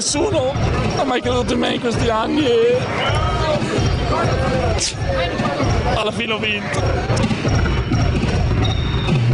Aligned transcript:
nessuno, 0.00 0.54
ha 0.96 1.04
mai 1.04 1.20
creduto 1.20 1.52
in 1.52 1.58
me 1.58 1.74
in 1.74 1.80
questi 1.80 2.08
anni 2.08 2.46
e 2.46 2.78
alla 5.94 6.10
fine 6.10 6.32
ho 6.32 6.38
vinto. 6.38 7.39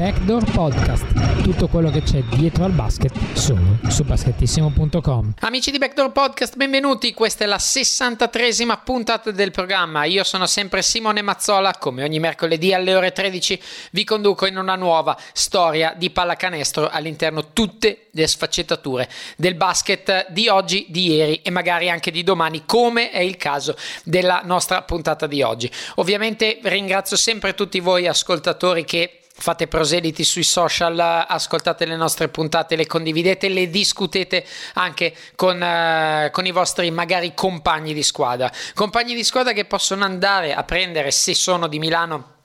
Backdoor 0.06 0.48
Podcast, 0.52 1.42
tutto 1.42 1.66
quello 1.66 1.90
che 1.90 2.00
c'è 2.00 2.22
dietro 2.22 2.62
al 2.62 2.70
basket 2.70 3.12
solo 3.32 3.76
su 3.88 4.04
basketissimo.com. 4.04 5.34
Amici 5.40 5.72
di 5.72 5.78
Backdoor 5.78 6.12
Podcast, 6.12 6.54
benvenuti. 6.54 7.12
Questa 7.12 7.42
è 7.42 7.48
la 7.48 7.56
63esima 7.56 8.78
puntata 8.84 9.32
del 9.32 9.50
programma. 9.50 10.04
Io 10.04 10.22
sono 10.22 10.46
sempre 10.46 10.82
Simone 10.82 11.22
Mazzola, 11.22 11.74
come 11.78 12.04
ogni 12.04 12.20
mercoledì 12.20 12.72
alle 12.72 12.94
ore 12.94 13.10
13 13.10 13.60
vi 13.90 14.04
conduco 14.04 14.46
in 14.46 14.58
una 14.58 14.76
nuova 14.76 15.18
storia 15.32 15.92
di 15.96 16.10
pallacanestro 16.10 16.88
all'interno 16.88 17.52
tutte 17.52 18.06
le 18.12 18.28
sfaccettature 18.28 19.10
del 19.36 19.56
basket 19.56 20.30
di 20.30 20.46
oggi, 20.46 20.86
di 20.88 21.14
ieri 21.14 21.40
e 21.42 21.50
magari 21.50 21.90
anche 21.90 22.12
di 22.12 22.22
domani, 22.22 22.62
come 22.64 23.10
è 23.10 23.18
il 23.18 23.36
caso 23.36 23.76
della 24.04 24.42
nostra 24.44 24.82
puntata 24.82 25.26
di 25.26 25.42
oggi. 25.42 25.68
Ovviamente 25.96 26.60
ringrazio 26.62 27.16
sempre 27.16 27.54
tutti 27.54 27.80
voi 27.80 28.06
ascoltatori 28.06 28.84
che 28.84 29.22
fate 29.38 29.66
proseliti 29.66 30.24
sui 30.24 30.42
social, 30.42 30.98
ascoltate 30.98 31.84
le 31.84 31.96
nostre 31.96 32.28
puntate, 32.28 32.74
le 32.74 32.86
condividete, 32.86 33.48
le 33.48 33.68
discutete 33.68 34.44
anche 34.74 35.14
con, 35.34 35.60
uh, 35.60 36.30
con, 36.30 36.46
i 36.46 36.50
vostri 36.50 36.90
magari 36.90 37.34
compagni 37.34 37.92
di 37.92 38.02
squadra. 38.02 38.50
Compagni 38.74 39.14
di 39.14 39.24
squadra 39.24 39.52
che 39.52 39.66
possono 39.66 40.04
andare 40.04 40.54
a 40.54 40.62
prendere, 40.64 41.10
se 41.10 41.34
sono 41.34 41.66
di 41.66 41.78
Milano, 41.78 42.35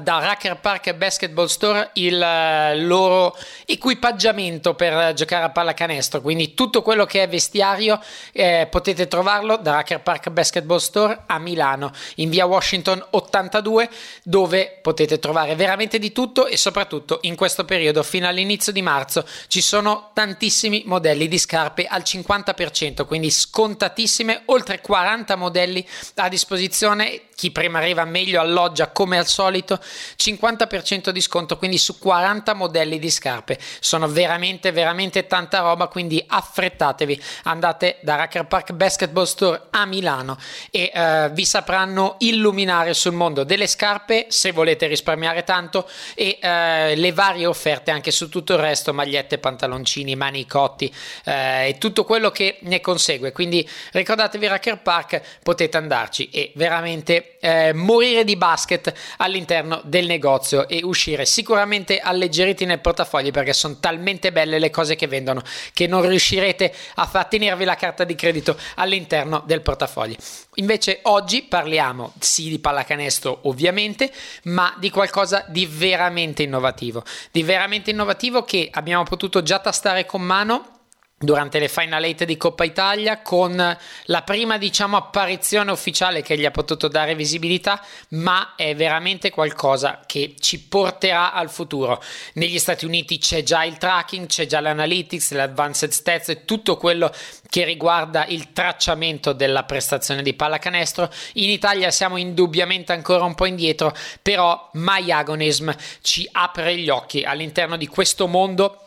da 0.00 0.18
Racker 0.18 0.58
Park 0.60 0.94
Basketball 0.94 1.46
Store 1.46 1.90
il 1.94 2.20
eh, 2.20 2.76
loro 2.80 3.36
equipaggiamento 3.66 4.74
per 4.74 5.12
giocare 5.12 5.44
a 5.44 5.50
pallacanestro. 5.50 6.20
Quindi 6.20 6.54
tutto 6.54 6.80
quello 6.82 7.04
che 7.04 7.22
è 7.22 7.28
vestiario 7.28 8.00
eh, 8.32 8.66
potete 8.70 9.06
trovarlo 9.08 9.56
da 9.56 9.72
Racker 9.72 10.00
Park 10.00 10.30
Basketball 10.30 10.78
Store 10.78 11.24
a 11.26 11.38
Milano 11.38 11.92
in 12.16 12.30
via 12.30 12.46
Washington 12.46 13.04
82 13.10 13.90
dove 14.22 14.78
potete 14.80 15.18
trovare 15.18 15.54
veramente 15.54 15.98
di 15.98 16.12
tutto 16.12 16.46
e 16.46 16.56
soprattutto 16.56 17.18
in 17.22 17.36
questo 17.36 17.64
periodo 17.64 18.02
fino 18.02 18.26
all'inizio 18.26 18.72
di 18.72 18.82
marzo 18.82 19.26
ci 19.48 19.60
sono 19.60 20.10
tantissimi 20.14 20.82
modelli 20.86 21.28
di 21.28 21.38
scarpe 21.38 21.84
al 21.86 22.02
50% 22.04 23.04
quindi 23.06 23.30
scontatissime 23.30 24.42
oltre 24.46 24.80
40 24.80 25.36
modelli 25.36 25.86
a 26.16 26.28
disposizione. 26.28 27.22
Chi 27.34 27.50
prima 27.50 27.78
arriva 27.78 28.04
meglio 28.04 28.40
alloggia 28.40 28.88
come 28.88 29.18
al 29.18 29.26
solito 29.26 29.73
50% 29.82 31.10
di 31.10 31.20
sconto 31.20 31.56
quindi 31.56 31.78
su 31.78 31.98
40 31.98 32.54
modelli 32.54 32.98
di 32.98 33.10
scarpe. 33.10 33.58
Sono 33.80 34.08
veramente 34.08 34.72
veramente 34.72 35.26
tanta 35.26 35.60
roba 35.60 35.86
quindi 35.86 36.22
affrettatevi. 36.26 37.22
Andate 37.44 37.98
da 38.02 38.16
Racker 38.16 38.46
Park 38.46 38.72
Basketball 38.72 39.24
Store 39.24 39.62
a 39.70 39.86
Milano 39.86 40.38
e 40.70 40.90
uh, 40.94 41.32
vi 41.32 41.44
sapranno 41.44 42.16
illuminare 42.18 42.94
sul 42.94 43.12
mondo 43.12 43.44
delle 43.44 43.66
scarpe 43.66 44.26
se 44.28 44.52
volete 44.52 44.86
risparmiare 44.86 45.44
tanto 45.44 45.88
e 46.14 46.38
uh, 46.40 46.98
le 46.98 47.12
varie 47.12 47.46
offerte 47.46 47.90
anche 47.90 48.10
su 48.10 48.28
tutto 48.28 48.54
il 48.54 48.58
resto 48.58 48.92
magliette 48.92 49.38
pantaloncini 49.38 50.14
manicotti 50.16 50.92
uh, 51.24 51.30
e 51.30 51.76
tutto 51.78 52.04
quello 52.04 52.30
che 52.30 52.58
ne 52.62 52.80
consegue. 52.80 53.32
Quindi 53.32 53.68
ricordatevi 53.92 54.46
Racker 54.46 54.82
Park 54.82 55.20
potete 55.42 55.76
andarci 55.76 56.30
e 56.30 56.52
veramente 56.54 57.36
eh, 57.40 57.72
morire 57.72 58.24
di 58.24 58.36
basket 58.36 58.92
all'interno 59.18 59.63
del 59.84 60.06
negozio 60.06 60.68
e 60.68 60.80
uscire 60.82 61.24
sicuramente 61.24 61.98
alleggeriti 61.98 62.64
nel 62.64 62.80
portafoglio 62.80 63.30
perché 63.30 63.52
sono 63.52 63.76
talmente 63.80 64.32
belle 64.32 64.58
le 64.58 64.70
cose 64.70 64.94
che 64.94 65.06
vendono 65.06 65.42
che 65.72 65.86
non 65.86 66.06
riuscirete 66.06 66.72
a 66.96 67.06
far 67.06 67.26
tenervi 67.26 67.64
la 67.64 67.76
carta 67.76 68.04
di 68.04 68.14
credito 68.14 68.56
all'interno 68.76 69.42
del 69.46 69.62
portafoglio. 69.62 70.16
Invece 70.54 71.00
oggi 71.02 71.42
parliamo 71.42 72.12
sì 72.18 72.48
di 72.48 72.58
pallacanestro 72.58 73.40
ovviamente, 73.42 74.12
ma 74.44 74.74
di 74.78 74.90
qualcosa 74.90 75.44
di 75.48 75.66
veramente 75.66 76.42
innovativo, 76.42 77.02
di 77.30 77.42
veramente 77.42 77.90
innovativo 77.90 78.44
che 78.44 78.68
abbiamo 78.72 79.02
potuto 79.04 79.42
già 79.42 79.58
tastare 79.58 80.06
con 80.06 80.22
mano 80.22 80.73
durante 81.16 81.58
le 81.58 81.68
Final 81.68 82.04
8 82.04 82.24
di 82.24 82.36
Coppa 82.36 82.64
Italia 82.64 83.22
con 83.22 83.56
la 84.04 84.22
prima 84.22 84.58
diciamo 84.58 84.96
apparizione 84.96 85.70
ufficiale 85.70 86.22
che 86.22 86.36
gli 86.36 86.44
ha 86.44 86.50
potuto 86.50 86.88
dare 86.88 87.14
visibilità 87.14 87.80
ma 88.10 88.54
è 88.56 88.74
veramente 88.74 89.30
qualcosa 89.30 90.00
che 90.06 90.34
ci 90.38 90.60
porterà 90.60 91.32
al 91.32 91.50
futuro. 91.50 92.02
Negli 92.34 92.58
Stati 92.58 92.84
Uniti 92.84 93.18
c'è 93.18 93.42
già 93.42 93.64
il 93.64 93.78
tracking 93.78 94.26
c'è 94.26 94.46
già 94.46 94.60
l'analytics 94.60 95.32
l'advanced 95.32 95.90
stats 95.90 96.28
e 96.30 96.44
tutto 96.44 96.76
quello 96.76 97.10
che 97.48 97.64
riguarda 97.64 98.26
il 98.26 98.52
tracciamento 98.52 99.32
della 99.32 99.62
prestazione 99.62 100.22
di 100.22 100.34
pallacanestro. 100.34 101.10
In 101.34 101.50
Italia 101.50 101.90
siamo 101.90 102.16
indubbiamente 102.16 102.92
ancora 102.92 103.24
un 103.24 103.34
po' 103.34 103.46
indietro 103.46 103.94
però 104.20 104.68
MyAgonism 104.72 105.70
ci 106.02 106.28
apre 106.32 106.76
gli 106.76 106.88
occhi 106.88 107.22
all'interno 107.22 107.76
di 107.76 107.86
questo 107.86 108.26
mondo 108.26 108.83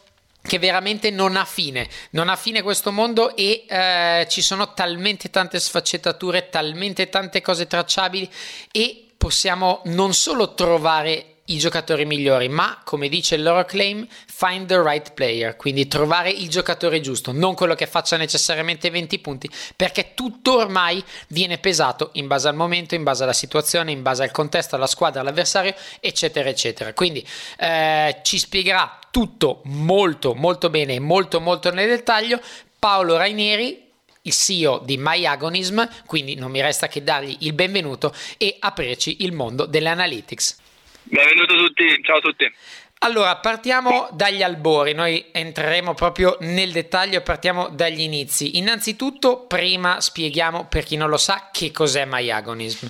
che 0.48 0.58
veramente 0.58 1.12
non 1.12 1.36
ha 1.36 1.46
fine, 1.46 1.88
non 2.12 2.30
ha 2.30 2.36
fine 2.36 2.64
questo 2.64 2.92
mondo 2.92 3.36
e 3.36 3.66
eh, 3.68 4.26
ci 4.30 4.42
sono 4.42 4.74
talmente 4.74 5.30
tante 5.30 5.60
sfaccettature, 5.60 6.50
talmente 6.50 7.10
tante 7.10 7.42
cose 7.42 7.68
tracciabili 7.68 8.28
e 8.72 9.10
possiamo 9.18 9.82
non 9.86 10.14
solo 10.14 10.54
trovare 10.54 11.37
i 11.48 11.58
giocatori 11.58 12.06
migliori, 12.06 12.50
ma 12.50 12.80
come 12.84 13.10
dice 13.10 13.36
il 13.36 13.44
loro 13.44 13.64
claim, 13.66 14.06
find 14.26 14.68
the 14.68 14.82
right 14.82 15.14
player, 15.14 15.56
quindi 15.56 15.88
trovare 15.88 16.30
il 16.30 16.50
giocatore 16.50 17.00
giusto, 17.00 17.32
non 17.32 17.56
quello 17.56 17.76
che 17.76 17.88
faccia 17.88 18.18
necessariamente 18.18 18.90
20 18.90 19.20
punti, 19.20 19.50
perché 19.76 20.14
tutto 20.14 20.58
ormai 20.58 21.04
viene 21.30 21.58
pesato 21.58 22.10
in 22.14 22.28
base 22.28 22.48
al 22.48 22.56
momento, 22.56 22.96
in 22.96 23.04
base 23.04 23.24
alla 23.24 23.34
situazione, 23.34 23.92
in 23.92 24.02
base 24.02 24.24
al 24.24 24.32
contesto, 24.32 24.76
alla 24.76 24.88
squadra, 24.88 25.22
all'avversario, 25.22 25.74
eccetera, 26.00 26.50
eccetera. 26.50 26.94
Quindi 26.94 27.26
eh, 27.58 28.20
ci 28.24 28.38
spiegherà 28.38 29.00
tutto 29.12 29.62
molto, 29.66 30.34
molto 30.34 30.70
bene 30.70 31.00
molto, 31.00 31.40
molto 31.40 31.72
nel 31.72 31.88
dettaglio 31.88 32.40
Paolo 32.78 33.18
Rainieri, 33.18 33.86
il 34.22 34.34
CEO 34.34 34.82
di 34.84 34.98
MyAgonism, 34.98 35.82
quindi 36.06 36.36
non 36.36 36.52
mi 36.52 36.62
resta 36.62 36.88
che 36.88 37.04
dargli 37.04 37.38
il 37.40 37.54
benvenuto 37.54 38.14
e 38.38 38.58
aprirci 38.60 39.24
il 39.24 39.32
mondo 39.32 39.66
delle 39.66 39.90
analytics. 39.90 40.66
Benvenuto 41.10 41.54
a 41.54 41.58
tutti, 41.58 42.04
ciao 42.04 42.18
a 42.18 42.22
tutti. 42.22 42.52
Allora, 43.00 43.38
partiamo 43.38 44.10
dagli 44.12 44.44
albori, 44.44 44.94
noi 44.94 45.30
entreremo 45.32 45.94
proprio 45.94 46.36
nel 46.42 46.72
dettaglio, 46.72 47.22
partiamo 47.22 47.70
dagli 47.70 48.02
inizi. 48.02 48.58
Innanzitutto, 48.58 49.46
prima 49.48 50.02
spieghiamo 50.02 50.68
per 50.68 50.84
chi 50.84 50.98
non 50.98 51.10
lo 51.10 51.16
sa 51.16 51.50
che 51.54 51.72
cos'è 51.72 52.06
MyAgonism. 52.06 52.88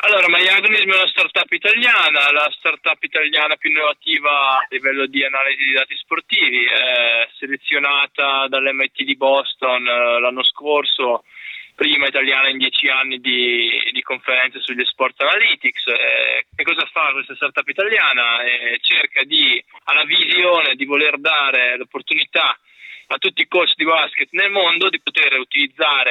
Allora, 0.00 0.28
MyAgonism 0.28 0.90
è 0.90 0.94
una 0.94 1.08
startup 1.08 1.52
italiana, 1.52 2.32
la 2.32 2.50
startup 2.56 3.02
italiana 3.02 3.56
più 3.56 3.68
innovativa 3.68 4.30
a 4.58 4.66
livello 4.70 5.06
di 5.06 5.22
analisi 5.24 5.64
di 5.64 5.72
dati 5.72 5.96
sportivi, 5.96 6.64
è 6.64 7.28
selezionata 7.36 8.46
dall'MIT 8.48 9.02
di 9.02 9.16
Boston 9.16 9.86
eh, 9.86 10.20
l'anno 10.20 10.44
scorso 10.44 11.24
prima 11.78 12.08
italiana 12.08 12.48
in 12.48 12.58
dieci 12.58 12.88
anni 12.88 13.20
di, 13.20 13.70
di 13.92 14.02
conferenze 14.02 14.58
sugli 14.58 14.84
sport 14.84 15.22
analytics. 15.22 15.86
Eh, 15.86 16.46
che 16.56 16.64
cosa 16.64 16.84
fa 16.90 17.12
questa 17.12 17.36
startup 17.36 17.68
italiana? 17.68 18.42
Eh, 18.42 18.80
cerca 18.82 19.22
di, 19.22 19.62
ha 19.84 19.94
la 19.94 20.02
visione 20.02 20.74
di 20.74 20.84
voler 20.84 21.20
dare 21.20 21.76
l'opportunità 21.76 22.58
a 23.08 23.18
tutti 23.18 23.42
i 23.42 23.48
coach 23.48 23.72
di 23.74 23.84
basket 23.84 24.28
nel 24.32 24.50
mondo 24.50 24.88
di 24.88 25.00
poter 25.00 25.38
utilizzare 25.38 26.10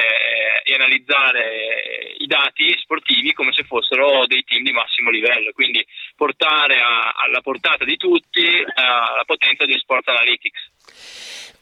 eh, 0.66 0.72
e 0.72 0.74
analizzare 0.74 1.44
eh, 1.44 2.16
i 2.20 2.26
dati 2.28 2.76
sportivi 2.82 3.34
come 3.34 3.54
se 3.54 3.64
fossero 3.64 4.26
dei 4.26 4.44
team 4.44 4.64
di 4.64 4.72
massimo 4.72 5.10
livello, 5.10 5.52
quindi 5.54 5.86
portare 6.16 6.80
a, 6.80 7.14
alla 7.16 7.42
portata 7.42 7.86
di 7.86 7.98
tutti 7.98 8.44
eh, 8.44 8.66
la 8.76 9.24
potenza 9.26 9.66
di 9.66 9.78
sport 9.78 10.08
analytics. 10.10 10.72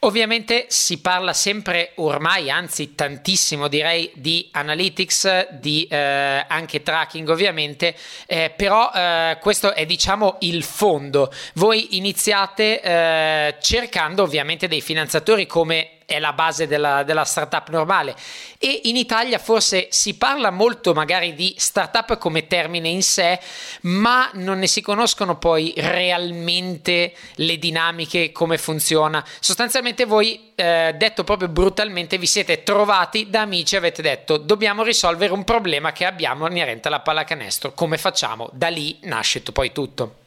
Ovviamente 0.00 0.66
si 0.68 1.00
parla 1.00 1.32
sempre 1.32 1.92
ormai, 1.96 2.50
anzi 2.50 2.94
tantissimo 2.94 3.66
direi, 3.66 4.10
di 4.14 4.46
analytics, 4.52 5.52
di 5.52 5.88
eh, 5.90 6.44
anche 6.46 6.82
tracking 6.82 7.26
ovviamente, 7.28 7.96
eh, 8.26 8.52
però 8.54 8.90
eh, 8.94 9.38
questo 9.40 9.74
è 9.74 9.86
diciamo 9.86 10.36
il 10.40 10.62
fondo. 10.62 11.32
Voi 11.54 11.96
iniziate 11.96 13.54
cercando 13.60 14.22
ovviamente 14.22 14.68
dei 14.68 14.80
finanziatori 14.80 15.25
come 15.46 15.96
è 16.06 16.20
la 16.20 16.32
base 16.32 16.66
della, 16.66 17.02
della, 17.02 17.24
startup 17.24 17.68
normale. 17.68 18.14
E 18.58 18.82
in 18.84 18.96
Italia 18.96 19.38
forse 19.38 19.88
si 19.90 20.14
parla 20.14 20.50
molto 20.50 20.94
magari 20.94 21.34
di 21.34 21.54
startup 21.58 22.16
come 22.16 22.46
termine 22.46 22.88
in 22.88 23.02
sé 23.02 23.38
ma 23.82 24.30
non 24.34 24.60
ne 24.60 24.68
si 24.68 24.80
conoscono 24.80 25.36
poi 25.36 25.74
realmente 25.76 27.12
le 27.34 27.58
dinamiche 27.58 28.30
come 28.30 28.56
funziona. 28.56 29.24
Sostanzialmente 29.40 30.04
voi 30.04 30.52
eh, 30.54 30.94
detto 30.96 31.24
proprio 31.24 31.48
brutalmente 31.48 32.16
vi 32.18 32.26
siete 32.26 32.62
trovati 32.62 33.28
da 33.28 33.42
amici 33.42 33.74
e 33.74 33.78
avete 33.78 34.00
detto 34.00 34.36
dobbiamo 34.36 34.84
risolvere 34.84 35.32
un 35.32 35.44
problema 35.44 35.92
che 35.92 36.04
abbiamo 36.04 36.46
inerente 36.48 36.86
alla 36.88 37.00
pallacanestro. 37.00 37.72
Come 37.72 37.98
facciamo? 37.98 38.48
Da 38.52 38.68
lì 38.68 38.98
nasce 39.02 39.42
poi 39.42 39.72
tutto 39.72 40.24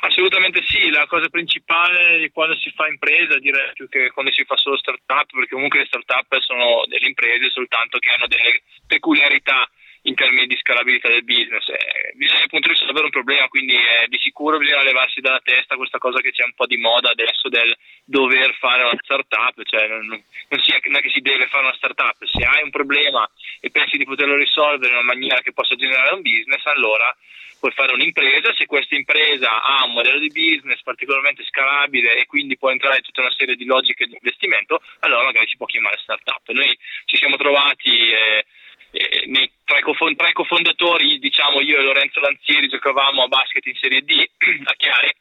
assolutamente 0.00 0.62
sì, 0.64 0.90
la 0.90 1.06
cosa 1.06 1.28
principale 1.28 2.30
quando 2.32 2.56
si 2.56 2.70
fa 2.70 2.86
impresa, 2.86 3.38
direi 3.38 3.72
più 3.74 3.88
che 3.88 4.10
quando 4.10 4.32
si 4.32 4.44
fa 4.44 4.56
solo 4.56 4.76
startup, 4.76 5.26
perché 5.32 5.54
comunque 5.54 5.80
le 5.80 5.86
startup 5.86 6.38
sono 6.40 6.84
delle 6.86 7.06
imprese 7.06 7.50
soltanto 7.50 7.98
che 7.98 8.10
hanno 8.10 8.26
delle 8.26 8.62
peculiarità 8.86 9.68
in 10.02 10.14
termini 10.14 10.46
di 10.46 10.56
scalabilità 10.56 11.08
del 11.08 11.24
business. 11.24 11.68
Eh, 11.68 12.12
bisogna 12.14 12.44
appunto 12.44 12.68
risolvere 12.68 13.04
un 13.04 13.10
problema, 13.10 13.48
quindi 13.48 13.74
eh, 13.74 14.06
di 14.08 14.18
sicuro 14.18 14.58
bisogna 14.58 14.82
levarsi 14.82 15.20
dalla 15.20 15.40
testa 15.42 15.76
questa 15.76 15.98
cosa 15.98 16.20
che 16.20 16.32
c'è 16.32 16.44
un 16.44 16.54
po' 16.54 16.66
di 16.66 16.76
moda 16.76 17.10
adesso 17.10 17.48
del 17.48 17.76
dover 18.04 18.54
fare 18.54 18.82
una 18.82 18.98
startup, 19.02 19.62
cioè 19.64 19.88
non, 19.88 20.06
non, 20.06 20.62
sia, 20.62 20.78
non 20.84 20.96
è 20.96 21.00
che 21.00 21.10
si 21.10 21.20
deve 21.20 21.46
fare 21.46 21.64
una 21.64 21.76
startup, 21.76 22.16
se 22.24 22.44
hai 22.44 22.62
un 22.62 22.70
problema 22.70 23.28
e 23.60 23.70
pensi 23.70 23.98
di 23.98 24.04
poterlo 24.04 24.36
risolvere 24.36 24.92
in 24.92 24.98
una 24.98 25.12
maniera 25.12 25.40
che 25.40 25.52
possa 25.52 25.74
generare 25.76 26.14
un 26.14 26.22
business, 26.22 26.64
allora 26.66 27.14
puoi 27.60 27.72
fare 27.72 27.92
un'impresa, 27.92 28.54
se 28.54 28.64
questa 28.64 28.96
impresa 28.96 29.62
ha 29.62 29.84
un 29.84 29.92
modello 29.92 30.18
di 30.18 30.32
business 30.32 30.80
particolarmente 30.82 31.44
scalabile 31.44 32.16
e 32.16 32.26
quindi 32.26 32.56
può 32.56 32.70
entrare 32.70 32.96
in 32.96 33.02
tutta 33.02 33.20
una 33.20 33.34
serie 33.36 33.54
di 33.54 33.66
logiche 33.66 34.06
di 34.06 34.14
investimento, 34.14 34.80
allora 35.00 35.24
magari 35.24 35.46
si 35.46 35.58
può 35.58 35.66
chiamare 35.66 35.98
startup. 35.98 36.48
Noi 36.48 36.76
ci 37.04 37.16
siamo 37.16 37.36
trovati 37.36 37.90
eh, 37.90 38.46
eh, 38.90 39.26
nei, 39.26 39.50
tra, 39.64 39.78
i 39.78 39.82
cofond- 39.82 40.16
tra, 40.16 40.28
i 40.28 40.32
cofondatori, 40.32 41.18
diciamo 41.18 41.60
io 41.60 41.78
e 41.78 41.82
Lorenzo 41.82 42.20
Lanzieri 42.20 42.68
giocavamo 42.68 43.22
a 43.22 43.28
basket 43.28 43.66
in 43.66 43.74
Serie 43.80 44.02
D 44.02 44.10
a 44.64 44.74
Chiari 44.76 45.14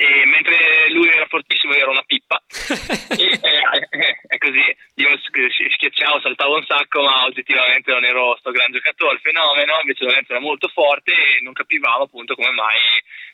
e 0.00 0.24
mentre 0.24 0.88
lui 0.92 1.08
era 1.08 1.26
fortissimo 1.26 1.74
io 1.74 1.82
ero 1.82 1.90
una 1.90 2.04
pippa. 2.06 2.40
E, 3.10 3.26
eh, 3.26 3.36
è 4.28 4.38
così. 4.38 4.64
Io 4.94 5.08
schiacciavo 5.18 6.20
saltavo 6.20 6.56
un 6.56 6.64
sacco 6.64 7.02
ma 7.02 7.24
oggettivamente 7.24 7.90
non 7.92 8.04
ero 8.04 8.36
sto 8.38 8.50
gran 8.50 8.72
giocatore. 8.72 9.14
Il 9.14 9.20
fenomeno 9.20 9.78
invece 9.80 10.04
Lorenzo 10.04 10.32
era 10.32 10.40
molto 10.40 10.68
forte 10.68 11.12
e 11.12 11.42
non 11.42 11.52
capivamo 11.52 12.04
appunto 12.04 12.34
come 12.34 12.50
mai 12.52 12.80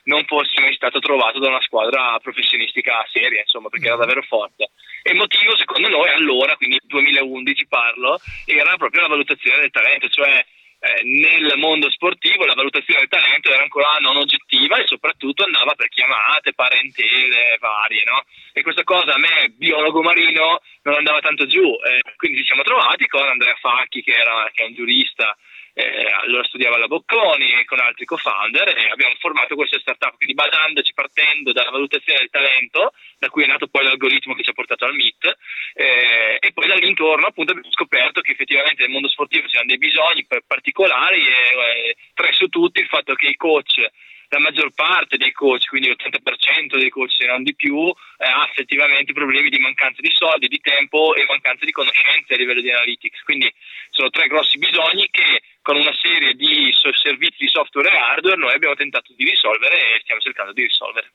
non 0.05 0.25
fosse 0.25 0.59
mai 0.59 0.73
stato 0.73 0.99
trovato 0.99 1.39
da 1.39 1.47
una 1.47 1.61
squadra 1.61 2.19
professionistica 2.21 3.05
seria 3.11 3.41
insomma 3.41 3.69
perché 3.69 3.85
era 3.85 3.95
mm. 3.95 3.99
davvero 3.99 4.21
forte. 4.23 4.71
E 5.03 5.11
il 5.11 5.17
motivo 5.17 5.55
secondo 5.55 5.87
noi 5.87 6.09
allora 6.09 6.55
quindi 6.57 6.79
2011 6.83 7.67
parlo 7.67 8.19
era 8.45 8.75
proprio 8.75 9.03
la 9.03 9.07
valutazione 9.07 9.61
del 9.61 9.71
talento 9.71 10.09
cioè 10.09 10.43
eh, 10.87 11.03
nel 11.03 11.57
mondo 11.57 11.89
sportivo 11.91 12.45
la 12.45 12.53
valutazione 12.53 13.01
del 13.01 13.09
talento 13.09 13.51
era 13.51 13.61
ancora 13.61 13.97
non 13.99 14.17
oggettiva 14.17 14.77
e 14.77 14.87
soprattutto 14.87 15.43
andava 15.43 15.73
per 15.75 15.89
chiamate, 15.89 16.53
parentele 16.53 17.57
varie, 17.59 18.03
no? 18.05 18.23
E 18.53 18.61
questa 18.61 18.83
cosa 18.83 19.13
a 19.13 19.19
me, 19.19 19.49
biologo 19.55 20.01
marino, 20.01 20.61
non 20.83 20.95
andava 20.95 21.19
tanto 21.19 21.45
giù, 21.45 21.61
eh, 21.61 22.01
quindi 22.15 22.39
ci 22.39 22.45
siamo 22.45 22.63
trovati 22.63 23.07
con 23.07 23.27
Andrea 23.27 23.55
Facchi 23.59 24.01
che, 24.01 24.13
era, 24.13 24.49
che 24.53 24.63
è 24.63 24.67
un 24.67 24.73
giurista 24.73 25.35
eh, 25.77 26.11
allora 26.23 26.43
studiava 26.45 26.75
alla 26.75 26.87
Bocconi 26.87 27.63
con 27.65 27.79
altri 27.79 28.05
co-founder 28.05 28.75
e 28.75 28.89
abbiamo 28.89 29.13
formato 29.19 29.53
questa 29.53 29.77
startup, 29.79 30.17
quindi 30.17 30.33
basandoci, 30.33 30.93
partendo 30.95 31.51
dalla 31.51 31.69
valutazione 31.69 32.19
del 32.19 32.31
talento, 32.31 32.93
da 33.19 33.29
cui 33.29 33.43
è 33.43 33.47
nato 33.47 33.67
poi 33.67 33.83
l'algoritmo 33.83 34.33
che 34.33 34.41
ci 34.41 34.49
ha 34.49 34.53
portato 34.53 34.85
al 34.85 34.95
MIT, 34.95 35.37
eh, 35.75 36.37
e 36.39 36.51
poi 36.51 36.67
dall'intorno 36.67 37.27
appunto 37.27 37.51
abbiamo 37.51 37.71
scoperto 37.71 38.21
che 38.21 38.31
effettivamente 38.31 38.81
nel 38.81 38.91
mondo 38.91 39.07
sportivo 39.07 39.45
c'erano 39.45 39.67
dei 39.67 39.77
bisogni 39.77 40.25
particolari 40.47 41.19
e 41.19 41.89
eh, 41.89 41.95
tre 42.15 42.33
su 42.33 42.47
tutti 42.47 42.79
il 42.79 42.87
fatto 42.87 43.13
che 43.13 43.27
i 43.27 43.35
coach 43.35 43.87
la 44.29 44.39
maggior 44.39 44.71
parte 44.73 45.17
dei 45.17 45.31
coach, 45.31 45.67
quindi 45.67 45.89
l'80% 45.89 46.77
dei 46.77 46.89
coach 46.89 47.13
se 47.15 47.25
non 47.25 47.43
di 47.43 47.55
più, 47.55 47.87
eh, 47.87 48.25
ha 48.25 48.47
effettivamente 48.49 49.13
problemi 49.13 49.49
di 49.49 49.59
mancanza 49.59 50.01
di 50.01 50.11
soldi, 50.13 50.47
di 50.47 50.59
tempo 50.59 51.15
e 51.15 51.25
mancanza 51.27 51.65
di 51.65 51.71
conoscenze 51.71 52.33
a 52.33 52.37
livello 52.37 52.61
di 52.61 52.71
analytics. 52.71 53.21
Quindi 53.23 53.51
sono 53.89 54.09
tre 54.09 54.27
grossi 54.27 54.57
bisogni 54.57 55.07
che 55.11 55.41
con 55.61 55.75
una 55.75 55.93
serie 56.01 56.33
di 56.33 56.73
servizi 57.03 57.37
di 57.39 57.47
software 57.47 57.89
e 57.89 57.97
hardware 57.97 58.37
noi 58.37 58.53
abbiamo 58.53 58.75
tentato 58.75 59.13
di 59.15 59.25
risolvere 59.25 59.95
e 59.95 59.99
stiamo 60.01 60.21
cercando 60.21 60.53
di 60.53 60.63
risolvere. 60.63 61.11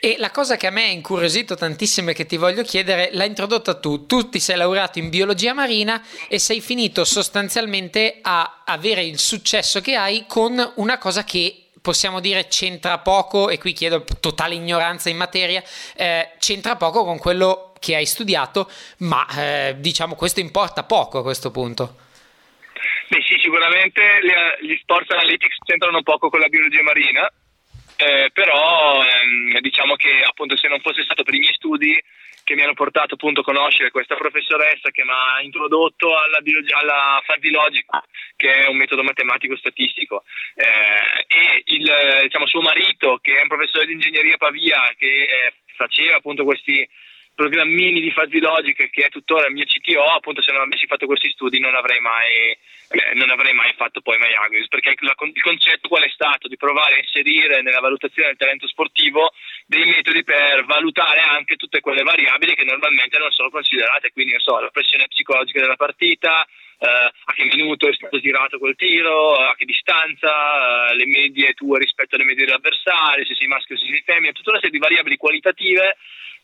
E 0.00 0.16
la 0.18 0.30
cosa 0.30 0.56
che 0.56 0.66
a 0.66 0.70
me 0.70 0.84
ha 0.84 0.90
incuriosito 0.90 1.56
tantissimo 1.56 2.10
e 2.10 2.14
che 2.14 2.26
ti 2.26 2.36
voglio 2.36 2.62
chiedere, 2.62 3.10
l'hai 3.12 3.28
introdotta 3.28 3.78
tu. 3.78 4.06
Tu 4.06 4.28
ti 4.28 4.40
sei 4.40 4.56
laureato 4.56 4.98
in 4.98 5.10
biologia 5.10 5.52
marina 5.52 6.02
e 6.28 6.38
sei 6.38 6.60
finito 6.60 7.04
sostanzialmente 7.04 8.18
a 8.22 8.62
avere 8.64 9.04
il 9.04 9.18
successo 9.18 9.80
che 9.80 9.94
hai 9.94 10.24
con 10.26 10.72
una 10.76 10.98
cosa 10.98 11.24
che 11.24 11.65
possiamo 11.86 12.18
dire 12.18 12.48
c'entra 12.48 12.98
poco, 12.98 13.48
e 13.48 13.58
qui 13.58 13.72
chiedo 13.72 14.02
totale 14.18 14.56
ignoranza 14.56 15.08
in 15.08 15.16
materia, 15.16 15.62
eh, 15.94 16.30
c'entra 16.40 16.74
poco 16.74 17.04
con 17.04 17.16
quello 17.16 17.74
che 17.78 17.94
hai 17.94 18.06
studiato, 18.06 18.68
ma 19.06 19.24
eh, 19.38 19.76
diciamo 19.78 20.16
questo 20.16 20.40
importa 20.40 20.82
poco 20.82 21.18
a 21.18 21.22
questo 21.22 21.52
punto. 21.52 21.94
Beh 23.06 23.22
sì, 23.22 23.38
sicuramente 23.38 24.02
gli 24.62 24.76
sports 24.82 25.12
analytics 25.12 25.58
c'entrano 25.64 26.02
poco 26.02 26.28
con 26.28 26.40
la 26.40 26.48
biologia 26.48 26.82
marina, 26.82 27.30
eh, 27.94 28.30
però 28.32 29.00
ehm, 29.04 29.60
diciamo 29.60 29.94
che 29.94 30.10
appunto 30.26 30.56
se 30.56 30.66
non 30.66 30.80
fosse 30.80 31.04
stato 31.04 31.22
per 31.22 31.34
i 31.34 31.38
miei 31.38 31.54
studi 31.54 31.94
che 32.46 32.54
mi 32.54 32.62
hanno 32.62 32.74
portato 32.74 33.14
appunto 33.14 33.40
a 33.40 33.42
conoscere 33.42 33.90
questa 33.90 34.14
professoressa 34.14 34.92
che 34.92 35.02
mi 35.02 35.10
ha 35.10 35.42
introdotto 35.42 36.16
alla, 36.16 36.38
biologia, 36.38 36.78
alla 36.78 37.20
fuzzy 37.26 37.50
logic, 37.50 37.86
che 38.36 38.52
è 38.52 38.68
un 38.68 38.76
metodo 38.76 39.02
matematico 39.02 39.56
statistico, 39.56 40.22
eh, 40.54 41.26
e 41.26 41.62
il 41.74 42.20
diciamo, 42.22 42.46
suo 42.46 42.60
marito 42.60 43.18
che 43.20 43.34
è 43.34 43.42
un 43.42 43.48
professore 43.48 43.86
di 43.86 43.94
ingegneria 43.94 44.34
a 44.34 44.36
Pavia 44.38 44.94
che 44.96 45.24
eh, 45.24 45.54
faceva 45.74 46.18
appunto 46.18 46.44
questi 46.44 46.88
programmini 47.36 48.00
di 48.00 48.10
fuzzy 48.10 48.40
logic 48.40 48.88
che 48.90 49.04
è 49.04 49.08
tuttora 49.10 49.46
il 49.46 49.52
mio 49.52 49.66
CTO, 49.66 50.02
appunto 50.02 50.40
se 50.40 50.50
non 50.52 50.62
avessi 50.62 50.86
fatto 50.86 51.04
questi 51.04 51.30
studi 51.30 51.60
non 51.60 51.74
avrei 51.76 52.00
mai, 52.00 52.32
eh, 52.50 53.14
non 53.14 53.28
avrei 53.28 53.52
mai 53.52 53.74
fatto 53.76 54.00
poi 54.00 54.16
MyAgris, 54.16 54.68
perché 54.68 54.96
la, 55.00 55.14
il 55.20 55.42
concetto 55.42 55.86
qual 55.86 56.02
è 56.02 56.08
stato? 56.08 56.48
Di 56.48 56.56
provare 56.56 56.96
a 56.96 56.98
inserire 56.98 57.60
nella 57.60 57.80
valutazione 57.80 58.28
del 58.28 58.38
talento 58.38 58.66
sportivo 58.66 59.32
dei 59.66 59.84
metodi 59.84 60.24
per 60.24 60.64
valutare 60.64 61.20
anche 61.20 61.56
tutte 61.56 61.80
quelle 61.80 62.02
variabili 62.02 62.54
che 62.54 62.64
normalmente 62.64 63.18
non 63.18 63.30
sono 63.30 63.50
considerate, 63.50 64.12
quindi 64.12 64.34
so, 64.38 64.58
la 64.58 64.70
pressione 64.70 65.06
psicologica 65.06 65.60
della 65.60 65.76
partita, 65.76 66.42
eh, 66.78 66.88
a 66.88 67.32
che 67.34 67.44
minuto 67.44 67.86
è 67.86 67.92
stato 67.92 68.18
girato 68.18 68.58
quel 68.58 68.76
tiro, 68.76 69.34
a 69.36 69.54
che 69.56 69.66
distanza, 69.66 70.88
eh, 70.88 70.96
le 70.96 71.06
medie 71.06 71.52
tue 71.52 71.78
rispetto 71.78 72.16
alle 72.16 72.24
medie 72.24 72.46
dell'avversario, 72.46 73.26
se 73.26 73.34
sei 73.34 73.46
maschio 73.46 73.76
o 73.76 73.78
se 73.78 73.84
sei 73.84 74.02
femmina, 74.06 74.32
tutta 74.32 74.50
una 74.50 74.60
serie 74.60 74.72
di 74.72 74.82
variabili 74.82 75.16
qualitative 75.16 75.96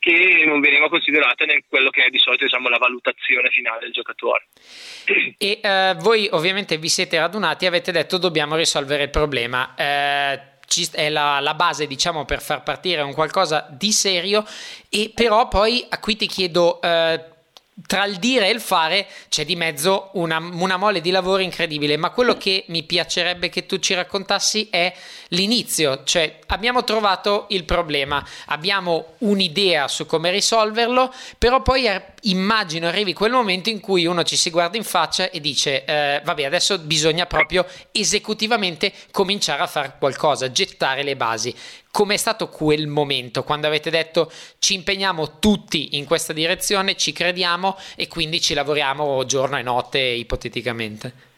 che 0.02 0.44
non 0.44 0.60
veniva 0.60 0.88
considerata 0.88 1.44
in 1.44 1.60
quello 1.68 1.88
che 1.90 2.06
è 2.06 2.10
di 2.10 2.18
solito 2.18 2.42
diciamo, 2.42 2.68
la 2.68 2.78
valutazione 2.78 3.50
finale 3.50 3.78
del 3.82 3.92
giocatore. 3.92 4.48
E 5.38 5.60
eh, 5.62 5.94
voi 6.00 6.28
ovviamente 6.32 6.76
vi 6.76 6.88
siete 6.88 7.18
radunati 7.18 7.66
e 7.66 7.68
avete 7.68 7.92
detto 7.92 8.18
dobbiamo 8.18 8.56
risolvere 8.56 9.04
il 9.04 9.10
problema. 9.10 9.76
Eh, 9.76 10.50
è 10.92 11.08
la, 11.08 11.38
la, 11.38 11.54
base 11.54 11.86
diciamo 11.86 12.24
per 12.24 12.40
far 12.40 12.62
partire 12.62 13.02
un 13.02 13.12
qualcosa 13.12 13.66
di 13.70 13.92
serio 13.92 14.42
e 14.88 15.12
però 15.14 15.46
poi 15.46 15.84
a 15.86 16.00
qui 16.00 16.16
ti 16.16 16.26
chiedo 16.26 16.80
eh, 16.80 17.31
tra 17.86 18.04
il 18.04 18.16
dire 18.16 18.48
e 18.48 18.50
il 18.50 18.60
fare 18.60 19.06
c'è 19.28 19.44
di 19.44 19.56
mezzo 19.56 20.10
una, 20.12 20.38
una, 20.38 20.76
mole 20.76 21.00
di 21.00 21.10
lavoro 21.10 21.42
incredibile, 21.42 21.96
ma 21.96 22.10
quello 22.10 22.36
che 22.36 22.64
mi 22.68 22.82
piacerebbe 22.82 23.48
che 23.48 23.64
tu 23.66 23.78
ci 23.78 23.94
raccontassi 23.94 24.68
è 24.70 24.92
l'inizio, 25.28 26.02
cioè 26.04 26.38
abbiamo 26.48 26.84
trovato 26.84 27.46
il 27.48 27.64
problema, 27.64 28.24
abbiamo 28.46 29.14
un'idea 29.18 29.88
su 29.88 30.04
come 30.04 30.30
risolverlo, 30.30 31.12
però 31.38 31.62
poi 31.62 31.86
immagino 32.22 32.86
arrivi 32.86 33.12
quel 33.12 33.32
momento 33.32 33.68
in 33.68 33.80
cui 33.80 34.06
uno 34.06 34.22
ci 34.22 34.36
si 34.36 34.50
guarda 34.50 34.76
in 34.76 34.84
faccia 34.84 35.30
e 35.30 35.40
dice 35.40 35.84
eh, 35.84 36.20
vabbè 36.22 36.44
adesso 36.44 36.78
bisogna 36.78 37.26
proprio 37.26 37.66
esecutivamente 37.90 38.92
cominciare 39.10 39.62
a 39.62 39.66
fare 39.66 39.96
qualcosa, 39.98 40.50
gettare 40.52 41.02
le 41.02 41.16
basi. 41.16 41.54
Com'è 41.90 42.16
stato 42.16 42.48
quel 42.48 42.86
momento 42.86 43.42
quando 43.42 43.66
avete 43.66 43.90
detto 43.90 44.30
ci 44.58 44.74
impegniamo 44.74 45.38
tutti 45.38 45.96
in 45.96 46.04
questa 46.04 46.32
direzione, 46.32 46.96
ci 46.96 47.12
crediamo 47.12 47.76
e 47.96 48.08
quindi 48.08 48.40
ci 48.40 48.54
lavoriamo 48.54 49.24
giorno 49.24 49.58
e 49.58 49.62
notte 49.62 49.98
ipoteticamente? 49.98 51.31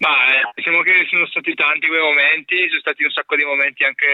Ma 0.00 0.32
eh, 0.32 0.50
diciamo 0.54 0.80
che 0.80 1.06
sono 1.10 1.26
stati 1.26 1.52
tanti 1.52 1.86
quei 1.86 2.00
momenti, 2.00 2.56
sono 2.68 2.80
stati 2.80 3.04
un 3.04 3.10
sacco 3.10 3.36
di 3.36 3.44
momenti 3.44 3.84
anche 3.84 4.06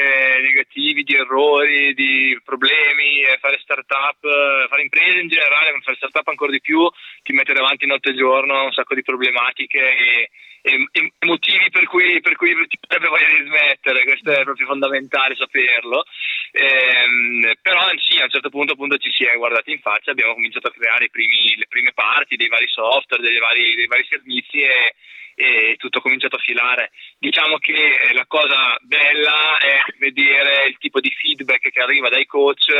negativi, 0.42 1.04
di 1.04 1.14
errori, 1.14 1.94
di 1.94 2.36
problemi, 2.42 3.20
eh, 3.22 3.38
fare 3.38 3.60
startup, 3.62 4.18
eh, 4.24 4.66
fare 4.68 4.82
imprese 4.82 5.20
in 5.20 5.28
generale, 5.28 5.70
ma 5.70 5.78
fare 5.82 5.96
startup 5.96 6.26
ancora 6.26 6.50
di 6.50 6.60
più 6.60 6.84
ti 7.22 7.32
mette 7.32 7.52
davanti 7.52 7.86
notte 7.86 8.10
e 8.10 8.16
giorno 8.16 8.64
un 8.64 8.72
sacco 8.72 8.96
di 8.96 9.02
problematiche 9.04 9.78
e, 9.78 10.30
e, 10.62 10.88
e 10.90 11.12
motivi 11.20 11.70
per 11.70 11.86
cui, 11.86 12.20
per 12.20 12.34
cui, 12.34 12.50
ti 12.66 12.78
potrebbe 12.80 13.06
voglia 13.06 13.28
di 13.28 13.46
smettere, 13.46 14.02
questo 14.02 14.32
è 14.32 14.42
proprio 14.42 14.66
fondamentale 14.66 15.36
saperlo. 15.36 16.02
Ehm, 16.50 17.52
però 17.62 17.86
sì, 18.02 18.18
a 18.18 18.24
un 18.24 18.30
certo 18.30 18.50
punto 18.50 18.72
appunto 18.72 18.96
ci 18.98 19.12
si 19.12 19.22
è 19.22 19.36
guardati 19.36 19.70
in 19.70 19.78
faccia, 19.78 20.10
abbiamo 20.10 20.34
cominciato 20.34 20.66
a 20.66 20.72
creare 20.72 21.10
primi, 21.10 21.54
le 21.54 21.66
prime 21.68 21.92
parti 21.94 22.34
dei 22.34 22.48
vari 22.48 22.66
software, 22.66 23.22
dei 23.22 23.38
vari, 23.38 23.76
dei 23.76 23.86
vari 23.86 24.04
servizi 24.08 24.62
e 24.62 24.94
e 25.36 25.76
tutto 25.76 25.98
ha 25.98 26.00
cominciato 26.00 26.36
a 26.36 26.40
filare. 26.40 26.90
Diciamo 27.18 27.58
che 27.58 27.74
eh, 27.74 28.14
la 28.14 28.24
cosa 28.26 28.76
bella 28.80 29.58
è 29.58 29.78
vedere 29.98 30.66
il 30.66 30.78
tipo 30.78 30.98
di 30.98 31.10
feedback 31.10 31.70
che 31.70 31.80
arriva 31.80 32.08
dai 32.08 32.24
coach 32.24 32.72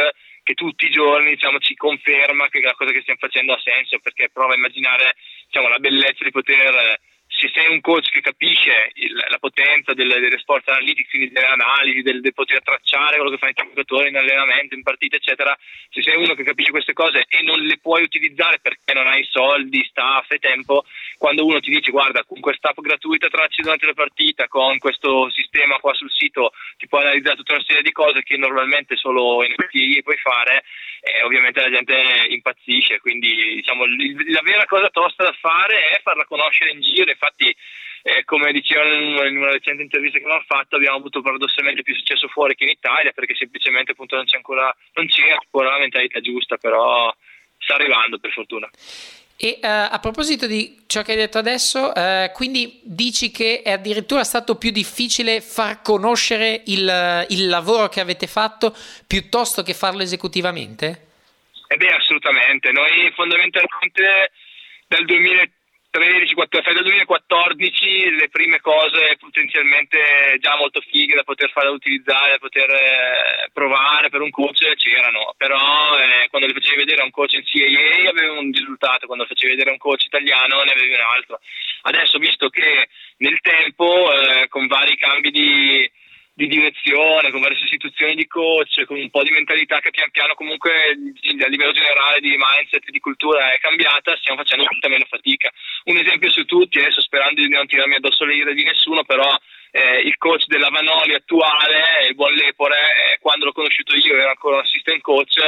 che 0.42 0.54
tutti 0.54 0.86
i 0.86 0.90
giorni 0.90 1.30
diciamo, 1.30 1.58
ci 1.58 1.75
conferma 1.75 2.48
che 2.48 2.60
la 2.60 2.75
cosa 2.75 2.92
che 2.92 3.02
stiamo 3.02 3.20
facendo 3.20 3.52
ha 3.52 3.60
senso 3.60 3.98
perché 3.98 4.30
prova 4.32 4.54
a 4.54 4.56
immaginare 4.56 5.16
diciamo, 5.46 5.68
la 5.68 5.78
bellezza 5.78 6.25
di 6.25 6.30
poter 6.30 6.98
se 7.37 7.50
sei 7.52 7.71
un 7.71 7.81
coach 7.83 8.09
che 8.11 8.23
capisce 8.23 8.90
il, 8.95 9.14
la 9.14 9.38
potenza 9.38 9.93
delle, 9.93 10.19
delle 10.21 10.38
sports 10.38 10.69
analytics, 10.69 11.11
quindi 11.11 11.31
delle 11.31 11.47
analisi, 11.47 12.00
del, 12.00 12.21
del, 12.23 12.33
poter 12.33 12.62
tracciare 12.62 13.16
quello 13.16 13.31
che 13.31 13.37
fanno 13.37 13.52
i 13.52 13.69
giocatori 13.69 14.09
in 14.09 14.16
allenamento, 14.16 14.75
in 14.75 14.83
partita, 14.83 15.16
eccetera, 15.16 15.57
se 15.90 16.02
sei 16.02 16.16
uno 16.16 16.35
che 16.35 16.45
capisce 16.45 16.71
queste 16.71 16.95
cose 16.95 17.26
e 17.28 17.43
non 17.43 17.61
le 17.61 17.78
puoi 17.78 18.02
utilizzare 18.02 18.59
perché 18.61 18.95
non 18.95 19.07
hai 19.07 19.23
soldi, 19.31 19.85
staff 19.85 20.31
e 20.31 20.38
tempo, 20.38 20.85
quando 21.19 21.45
uno 21.45 21.61
ti 21.61 21.71
dice 21.71 21.90
guarda 21.90 22.25
con 22.25 22.40
questa 22.40 22.71
app 22.71 22.81
gratuita 22.81 23.28
tracci 23.28 23.61
durante 23.61 23.87
la 23.87 23.95
partita, 23.95 24.49
con 24.49 24.78
questo 24.78 25.31
sistema 25.31 25.78
qua 25.78 25.93
sul 25.93 26.11
sito 26.11 26.52
ti 26.78 26.88
puoi 26.88 27.02
analizzare 27.02 27.37
tutta 27.37 27.55
una 27.55 27.64
serie 27.64 27.83
di 27.83 27.93
cose 27.93 28.23
che 28.23 28.37
normalmente 28.38 28.97
solo 28.97 29.45
in 29.45 29.55
NPI 29.57 30.02
puoi 30.02 30.16
fare, 30.16 30.64
eh, 31.00 31.23
ovviamente 31.23 31.61
la 31.61 31.71
gente 31.71 32.26
impazzisce, 32.28 33.00
quindi 33.00 33.57
diciamo 33.57 33.85
la 33.85 34.43
vera 34.43 34.64
cosa 34.64 34.88
tosta 34.88 35.25
da 35.25 35.37
fare 35.38 35.90
è 35.90 36.00
farla 36.02 36.25
conoscere 36.25 36.71
in 36.71 36.81
giro, 36.81 37.11
infatti 37.26 37.56
eh, 38.02 38.25
come 38.25 38.52
dicevano 38.52 39.26
in 39.26 39.37
una 39.37 39.50
recente 39.50 39.83
intervista 39.83 40.18
che 40.18 40.25
abbiamo 40.25 40.45
fatto 40.47 40.76
abbiamo 40.76 40.99
avuto 40.99 41.21
paradossalmente 41.21 41.83
più 41.83 41.95
successo 41.95 42.28
fuori 42.28 42.54
che 42.54 42.64
in 42.64 42.71
Italia 42.71 43.11
perché 43.12 43.35
semplicemente 43.35 43.92
appunto 43.92 44.14
non 44.14 44.25
c'è 44.25 44.37
ancora, 44.37 44.75
non 44.95 45.06
c'è 45.06 45.30
ancora 45.30 45.71
la 45.71 45.78
mentalità 45.78 46.21
giusta, 46.21 46.56
però 46.56 47.12
sta 47.59 47.75
arrivando 47.75 48.18
per 48.18 48.30
fortuna. 48.30 48.71
E 49.38 49.59
uh, 49.61 49.66
a 49.66 49.99
proposito 50.00 50.47
di 50.47 50.85
ciò 50.87 51.02
che 51.02 51.11
hai 51.11 51.18
detto 51.18 51.37
adesso, 51.37 51.92
uh, 51.95 52.33
quindi 52.33 52.80
dici 52.85 53.30
che 53.30 53.61
è 53.62 53.73
addirittura 53.73 54.25
stato 54.25 54.56
più 54.56 54.71
difficile 54.71 55.42
far 55.42 55.83
conoscere 55.83 56.62
il, 56.66 57.26
il 57.28 57.49
lavoro 57.49 57.88
che 57.88 58.00
avete 58.00 58.28
fatto 58.28 58.75
piuttosto 59.06 59.62
che 59.62 59.75
farlo 59.75 60.00
esecutivamente? 60.00 61.04
Eh 61.68 61.76
beh, 61.76 61.95
assolutamente. 61.97 62.73
Noi 62.73 63.12
fondamentalmente 63.14 64.30
dal 64.87 65.04
2013 65.04 65.55
13, 65.97 66.35
14, 66.35 66.75
dal 66.75 66.85
2014 66.85 68.17
le 68.17 68.29
prime 68.29 68.61
cose 68.61 69.17
potenzialmente 69.19 70.37
già 70.41 70.55
molto 70.57 70.83
fighe 70.83 71.15
da 71.15 71.23
poter 71.23 71.50
fare 71.50 71.69
da 71.69 71.73
utilizzare, 71.73 72.33
da 72.33 72.38
poter 72.38 72.69
eh, 72.69 73.49
provare 73.50 74.11
per 74.11 74.21
un 74.21 74.29
coach 74.29 74.75
c'erano, 74.75 75.33
però 75.38 75.57
eh, 75.99 76.29
quando 76.29 76.49
le 76.49 76.53
facevi 76.53 76.85
vedere 76.85 77.00
a 77.00 77.05
un 77.05 77.11
coach 77.11 77.33
in 77.33 77.45
CAA 77.45 78.11
avevi 78.11 78.29
un 78.29 78.53
risultato, 78.53 79.07
quando 79.07 79.25
le 79.25 79.31
facevi 79.31 79.53
vedere 79.53 79.71
a 79.71 79.73
un 79.73 79.79
coach 79.79 80.05
italiano 80.05 80.62
ne 80.65 80.73
avevi 80.73 80.93
un 80.93 81.00
altro. 81.00 81.41
Adesso 81.88 82.19
visto 82.19 82.50
che 82.50 82.88
nel 83.17 83.41
tempo 83.41 84.12
eh, 84.12 84.49
con 84.49 84.67
vari 84.67 84.99
cambi 84.99 85.31
di 85.31 85.91
di 86.37 86.49
direzione, 86.49 87.31
con 87.31 87.40
varie 87.40 87.57
sostituzioni 87.57 88.14
di 88.14 88.26
coach, 88.26 88.85
con 88.85 88.99
un 88.99 89.09
po' 89.09 89.23
di 89.23 89.31
mentalità 89.31 89.81
che 89.81 89.88
pian 89.88 90.11
piano 90.11 90.35
comunque 90.35 90.71
a 90.71 91.49
livello 91.49 91.73
generale 91.73 92.21
di 92.21 92.37
mindset 92.37 92.87
e 92.87 92.93
di 92.93 93.00
cultura 93.00 93.55
è 93.55 93.59
cambiata, 93.59 94.14
stiamo 94.19 94.43
facendo 94.43 94.64
tutta 94.64 94.88
meno 94.88 95.07
fatica. 95.09 95.50
Un 95.85 95.97
esempio 95.97 96.28
su 96.28 96.45
tutti, 96.45 96.78
adesso 96.78 97.00
sperando 97.00 97.40
di 97.40 97.49
non 97.49 97.66
tirarmi 97.66 97.95
addosso 97.95 98.26
le 98.26 98.35
ire 98.35 98.52
di 98.52 98.64
nessuno, 98.64 99.02
però 99.05 99.35
eh, 99.71 100.00
il 100.00 100.19
coach 100.19 100.45
della 100.45 100.69
Vanoli 100.69 101.14
attuale, 101.14 102.05
il 102.07 102.14
buon 102.14 102.35
Lepore, 102.35 102.76
eh, 102.76 103.19
quando 103.19 103.47
l'ho 103.47 103.52
conosciuto 103.52 103.97
io 103.97 104.19
era 104.19 104.28
ancora 104.28 104.57
un 104.57 104.62
assistant 104.62 105.00
coach, 105.00 105.40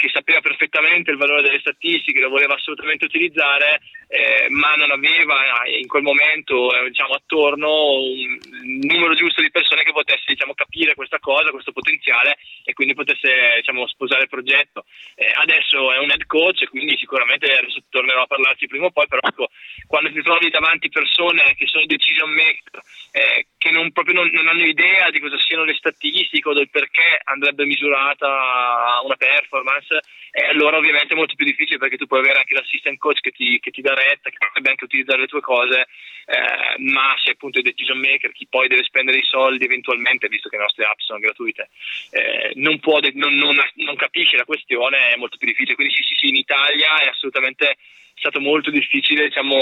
che 0.00 0.08
sapeva 0.10 0.40
perfettamente 0.40 1.10
il 1.10 1.18
valore 1.18 1.42
delle 1.42 1.60
statistiche, 1.60 2.20
lo 2.20 2.30
voleva 2.30 2.54
assolutamente 2.54 3.04
utilizzare, 3.04 3.82
eh, 4.08 4.48
ma 4.48 4.72
non 4.72 4.90
aveva 4.90 5.44
in 5.66 5.86
quel 5.86 6.02
momento 6.02 6.72
eh, 6.72 6.88
diciamo, 6.88 7.12
attorno 7.12 8.00
un 8.00 8.39
numero 8.86 9.14
giusto 9.14 9.42
di 9.42 9.50
persone 9.50 9.82
che 9.82 9.92
potesse 9.92 10.24
diciamo, 10.26 10.54
capire 10.54 10.94
questa 10.94 11.18
cosa, 11.18 11.50
questo 11.50 11.72
potenziale 11.72 12.38
e 12.64 12.72
quindi 12.72 12.94
potesse 12.94 13.56
diciamo, 13.56 13.86
sposare 13.86 14.22
il 14.22 14.28
progetto. 14.28 14.84
Eh, 15.14 15.32
adesso 15.34 15.92
è 15.92 15.98
un 15.98 16.10
head 16.10 16.26
coach, 16.26 16.68
quindi 16.68 16.96
sicuramente 16.96 17.46
tornerò 17.88 18.22
a 18.22 18.26
parlarci 18.26 18.66
prima 18.66 18.86
o 18.86 18.90
poi, 18.90 19.06
però 19.08 19.20
ecco, 19.22 19.48
quando 19.86 20.12
ti 20.12 20.22
trovi 20.22 20.50
davanti 20.50 20.88
persone 20.88 21.54
che 21.56 21.66
sono 21.66 21.86
decision 21.86 22.30
maker, 22.30 22.80
eh, 23.12 23.46
che 23.60 23.70
non, 23.70 23.92
proprio 23.92 24.14
non, 24.14 24.30
non, 24.32 24.48
hanno 24.48 24.64
idea 24.64 25.10
di 25.10 25.20
cosa 25.20 25.38
siano 25.38 25.64
le 25.64 25.74
statistiche 25.74 26.48
o 26.48 26.54
del 26.54 26.70
perché 26.70 27.20
andrebbe 27.24 27.66
misurata 27.66 29.00
una 29.04 29.16
performance, 29.16 30.00
eh, 30.30 30.46
allora 30.46 30.78
ovviamente 30.78 31.12
è 31.12 31.16
molto 31.16 31.34
più 31.34 31.44
difficile 31.44 31.76
perché 31.76 31.98
tu 31.98 32.06
puoi 32.06 32.20
avere 32.20 32.38
anche 32.38 32.54
l'assistant 32.54 32.96
coach 32.96 33.20
che 33.20 33.32
ti, 33.32 33.60
che 33.60 33.70
ti 33.70 33.82
dà 33.82 33.92
retta, 33.92 34.30
che 34.30 34.38
potrebbe 34.38 34.70
anche 34.70 34.84
utilizzare 34.84 35.20
le 35.20 35.26
tue 35.26 35.42
cose, 35.42 35.88
eh, 36.24 36.80
ma 36.90 37.14
se 37.22 37.32
appunto 37.32 37.58
il 37.58 37.64
decision 37.64 37.98
maker, 37.98 38.32
chi 38.32 38.46
poi 38.48 38.66
deve 38.66 38.82
spendere 38.84 39.18
i 39.18 39.28
soldi 39.28 39.66
eventualmente, 39.66 40.28
visto 40.28 40.48
che 40.48 40.56
le 40.56 40.62
nostre 40.62 40.86
app 40.86 40.98
sono 41.00 41.18
gratuite, 41.18 41.68
eh, 42.12 42.52
non, 42.54 42.80
può, 42.80 42.98
non, 43.12 43.34
non, 43.34 43.96
capisce 43.96 44.38
la 44.38 44.46
questione, 44.46 45.12
è 45.12 45.16
molto 45.18 45.36
più 45.36 45.46
difficile. 45.46 45.74
Quindi 45.74 45.92
sì, 45.92 46.02
sì, 46.02 46.14
sì, 46.16 46.28
in 46.28 46.36
Italia 46.36 46.96
è 47.02 47.08
assolutamente 47.08 47.76
stato 48.20 48.38
molto 48.38 48.70
difficile 48.70 49.24
diciamo, 49.24 49.56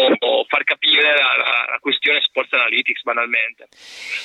far 0.49 0.65
capire 0.65 1.13
la, 1.13 1.37
la, 1.37 1.67
la, 1.71 1.79
questione 1.81 2.21
sports 2.23 2.53
analytics 2.53 3.03
banalmente. 3.03 3.69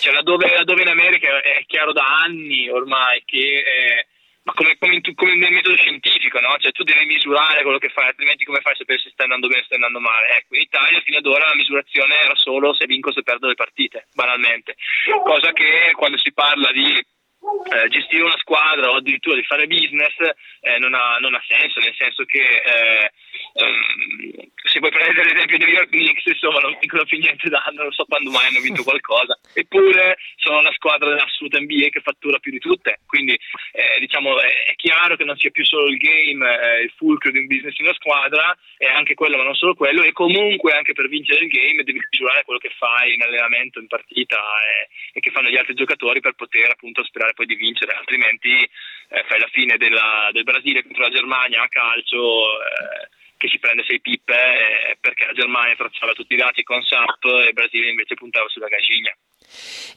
Cioè, 0.02 0.12
laddove, 0.14 0.54
laddove, 0.54 0.82
in 0.82 0.90
America 0.90 1.42
è 1.42 1.64
chiaro 1.66 1.94
da 1.94 2.04
anni 2.26 2.68
ormai 2.68 3.22
che 3.26 3.38
eh, 3.38 4.08
ma 4.44 4.54
come, 4.54 4.76
come, 4.78 5.00
come, 5.16 5.36
nel 5.36 5.54
metodo 5.54 5.78
scientifico, 5.78 6.40
no? 6.42 6.58
Cioè 6.60 6.72
tu 6.72 6.84
devi 6.84 7.06
misurare 7.06 7.64
quello 7.64 7.78
che 7.78 7.90
fai, 7.90 8.08
altrimenti 8.08 8.44
come 8.44 8.60
fai 8.60 8.74
a 8.74 8.76
sapere 8.76 9.00
se 9.00 9.10
stai 9.12 9.26
andando 9.26 9.48
bene 9.48 9.62
o 9.62 9.64
stai 9.64 9.78
andando 9.78 10.00
male? 10.00 10.28
Ecco, 10.36 10.56
in 10.56 10.62
Italia 10.62 11.00
fino 11.00 11.18
ad 11.20 11.26
ora 11.26 11.48
la 11.48 11.56
misurazione 11.56 12.20
era 12.20 12.36
solo 12.36 12.74
se 12.74 12.86
vinco 12.86 13.10
o 13.10 13.14
se 13.14 13.24
perdo 13.24 13.48
le 13.48 13.56
partite, 13.56 14.08
banalmente. 14.14 14.76
Cosa 15.24 15.54
che 15.54 15.94
quando 15.96 16.18
si 16.18 16.34
parla 16.34 16.72
di 16.74 16.92
eh, 16.92 17.90
gestire 17.90 18.24
una 18.24 18.38
squadra 18.38 18.90
o 18.90 18.96
addirittura 18.96 19.36
di 19.36 19.44
fare 19.44 19.68
business 19.68 20.16
eh, 20.62 20.78
non, 20.80 20.94
ha, 20.94 21.18
non, 21.20 21.36
ha, 21.36 21.44
senso, 21.48 21.80
nel 21.80 21.96
senso 21.96 22.26
che 22.26 22.40
eh, 22.40 23.12
um, 23.54 24.52
se 24.64 24.80
vuoi 24.80 24.92
prendere 24.92 25.34
l'esempio 25.34 25.58
dei 25.58 25.68
New 25.68 25.76
York 25.76 25.90
Knicks, 25.90 26.26
insomma 26.26 26.60
non 26.60 26.78
vincono 26.80 27.06
più 27.06 27.18
niente 27.20 27.50
d'anno, 27.50 27.84
non 27.84 27.92
so 27.92 28.06
quando 28.06 28.32
mai 28.32 28.48
hanno 28.48 28.62
vinto 28.62 28.82
qualcosa, 28.84 29.38
eppure 29.54 30.18
sono 30.38 30.62
la 30.62 30.72
squadra 30.72 31.10
dell'assoluta 31.10 31.60
NBA 31.60 31.90
che 31.90 32.02
fattura 32.02 32.40
più 32.40 32.52
di 32.52 32.60
tutte, 32.60 33.00
quindi 33.06 33.34
eh, 33.34 34.00
diciamo 34.00 34.40
è 34.40 34.74
chiaro 34.76 35.16
che 35.16 35.26
non 35.26 35.38
sia 35.38 35.52
più 35.52 35.66
solo 35.66 35.88
il 35.88 35.98
game 35.98 36.42
eh, 36.44 36.82
il 36.84 36.94
fulcro 36.96 37.32
di 37.32 37.40
un 37.40 37.48
business 37.48 37.78
in 37.78 37.86
una 37.86 37.94
squadra, 37.96 38.58
è 38.78 38.88
anche 38.88 39.14
quello 39.14 39.38
ma 39.38 39.44
non 39.44 39.56
solo 39.56 39.76
quello, 39.76 40.02
e 40.02 40.12
comunque 40.12 40.72
anche 40.74 40.94
per 40.94 41.08
vincere 41.08 41.44
il 41.44 41.50
game 41.50 41.84
devi 41.84 42.02
misurare 42.10 42.44
quello 42.44 42.60
che 42.60 42.72
fai 42.78 43.14
in 43.14 43.22
allenamento, 43.22 43.80
in 43.80 43.88
partita 43.88 44.38
e, 44.38 44.90
e 45.14 45.20
che 45.20 45.32
fanno 45.32 45.50
gli 45.50 45.58
altri 45.58 45.76
giocatori 45.76 46.20
per 46.20 46.34
poter 46.34 46.72
appunto 46.72 47.02
aspirare 47.02 47.34
poi 47.34 47.46
di 47.46 47.56
vincere, 47.56 47.94
altrimenti 47.94 48.50
eh, 48.58 49.24
fai 49.28 49.40
la 49.40 49.50
fine 49.52 49.78
della, 49.78 50.30
del 50.32 50.44
Brasile 50.44 50.84
contro 50.84 51.04
la 51.04 51.10
Germania 51.10 51.62
a 51.62 51.68
calcio 51.68 52.44
eh, 52.60 53.22
che 53.44 53.50
si 53.50 53.60
prende 53.60 53.84
sei 53.84 54.00
pippe 54.00 54.34
eh, 54.34 54.98
perché 55.02 55.26
la 55.26 55.34
Germania 55.34 55.76
tracciava 55.76 56.14
tutti 56.14 56.34
i 56.34 56.38
dati 56.38 56.64
con 56.64 56.82
SAP 56.82 57.26
e 57.26 57.48
il 57.48 57.54
Brasile 57.54 57.90
invece 57.90 58.16
puntava 58.16 58.48
sulla 58.48 58.70
Gagiglia. 58.70 59.12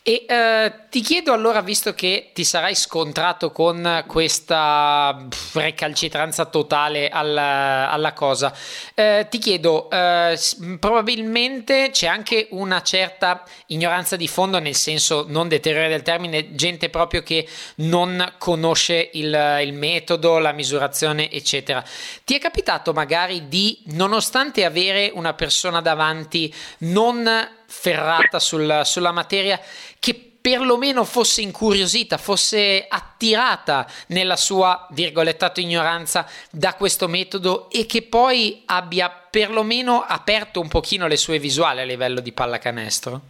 E 0.08 0.24
eh, 0.28 0.72
ti 0.88 1.00
chiedo 1.00 1.32
allora, 1.32 1.62
visto 1.62 1.92
che 1.92 2.30
ti 2.32 2.44
sarai 2.44 2.76
scontrato 2.76 3.50
con 3.50 4.04
questa 4.06 5.26
recalcitranza 5.54 6.44
totale 6.44 7.08
alla, 7.08 7.90
alla 7.90 8.12
cosa, 8.12 8.54
eh, 8.94 9.26
ti 9.28 9.38
chiedo, 9.38 9.90
eh, 9.90 10.38
probabilmente 10.78 11.90
c'è 11.90 12.06
anche 12.06 12.46
una 12.50 12.82
certa 12.82 13.42
ignoranza 13.66 14.14
di 14.14 14.28
fondo, 14.28 14.60
nel 14.60 14.76
senso 14.76 15.24
non 15.26 15.48
deteriore 15.48 15.88
del 15.88 16.02
termine, 16.02 16.54
gente 16.54 16.88
proprio 16.88 17.24
che 17.24 17.48
non 17.78 18.34
conosce 18.38 19.10
il, 19.14 19.58
il 19.62 19.72
metodo, 19.72 20.38
la 20.38 20.52
misurazione, 20.52 21.32
eccetera. 21.32 21.82
Ti 22.22 22.36
è 22.36 22.38
capitato 22.38 22.92
magari 22.92 23.48
di, 23.48 23.82
nonostante 23.86 24.64
avere 24.64 25.10
una 25.12 25.34
persona 25.34 25.80
davanti, 25.80 26.54
non 26.78 27.28
ferrata 27.78 28.38
sul, 28.38 28.82
sulla 28.84 29.12
materia 29.12 29.60
che 29.98 30.14
perlomeno 30.40 31.04
fosse 31.04 31.42
incuriosita, 31.42 32.18
fosse 32.18 32.86
attirata 32.88 33.86
nella 34.08 34.36
sua 34.36 34.86
virgolettato 34.92 35.60
ignoranza 35.60 36.28
da 36.50 36.74
questo 36.74 37.08
metodo 37.08 37.68
e 37.70 37.84
che 37.86 38.02
poi 38.02 38.62
abbia 38.66 39.10
perlomeno 39.10 40.02
aperto 40.02 40.60
un 40.60 40.68
pochino 40.68 41.08
le 41.08 41.16
sue 41.16 41.38
visuali 41.38 41.80
a 41.80 41.84
livello 41.84 42.20
di 42.20 42.32
pallacanestro? 42.32 43.20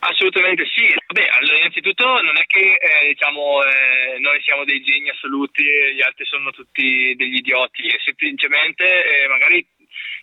Assolutamente 0.00 0.64
sì, 0.74 0.92
Beh, 1.12 1.28
allora, 1.28 1.58
innanzitutto 1.58 2.04
non 2.22 2.36
è 2.36 2.44
che 2.46 2.74
eh, 2.74 3.08
diciamo, 3.08 3.62
eh, 3.64 4.18
noi 4.18 4.40
siamo 4.42 4.64
dei 4.64 4.82
geni 4.82 5.10
assoluti 5.10 5.62
e 5.62 5.94
gli 5.94 6.02
altri 6.02 6.24
sono 6.24 6.50
tutti 6.50 7.14
degli 7.14 7.36
idioti, 7.36 7.82
semplicemente 8.02 8.84
eh, 9.04 9.28
magari 9.28 9.64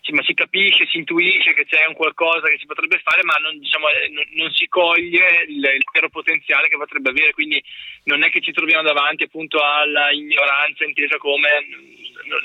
sì, 0.02 0.12
ma 0.14 0.24
si 0.24 0.34
capisce, 0.34 0.88
si 0.88 0.98
intuisce 0.98 1.54
che 1.54 1.66
c'è 1.66 1.86
un 1.88 1.94
qualcosa 1.94 2.48
che 2.48 2.58
si 2.58 2.66
potrebbe 2.66 3.00
fare, 3.04 3.24
ma 3.24 3.36
non, 3.36 3.58
diciamo, 3.60 3.90
eh, 3.90 4.10
non, 4.10 4.24
non 4.34 4.52
si 4.52 4.68
coglie 4.68 5.46
il, 5.48 5.58
il, 5.58 5.84
vero 5.92 6.10
potenziale 6.10 6.68
che 6.68 6.78
potrebbe 6.78 7.10
avere, 7.10 7.32
quindi 7.32 7.62
non 8.06 8.24
è 8.24 8.30
che 8.30 8.42
ci 8.42 8.52
troviamo 8.52 8.84
davanti 8.84 9.24
appunto 9.24 9.60
alla 9.62 10.12
ignoranza 10.12 10.86
intesa 10.86 11.18
come 11.18 11.50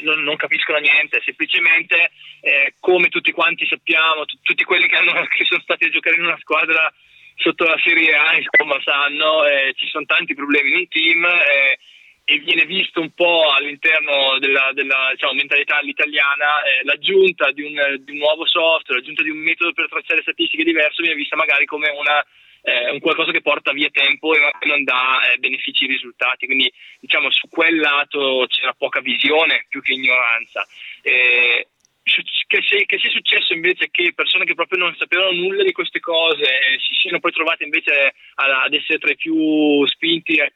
non, 0.03 0.23
non 0.23 0.37
capiscono 0.37 0.79
niente, 0.79 1.21
semplicemente 1.25 2.11
eh, 2.41 2.75
come 2.81 3.09
tutti 3.09 3.33
quanti 3.33 3.67
sappiamo, 3.67 4.25
t- 4.25 4.39
tutti 4.43 4.65
quelli 4.65 4.87
che, 4.87 4.97
hanno, 4.97 5.13
che 5.27 5.45
sono 5.45 5.61
stati 5.61 5.85
a 5.85 5.91
giocare 5.91 6.17
in 6.17 6.25
una 6.25 6.39
squadra 6.39 6.93
sotto 7.37 7.65
la 7.65 7.79
Serie 7.83 8.15
A, 8.15 8.37
insomma, 8.37 8.81
sanno, 8.83 9.45
eh, 9.45 9.73
ci 9.77 9.87
sono 9.89 10.05
tanti 10.05 10.35
problemi 10.35 10.71
in 10.71 10.77
un 10.77 10.89
team. 10.89 11.25
Eh, 11.25 11.79
e 12.25 12.39
viene 12.39 12.65
visto 12.65 13.01
un 13.01 13.11
po' 13.13 13.51
all'interno 13.51 14.39
della, 14.39 14.71
della 14.73 15.11
diciamo, 15.13 15.35
mentalità 15.35 15.81
italiana 15.81 16.63
eh, 16.63 16.83
l'aggiunta 16.85 17.51
di 17.53 17.63
un, 17.63 17.75
di 18.01 18.13
un, 18.13 18.17
nuovo 18.19 18.47
software, 18.47 19.01
l'aggiunta 19.01 19.23
di 19.23 19.29
un 19.29 19.39
metodo 19.39 19.73
per 19.73 19.89
tracciare 19.89 20.23
statistiche 20.23 20.65
diverso 20.65 21.03
viene 21.03 21.17
vista 21.17 21.37
magari 21.37 21.67
come 21.67 21.91
una, 21.91 22.25
eh, 22.63 22.91
un 22.93 23.01
qualcosa 23.01 23.31
che 23.31 23.43
porta 23.43 23.73
via 23.73 23.91
tempo 23.91 24.35
e 24.35 24.41
non 24.63 24.85
dà 24.85 25.21
eh, 25.33 25.37
benefici 25.37 25.85
e 25.85 25.89
risultati. 25.89 26.47
Quindi 26.47 26.73
diciamo 26.99 27.31
su 27.31 27.47
quel 27.49 27.77
lato 27.77 28.47
c'era 28.49 28.73
poca 28.73 29.01
visione 29.01 29.67
più 29.69 29.83
che 29.83 29.93
ignoranza. 29.93 30.67
Eh, 31.03 31.69
che 32.05 32.63
sia, 32.69 32.85
che 32.85 32.99
sia, 32.99 33.11
successo 33.11 33.55
invece 33.55 33.89
che 33.91 34.13
persone 34.15 34.45
che 34.45 34.55
proprio 34.55 34.79
non 34.79 34.95
sapevano 34.97 35.33
nulla 35.33 35.65
di 35.65 35.73
queste 35.73 36.01
cose 36.01 36.45
si 36.79 36.95
siano 37.01 37.19
poi 37.19 37.33
trovate 37.33 37.65
invece 37.65 38.13
ad 38.35 38.75
essere 38.75 38.99
tra 38.99 39.11
i 39.11 39.17
più 39.17 39.87
spinti 39.87 40.35
e 40.35 40.53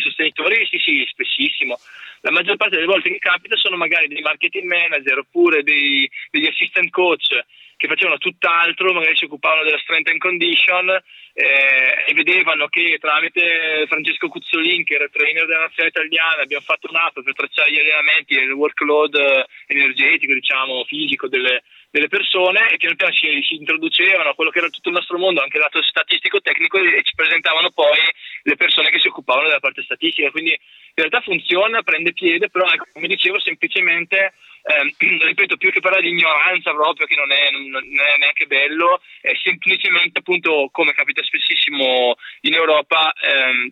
sostenitori, 0.00 0.64
sì, 0.70 0.78
sì, 0.78 1.04
spessissimo. 1.08 1.76
La 2.20 2.30
maggior 2.30 2.56
parte 2.56 2.76
delle 2.76 2.86
volte 2.86 3.10
che 3.10 3.18
capita 3.18 3.56
sono 3.56 3.76
magari 3.76 4.06
dei 4.06 4.22
marketing 4.22 4.64
manager 4.64 5.18
oppure 5.18 5.64
dei, 5.64 6.08
degli 6.30 6.46
assistant 6.46 6.88
coach 6.90 7.44
che 7.76 7.88
facevano 7.88 8.18
tutt'altro, 8.18 8.92
magari 8.92 9.16
si 9.16 9.24
occupavano 9.24 9.64
della 9.64 9.78
strength 9.78 10.08
and 10.08 10.20
condition 10.20 11.02
eh, 11.34 12.04
e 12.06 12.14
vedevano 12.14 12.68
che 12.68 12.98
tramite 13.00 13.86
Francesco 13.88 14.28
Cuzzolin, 14.28 14.84
che 14.84 14.94
era 14.94 15.08
trainer 15.08 15.46
della 15.46 15.60
nazionale 15.60 15.88
italiana, 15.88 16.42
abbiamo 16.42 16.64
fatto 16.64 16.88
un'app 16.90 17.20
per 17.20 17.34
tracciare 17.34 17.72
gli 17.72 17.78
allenamenti 17.78 18.34
e 18.34 18.42
il 18.42 18.52
workload 18.52 19.14
eh, 19.14 19.46
energetico, 19.66 20.34
diciamo, 20.34 20.84
fisico 20.84 21.28
delle, 21.28 21.62
delle 21.92 22.08
persone 22.08 22.70
e 22.70 22.78
piano 22.78 22.96
piano 22.96 23.12
si, 23.12 23.28
si, 23.42 23.54
introducevano 23.56 24.30
a 24.30 24.34
quello 24.34 24.50
che 24.50 24.58
era 24.58 24.70
tutto 24.70 24.88
il 24.88 24.94
nostro 24.94 25.18
mondo, 25.18 25.42
anche 25.42 25.58
lato 25.58 25.82
statistico-tecnico 25.82 26.78
e 26.78 27.02
ci 27.04 27.14
presentavano 27.14 27.70
poi 27.70 28.00
le 28.44 28.56
persone 28.56 28.88
che 28.88 28.98
si 28.98 29.08
occupavano 29.08 29.48
della 29.48 29.60
parte 29.60 29.82
statistica. 29.82 30.30
Quindi 30.30 30.52
in 30.52 30.94
realtà 30.94 31.20
funziona, 31.20 31.82
prende 31.82 32.14
piede, 32.14 32.48
però 32.48 32.64
ecco, 32.64 32.86
come 32.94 33.08
dicevo 33.08 33.38
semplicemente 33.40 34.32
eh, 34.62 34.94
ripeto, 34.96 35.58
più 35.58 35.70
che 35.70 35.80
parlare 35.80 36.02
di 36.02 36.16
ignoranza 36.16 36.72
proprio, 36.72 37.06
che 37.06 37.14
non 37.14 37.30
è, 37.30 37.50
non 37.50 37.84
è, 37.84 38.16
neanche 38.16 38.46
bello, 38.46 39.02
è 39.20 39.32
semplicemente 39.42 40.20
appunto, 40.20 40.70
come 40.72 40.94
capita 40.94 41.22
spessissimo 41.22 42.16
in 42.42 42.54
Europa, 42.54 43.12
ehm, 43.20 43.70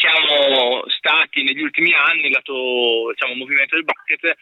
siamo 0.00 0.82
stati 0.96 1.42
negli 1.42 1.60
ultimi 1.60 1.92
anni, 1.92 2.30
lato 2.30 3.12
diciamo, 3.12 3.34
movimento 3.34 3.74
del 3.74 3.84
basket, 3.84 4.34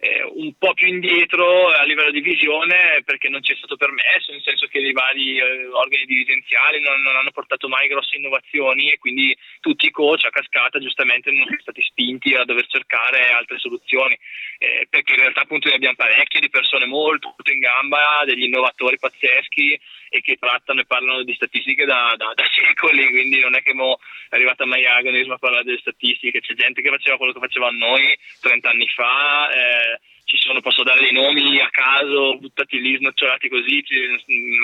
eh, 0.00 0.24
un 0.24 0.54
po' 0.56 0.72
più 0.72 0.88
indietro 0.88 1.68
a 1.68 1.84
livello 1.84 2.10
di 2.10 2.22
visione 2.22 3.02
perché 3.04 3.28
non 3.28 3.42
ci 3.42 3.52
è 3.52 3.56
stato 3.56 3.76
permesso, 3.76 4.32
nel 4.32 4.40
senso 4.42 4.66
che 4.66 4.78
i 4.78 4.92
vari 4.92 5.36
eh, 5.36 5.66
organi 5.66 6.06
dirigenziali 6.06 6.80
non, 6.80 7.02
non, 7.02 7.16
hanno 7.16 7.30
portato 7.30 7.68
mai 7.68 7.86
grosse 7.86 8.16
innovazioni 8.16 8.90
e 8.90 8.98
quindi 8.98 9.36
tutti 9.60 9.86
i 9.86 9.90
coach 9.90 10.24
a 10.24 10.30
cascata 10.30 10.78
giustamente 10.78 11.30
non 11.30 11.44
sono 11.44 11.60
stati 11.60 11.82
spinti 11.82 12.34
a 12.34 12.44
dover 12.44 12.66
cercare 12.66 13.30
altre 13.30 13.58
soluzioni, 13.58 14.18
eh, 14.58 14.86
perché 14.88 15.12
in 15.12 15.20
realtà 15.20 15.42
appunto 15.42 15.68
ne 15.68 15.74
abbiamo 15.74 15.96
parecchie 15.96 16.40
di 16.40 16.48
persone 16.48 16.86
molto 16.86 17.34
in 17.52 17.58
gamba, 17.58 18.22
degli 18.24 18.44
innovatori 18.44 18.98
pazzeschi 18.98 19.78
e 20.10 20.20
che 20.20 20.36
trattano 20.36 20.80
e 20.80 20.86
parlano 20.86 21.22
di 21.22 21.32
statistiche 21.34 21.86
da, 21.86 22.14
da, 22.16 22.32
da 22.34 22.44
secoli, 22.52 23.08
quindi 23.08 23.40
non 23.40 23.54
è 23.54 23.62
che 23.62 23.72
mo 23.72 23.98
è 24.28 24.34
arrivata 24.34 24.66
Mai 24.66 24.84
Agonismo 24.84 25.34
a 25.34 25.38
parlare 25.38 25.64
delle 25.64 25.78
statistiche, 25.78 26.40
c'è 26.40 26.54
gente 26.54 26.82
che 26.82 26.90
faceva 26.90 27.16
quello 27.16 27.32
che 27.32 27.40
facevamo 27.40 27.78
noi 27.78 28.18
30 28.40 28.68
anni 28.68 28.88
fa. 28.88 29.48
Eh, 29.50 30.00
ci 30.30 30.38
sono, 30.38 30.60
posso 30.60 30.84
dare 30.84 31.00
dei 31.00 31.10
nomi 31.10 31.58
a 31.58 31.68
caso, 31.70 32.38
buttati 32.38 32.80
lì, 32.80 32.96
snocciolati 32.98 33.48
così, 33.48 33.82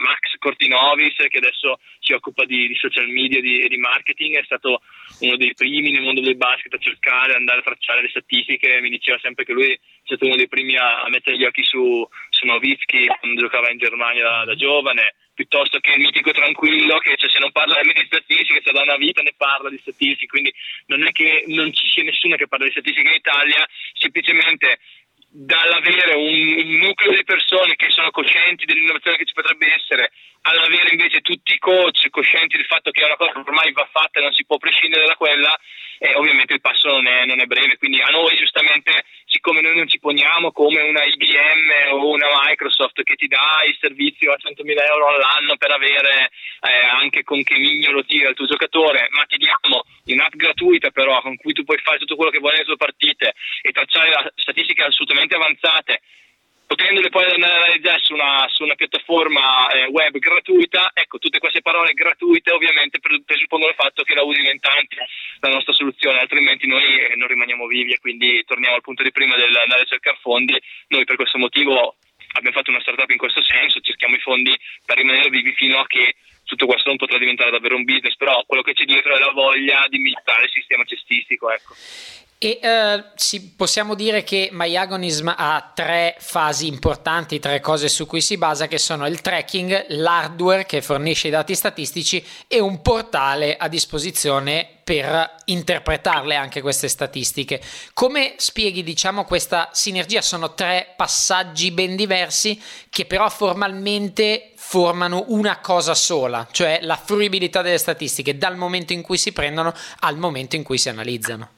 Max 0.01 0.39
Cortinovis 0.39 1.17
che 1.17 1.39
adesso 1.39 1.81
si 1.99 2.13
occupa 2.13 2.45
di, 2.45 2.69
di 2.69 2.77
social 2.77 3.09
media 3.09 3.39
e 3.39 3.43
di, 3.43 3.67
di, 3.67 3.77
marketing, 3.77 4.37
è 4.37 4.45
stato 4.45 4.81
uno 5.21 5.37
dei 5.37 5.55
primi 5.55 5.91
nel 5.91 6.03
mondo 6.03 6.21
del 6.21 6.37
basket 6.37 6.73
a 6.73 6.79
cercare, 6.79 7.35
andare 7.35 7.59
a 7.59 7.63
tracciare 7.63 8.03
le 8.03 8.11
statistiche, 8.11 8.81
mi 8.81 8.91
diceva 8.91 9.19
sempre 9.19 9.45
che 9.45 9.53
lui 9.53 9.73
è 9.73 9.79
stato 10.05 10.27
uno 10.27 10.37
dei 10.37 10.47
primi 10.47 10.77
a, 10.77 11.03
a 11.03 11.09
mettere 11.09 11.37
gli 11.37 11.45
occhi 11.45 11.65
su, 11.65 12.09
su 12.31 12.47
Nowitzki 12.47 13.07
quando 13.19 13.41
giocava 13.41 13.69
in 13.69 13.79
Germania 13.79 14.23
da, 14.23 14.45
da 14.45 14.55
giovane, 14.55 15.15
piuttosto 15.37 15.79
che 15.81 15.93
il 15.93 16.01
mitico 16.01 16.33
tranquillo 16.33 16.97
che 16.99 17.15
cioè, 17.17 17.29
se 17.29 17.39
non 17.39 17.53
parla 17.53 17.79
di 17.83 17.93
statistiche, 18.07 18.63
se 18.65 18.73
da 18.73 18.81
una 18.81 18.97
vita 18.97 19.21
ne 19.21 19.35
parla 19.37 19.69
di 19.69 19.79
statistiche, 19.79 20.27
quindi 20.27 20.53
non 20.87 21.07
è 21.07 21.13
che 21.13 21.45
non 21.49 21.73
ci 21.75 21.87
sia 21.89 22.03
nessuno 22.03 22.37
che 22.37 22.49
parla 22.49 22.65
di 22.65 22.73
statistiche 22.73 23.07
in 23.07 23.15
Italia, 23.15 23.69
semplicemente 23.93 24.81
dall'avere 25.29 26.17
un, 26.17 26.65
un, 26.65 26.77
nucleo 26.79 27.13
di 27.13 27.25
persone 27.25 27.77
che 27.77 27.91
sono 27.91 28.11
coscienti 28.11 28.65
dell'innovazione 28.65 29.19
che 29.19 29.27
ci 29.27 29.35
potrebbe 29.35 29.67
essere, 29.75 30.11
all'avere 30.47 30.91
invece 30.93 31.21
tutti 31.21 31.55
i 31.55 31.59
coach 31.59 32.09
coscienti 32.11 32.57
del 32.57 32.67
fatto 32.67 32.91
che 32.91 33.05
una 33.05 33.17
cosa 33.17 33.39
ormai 33.39 33.73
va 33.73 33.89
fatta 33.91 34.21
e 34.21 34.23
non 34.23 34.33
si 34.33 34.45
può 34.45 34.59
prescindere 34.59 35.07
da 35.07 35.17
quella, 35.17 35.59
eh, 35.99 36.15
ovviamente 36.15 36.55
il 36.55 36.61
passo 36.61 36.89
non 36.89 37.07
è, 37.07 37.25
non 37.25 37.41
è, 37.41 37.47
breve. 37.47 37.77
Quindi 37.79 38.01
a 38.01 38.09
noi 38.09 38.37
giustamente, 38.37 39.05
siccome 39.27 39.61
noi 39.61 39.77
non 39.77 39.89
ci 39.89 39.99
poniamo 39.99 40.53
come 40.53 40.83
una 40.83 41.03
IBM 41.05 41.93
o 41.93 42.11
una 42.11 42.29
Microsoft 42.45 43.03
che 43.03 43.15
ti 43.15 43.27
dà 43.27 43.63
il 43.67 43.77
servizio 43.81 44.33
a 44.33 44.37
100.000 44.37 44.87
euro 44.87 45.09
all'anno 45.09 45.57
per 45.57 45.73
avere 45.73 46.31
eh, 46.61 46.87
anche 46.87 47.25
con 47.25 47.43
che 47.43 47.59
mignolo 47.59 48.05
tira 48.05 48.29
il 48.29 48.37
tuo 48.37 48.47
giocatore, 48.47 49.09
ma 49.11 49.25
ti 49.25 49.37
diamo 49.37 49.85
un'app 50.07 50.35
gratuita 50.35 50.91
però 50.91 51.21
con 51.21 51.37
cui 51.37 51.53
tu 51.53 51.65
puoi 51.65 51.79
fare 51.79 51.99
tutto 51.99 52.15
quello 52.15 52.31
che 52.31 52.39
vuoi 52.39 52.53
nelle 52.53 52.65
tue 52.65 52.77
partite 52.77 53.35
e 53.63 53.73
tracciare 53.73 54.33
statistiche 54.37 54.85
assolutamente 54.85 55.35
avanzate 55.35 56.01
potendole 56.67 57.11
poi 57.11 57.25
analizzare 57.25 58.01
su 58.03 58.13
una, 58.13 58.47
su 58.49 58.65
una 58.65 58.75
piattaforma 58.75 59.71
eh, 59.71 59.87
web 59.87 60.19
gratuita, 60.19 60.91
ecco, 60.93 61.19
tutte 61.19 61.39
queste 61.39 61.63
parole 61.63 61.93
gratuite 61.93 62.53
ovviamente 62.53 62.99
presuppongono 62.99 63.71
il 63.71 63.77
fatto 63.77 64.03
che 64.03 64.15
la 64.15 64.23
usino 64.23 64.51
in 64.51 64.61
tanti 64.61 64.97
la 65.41 65.51
nostra 65.51 65.73
soluzione, 65.73 66.19
altrimenti 66.19 66.67
noi 66.67 66.85
eh, 66.85 67.15
non 67.17 67.29
rimaniamo 67.29 67.67
vivi 67.67 67.93
e 67.93 67.99
quindi 67.99 68.43
torniamo 68.45 68.75
al 68.75 68.83
punto 68.83 69.03
di 69.03 69.13
prima 69.13 69.37
dell'andare 69.37 69.83
a 69.83 69.87
cercare 69.87 70.19
fondi. 70.21 70.61
Noi 70.89 71.05
per 71.05 71.17
questo 71.17 71.39
motivo 71.39 71.97
abbiamo 72.33 72.57
fatto 72.57 72.71
una 72.71 72.81
startup 72.81 73.11
in 73.11 73.19
questo 73.19 73.43
senso, 73.43 73.81
cerchiamo 73.81 74.17
i 74.17 74.21
fondi 74.21 74.55
per 74.85 74.97
rimanere 74.97 75.31
vivi 75.31 75.53
fino 75.55 75.79
a 75.79 75.87
che 75.87 76.17
tutto 76.45 76.67
questo 76.67 76.89
non 76.89 76.99
potrà 76.99 77.19
diventare 77.19 77.51
davvero 77.51 77.77
un 77.77 77.85
business, 77.85 78.17
però 78.17 78.43
quello 78.47 78.63
che 78.63 78.73
c'è 78.73 78.85
dietro 78.85 79.15
è 79.15 79.19
la 79.19 79.33
voglia 79.33 79.85
di 79.89 79.99
migliorare 79.99 80.45
il 80.45 80.51
sistema 80.51 80.85
cestistico. 80.85 81.51
Ecco. 81.51 81.75
E 82.39 82.61
uh, 82.63 83.03
sì, 83.15 83.55
possiamo 83.57 83.95
dire 83.95 84.23
che 84.23 84.51
MyAgonism 84.53 85.33
ha 85.35 85.73
tre 85.75 86.17
fasi 86.19 86.67
importanti, 86.67 87.39
tre 87.39 87.61
cose 87.61 87.89
su 87.89 88.05
cui 88.07 88.21
si 88.21 88.37
basa, 88.37 88.67
che 88.67 88.77
sono 88.77 89.07
il 89.07 89.23
tracking, 89.23 89.87
l'hardware 89.89 90.67
che 90.67 90.83
fornisce 90.83 91.29
i 91.29 91.31
dati 91.31 91.55
statistici 91.55 92.23
e 92.47 92.61
un 92.61 92.83
portale 92.83 93.57
a 93.57 93.69
disposizione 93.69 94.69
per 94.85 95.35
interpretarle 95.47 96.35
anche 96.35 96.61
queste 96.61 96.89
statistiche. 96.89 97.61
Come 97.95 98.35
spieghi, 98.37 98.83
diciamo, 98.83 99.25
questa 99.25 99.71
sinergia? 99.73 100.21
Sono 100.21 100.53
tre 100.53 100.93
passaggi 100.95 101.71
ben 101.71 101.97
diversi 101.97 102.61
che 102.91 103.07
però 103.07 103.31
formalmente 103.31 104.53
formano 104.57 105.25
una 105.29 105.59
cosa 105.61 105.95
sola, 105.95 106.47
cioè 106.51 106.81
la 106.83 106.97
fruibilità 106.97 107.63
delle 107.63 107.79
statistiche 107.79 108.37
dal 108.37 108.57
momento 108.57 108.93
in 108.93 109.01
cui 109.01 109.17
si 109.17 109.33
prendono 109.33 109.73
al 110.01 110.19
momento 110.19 110.55
in 110.55 110.63
cui 110.63 110.77
si 110.77 110.91
analizzano. 110.91 111.56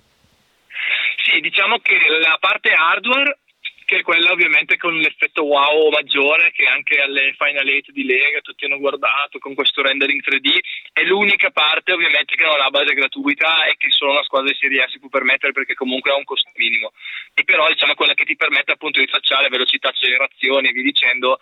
Sì, 1.31 1.41
diciamo 1.41 1.79
che 1.81 1.99
la 2.21 2.39
parte 2.41 2.71
hardware 2.71 3.39
che 3.85 4.01
è 4.01 4.03
quella 4.03 4.33
ovviamente 4.33 4.77
con 4.77 4.95
l'effetto 4.99 5.45
wow 5.45 5.89
maggiore 5.89 6.53
che 6.53 6.67
anche 6.67 7.01
alle 7.01 7.35
Final 7.39 7.67
8 7.67 7.91
di 7.91 8.05
Lega 8.05 8.41
tutti 8.41 8.67
hanno 8.67 8.79
guardato 8.79 9.39
con 9.39 9.55
questo 9.55 9.81
rendering 9.81 10.21
3D 10.23 10.59
è 10.93 11.03
l'unica 11.05 11.51
parte 11.51 11.93
ovviamente 11.93 12.35
che 12.35 12.45
non 12.45 12.61
ha 12.61 12.69
base 12.69 12.93
gratuita 12.93 13.65
e 13.65 13.77
che 13.79 13.91
solo 13.91 14.13
una 14.13 14.25
squadra 14.25 14.51
di 14.51 14.59
Serie 14.59 14.83
A 14.83 14.89
si 14.89 14.99
può 14.99 15.09
permettere 15.09 15.53
perché 15.53 15.73
comunque 15.73 16.11
ha 16.11 16.17
un 16.17 16.25
costo 16.25 16.51
minimo. 16.57 16.93
E 17.33 17.45
però 17.45 17.67
diciamo 17.69 17.95
quella 17.95 18.13
che 18.13 18.25
ti 18.25 18.37
permette 18.37 18.73
appunto 18.73 19.01
di 19.01 19.07
tracciare 19.07 19.49
velocità, 19.49 19.89
accelerazioni 19.89 20.69
e 20.69 20.73
via 20.73 20.83
dicendo 20.83 21.41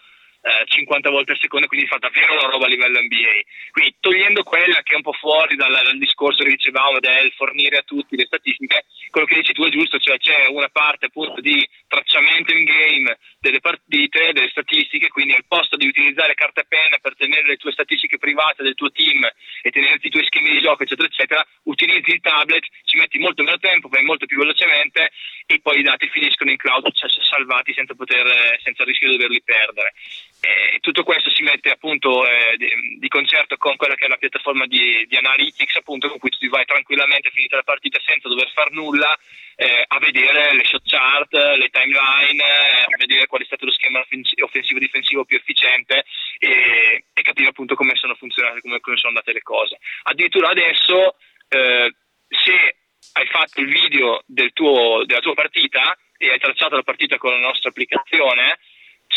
50 0.66 1.09
eh, 1.09 1.12
volte 1.12 1.33
al 1.33 1.38
secondo, 1.40 1.66
quindi 1.66 1.87
fa 1.87 1.99
davvero 1.99 2.35
una 2.35 2.49
roba 2.51 2.66
a 2.66 2.68
livello 2.68 3.01
NBA. 3.01 3.72
Quindi 3.72 3.96
togliendo 4.01 4.42
quella 4.42 4.83
che 4.83 4.92
è 4.92 4.96
un 4.96 5.03
po' 5.03 5.12
fuori 5.12 5.57
dal, 5.57 5.72
dal 5.72 5.99
discorso 5.99 6.42
che 6.42 6.51
dicevamo 6.51 7.01
del 7.01 7.33
fornire 7.37 7.79
a 7.79 7.83
tutti 7.83 8.16
le 8.16 8.27
statistiche, 8.27 8.85
quello 9.11 9.27
che 9.27 9.37
dici 9.37 9.53
tu 9.53 9.64
è 9.64 9.70
giusto, 9.70 9.99
cioè 9.99 10.18
c'è 10.18 10.46
una 10.49 10.68
parte 10.68 11.07
appunto 11.07 11.40
di 11.40 11.66
tracciamento 11.88 12.53
in 12.55 12.64
game 12.64 13.18
delle 13.40 13.61
partite, 13.61 14.33
delle 14.33 14.51
statistiche, 14.51 15.09
quindi 15.09 15.35
al 15.35 15.44
posto 15.46 15.77
di 15.77 15.87
utilizzare 15.87 16.35
carta 16.35 16.61
e 16.61 16.66
penna 16.68 16.99
per 17.01 17.16
tenere 17.16 17.46
le 17.46 17.57
tue 17.57 17.72
statistiche 17.72 18.18
private 18.18 18.62
del 18.62 18.75
tuo 18.75 18.90
team 18.90 19.22
e 19.62 19.70
tenerti 19.70 20.07
i 20.07 20.11
tuoi 20.11 20.25
schemi 20.27 20.51
di 20.51 20.61
gioco, 20.61 20.83
eccetera, 20.83 21.09
eccetera, 21.09 21.46
utilizzi 21.64 22.11
il 22.11 22.20
tablet, 22.20 22.66
ci 22.85 22.96
metti 22.99 23.18
molto 23.18 23.42
meno 23.42 23.59
tempo, 23.59 23.88
fai 23.88 24.05
molto 24.05 24.27
più 24.27 24.38
velocemente 24.38 25.11
e 25.46 25.61
poi 25.61 25.79
i 25.79 25.83
dati 25.83 26.09
finiscono 26.09 26.51
in 26.51 26.57
cloud, 26.57 26.92
cioè 26.92 27.09
salvati 27.29 27.72
senza, 27.72 27.94
poter, 27.94 28.59
senza 28.62 28.83
il 28.83 28.88
rischio 28.88 29.09
di 29.09 29.16
doverli 29.16 29.42
perdere. 29.42 29.92
E 30.46 30.78
tutto 30.80 31.02
questo 31.02 31.30
si 31.30 31.42
mette 31.42 31.70
appunto 31.70 32.24
eh, 32.26 32.56
di, 32.56 33.09
concerto 33.09 33.56
con 33.56 33.76
quella 33.76 33.94
che 33.94 34.04
è 34.04 34.09
la 34.09 34.16
piattaforma 34.16 34.66
di, 34.66 35.04
di 35.09 35.16
analytics 35.16 35.76
appunto 35.76 36.09
con 36.09 36.18
cui 36.18 36.30
tu 36.30 36.48
vai 36.48 36.64
tranquillamente 36.64 37.30
finita 37.30 37.56
la 37.56 37.62
partita 37.62 37.98
senza 38.04 38.28
dover 38.28 38.50
fare 38.52 38.70
nulla 38.72 39.16
eh, 39.56 39.85
a 39.87 39.98
vedere 39.98 40.54
le 40.54 40.64
shot 40.64 40.82
chart, 40.85 41.32
le 41.32 41.68
timeline, 41.70 42.42
eh, 42.42 42.82
a 42.82 42.96
vedere 42.98 43.26
qual 43.26 43.40
è 43.40 43.44
stato 43.46 43.64
lo 43.64 43.72
schema 43.72 44.00
offensivo-difensivo 44.00 45.24
più 45.24 45.38
efficiente 45.38 46.04
e, 46.38 47.04
e 47.12 47.22
capire 47.22 47.48
appunto 47.48 47.74
come 47.74 47.96
sono 47.96 48.14
funzionate, 48.14 48.61
come, 48.61 48.80
come, 48.80 48.96
sono 48.96 49.14
andate 49.14 49.32
le 49.32 49.42
cose. 49.42 49.78
Addirittura 50.02 50.50
adesso 50.50 51.16
eh, 51.48 51.94
se 52.28 52.76
hai 53.14 53.26
fatto 53.26 53.61
il 53.61 53.68
video 53.68 54.22
del 54.26 54.52
tuo, 54.52 55.04
della 55.06 55.20
tua 55.20 55.35
partita 55.35 55.96
e 56.18 56.30
hai 56.30 56.38
tracciato 56.38 56.76
la 56.76 56.82
partita 56.82 57.16
con 57.16 57.32
la 57.32 57.38
nostra 57.38 57.70
applicazione, 57.70 58.59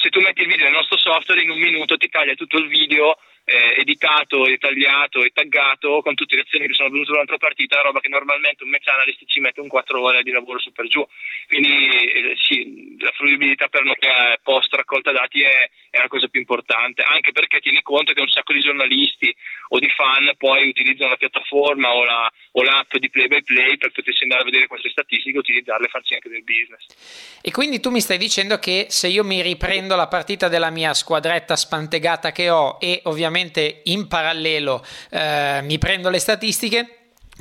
se 0.01 0.09
tu 0.09 0.19
metti 0.21 0.41
il 0.41 0.47
video 0.47 0.65
nel 0.65 0.73
nostro 0.73 0.97
software 0.97 1.41
in 1.41 1.49
un 1.49 1.59
minuto 1.59 1.97
ti 1.97 2.09
taglia 2.09 2.33
tutto 2.35 2.57
il 2.57 2.67
video 2.67 3.17
eh, 3.49 3.81
editato, 3.81 4.45
tagliato 4.59 5.23
e 5.23 5.31
taggato 5.33 6.01
con 6.03 6.13
tutte 6.13 6.35
le 6.35 6.41
azioni 6.41 6.67
che 6.67 6.73
sono 6.73 6.89
venute 6.89 7.09
durante 7.09 7.31
la 7.31 7.37
partita, 7.39 7.81
roba 7.81 7.99
che 7.99 8.07
normalmente 8.07 8.63
un 8.63 8.69
match 8.69 8.87
analyst 8.87 9.25
ci 9.25 9.39
mette 9.39 9.59
un 9.59 9.67
4 9.67 9.99
ore 9.99 10.21
di 10.21 10.29
lavoro 10.29 10.59
su 10.59 10.71
per 10.71 10.87
giù. 10.87 11.05
Quindi 11.47 11.87
eh, 11.87 12.37
sì, 12.37 12.95
la 12.99 13.11
fruibilità 13.15 13.67
per 13.67 13.83
noi 13.83 13.95
post 14.43 14.71
raccolta 14.75 15.11
dati 15.11 15.41
è, 15.41 15.69
è, 15.89 15.97
la 15.97 16.07
cosa 16.07 16.27
più 16.27 16.39
importante, 16.39 17.01
anche 17.01 17.31
perché 17.31 17.59
tieni 17.59 17.81
conto 17.81 18.13
che 18.13 18.21
un 18.21 18.29
sacco 18.29 18.53
di 18.53 18.59
giornalisti 18.59 19.35
o 19.69 19.79
di 19.79 19.89
fan 19.89 20.31
poi 20.37 20.69
utilizzano 20.69 21.09
la 21.09 21.17
piattaforma 21.17 21.93
o, 21.93 22.03
la, 22.03 22.31
o 22.51 22.61
l'app 22.61 22.95
di 22.97 23.09
play 23.09 23.27
by 23.27 23.41
play 23.41 23.77
per 23.77 23.91
potersi 23.91 24.23
andare 24.23 24.41
a 24.41 24.45
vedere 24.45 24.67
queste 24.67 24.89
statistiche 24.89 25.37
e 25.37 25.39
utilizzarle 25.39 25.87
e 25.87 25.89
farci 25.89 26.13
anche 26.13 26.29
del 26.29 26.43
business. 26.43 27.39
E 27.41 27.49
quindi 27.51 27.79
tu 27.79 27.89
mi 27.89 27.99
stai 28.01 28.19
dicendo 28.19 28.59
che 28.59 28.85
se 28.89 29.07
io 29.07 29.23
mi 29.23 29.41
riprendo 29.41 29.95
la 29.95 30.07
partita 30.07 30.47
della 30.47 30.69
mia 30.69 30.93
squadretta 30.93 31.55
spantegata 31.55 32.31
che 32.31 32.49
ho 32.51 32.77
e 32.79 33.01
ovviamente 33.05 33.37
ovviamente 33.39 33.81
in 33.85 34.07
parallelo 34.07 34.85
eh, 35.11 35.61
mi 35.63 35.77
prendo 35.77 36.09
le 36.09 36.19
statistiche. 36.19 36.95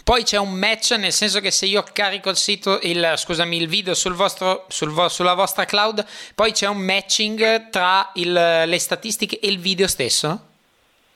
Poi 0.05 0.23
c'è 0.23 0.39
un 0.39 0.53
match, 0.53 0.93
nel 0.93 1.13
senso 1.13 1.41
che 1.41 1.51
se 1.51 1.67
io 1.67 1.83
carico 1.93 2.31
il 2.31 2.37
sito, 2.37 2.79
il, 2.83 3.15
scusami, 3.17 3.57
il 3.57 3.69
video 3.69 3.95
sul 3.95 4.15
vostro, 4.15 4.65
sul 4.69 4.91
vo- 4.91 5.09
sulla 5.09 5.35
vostra 5.35 5.65
cloud, 5.65 6.07
poi 6.35 6.53
c'è 6.53 6.67
un 6.67 6.79
matching 6.79 7.69
tra 7.69 8.13
il, 8.15 8.33
le 8.33 8.79
statistiche 8.79 9.39
e 9.41 9.49
il 9.49 9.59
video 9.59 9.87
stesso? 9.87 10.47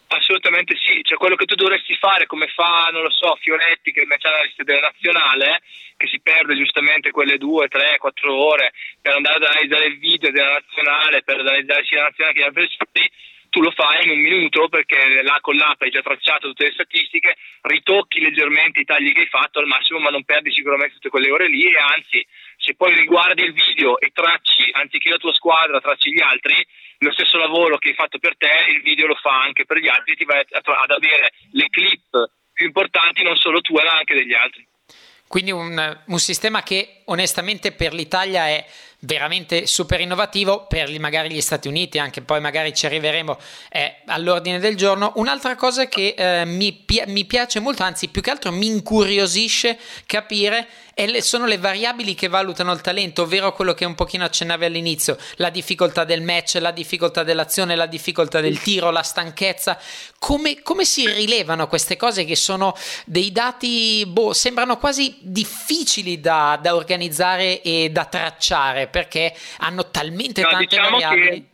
Assolutamente 0.09 0.77
sì, 0.77 1.01
cioè 1.05 1.17
quello 1.17 1.37
che 1.37 1.47
tu 1.47 1.55
dovresti 1.55 1.95
fare 1.95 2.27
come 2.27 2.49
fa, 2.49 2.91
non 2.93 3.03
lo 3.03 3.11
so, 3.11 3.35
Fioretti 3.41 3.93
che 3.93 4.01
è 4.01 4.03
il 4.03 4.09
match 4.09 4.27
analyst 4.27 4.63
della 4.63 4.81
nazionale, 4.81 5.63
che 5.97 6.09
si 6.09 6.21
perde 6.21 6.55
giustamente 6.55 7.13
quelle 7.13 7.39
due, 7.39 7.69
tre, 7.69 7.97
quattro 7.97 8.35
ore 8.35 8.73
per 9.01 9.15
andare 9.15 9.37
ad 9.37 9.45
analizzare 9.45 9.87
il 9.87 9.99
video 9.99 10.31
della 10.33 10.61
nazionale, 10.61 11.23
per 11.23 11.39
analizzare 11.39 11.85
sia 11.87 12.03
la 12.03 12.09
nazionale 12.09 12.35
che 12.35 12.41
gli 12.41 12.49
avversari, 12.49 13.11
tu 13.53 13.61
lo 13.61 13.71
fai 13.73 14.03
in 14.05 14.11
un 14.13 14.19
minuto 14.19 14.69
perché 14.69 15.21
là 15.23 15.37
con 15.43 15.55
l'app 15.57 15.83
hai 15.83 15.91
già 15.91 16.01
tracciato 16.01 16.49
tutte 16.49 16.65
le 16.65 16.73
statistiche, 16.73 17.37
ritocchi 17.61 18.19
leggermente 18.19 18.81
i 18.81 18.85
tagli 18.87 19.13
che 19.13 19.21
hai 19.21 19.27
fatto 19.27 19.59
al 19.59 19.67
massimo, 19.67 19.99
ma 19.99 20.09
non 20.09 20.25
perdi 20.25 20.51
sicuramente 20.51 20.95
tutte 20.95 21.11
quelle 21.11 21.31
ore 21.31 21.49
lì 21.49 21.67
e 21.67 21.77
anzi, 21.77 22.27
se 22.57 22.75
poi 22.75 22.95
riguardi 22.95 23.43
il 23.43 23.53
video 23.53 24.01
e 24.01 24.09
tracci, 24.11 24.71
anziché 24.73 25.11
la 25.11 25.19
tua 25.19 25.35
squadra, 25.35 25.83
tracci 25.83 26.13
gli 26.13 26.23
altri, 26.23 26.67
lo 27.01 27.13
stesso 27.13 27.37
lavoro 27.37 27.77
che 27.77 27.91
hai 27.91 27.95
fatto 27.95 28.19
per 28.19 28.39
te, 28.39 28.71
il 28.71 28.81
video 28.81 29.07
lo 29.07 29.17
fa 29.17 29.43
anche 29.43 29.67
per 29.67 29.77
gli 29.77 29.89
altri, 29.89 30.17
ti 30.17 30.25
vai 30.25 30.43
ad 30.49 30.91
avere 30.91 31.33
le 31.51 31.69
clip 31.69 32.09
più 32.55 32.65
importanti 32.65 33.23
non 33.23 33.37
solo 33.37 33.61
tue 33.61 33.85
ma 33.85 33.93
anche 33.99 34.15
degli 34.15 34.33
altri. 34.33 34.67
Quindi 35.29 35.51
un, 35.51 36.01
un 36.07 36.19
sistema 36.19 36.63
che 36.63 37.03
onestamente 37.07 37.73
per 37.73 37.93
l'Italia 37.93 38.49
è 38.49 38.65
veramente 39.05 39.67
super 39.67 40.01
innovativo 40.01 40.67
per 40.67 40.89
magari 40.99 41.35
gli 41.35 41.41
Stati 41.41 41.67
Uniti, 41.67 41.99
anche 41.99 42.23
poi 42.23 42.41
magari 42.41 42.73
ci 42.75 42.87
arriveremo 42.87 43.37
eh, 43.71 43.97
all'ordine 44.07 44.59
del 44.59 44.77
giorno. 44.77 45.13
Un'altra 45.17 45.57
cosa 45.57 45.87
che 45.87 46.15
eh, 46.17 46.45
mi, 46.45 46.73
pi- 46.73 47.03
mi, 47.07 47.25
piace 47.25 47.59
molto, 47.59 47.83
anzi 47.83 48.09
più 48.09 48.23
che 48.23 48.31
altro 48.31 48.53
mi 48.53 48.67
incuriosisce 48.67 49.79
capire 50.07 50.69
le, 50.95 51.23
sono 51.23 51.47
le 51.47 51.59
variabili 51.59 52.15
che 52.15 52.29
valutano 52.29 52.73
il 52.73 52.81
talento, 52.81 53.23
ovvero 53.23 53.53
quello 53.53 53.75
che 53.75 53.85
un 53.85 53.95
pochino 53.95 54.25
accennavi 54.25 54.65
all'inizio, 54.65 55.17
la 55.37 55.51
difficoltà 55.51 56.05
del 56.05 56.23
match, 56.23 56.59
la 56.61 56.71
difficoltà 56.71 57.23
dell'azione, 57.25 57.75
la 57.75 57.87
difficoltà 57.87 58.41
del 58.41 58.61
tiro, 58.61 58.91
la 58.91 59.03
stanchezza. 59.03 59.79
Come, 60.19 60.63
come 60.63 60.85
si 60.85 61.09
rilevano 61.09 61.67
queste 61.67 61.97
cose 61.97 62.25
che 62.25 62.37
sono 62.37 62.77
dei 63.05 63.33
dati, 63.33 64.05
boh, 64.07 64.33
sembrano 64.33 64.77
quasi 64.77 65.17
difficili 65.21 66.21
da, 66.21 66.59
da 66.61 66.77
organizzare 66.77 67.63
e 67.63 67.91
da 67.91 68.05
tracciare? 68.05 68.89
Perché 68.93 69.35
hanno 69.59 69.91
talmente 69.91 70.43
no, 70.43 70.49
tante 70.49 70.67
diciamo 70.67 70.91
variabili. 70.91 71.29
Che, 71.31 71.47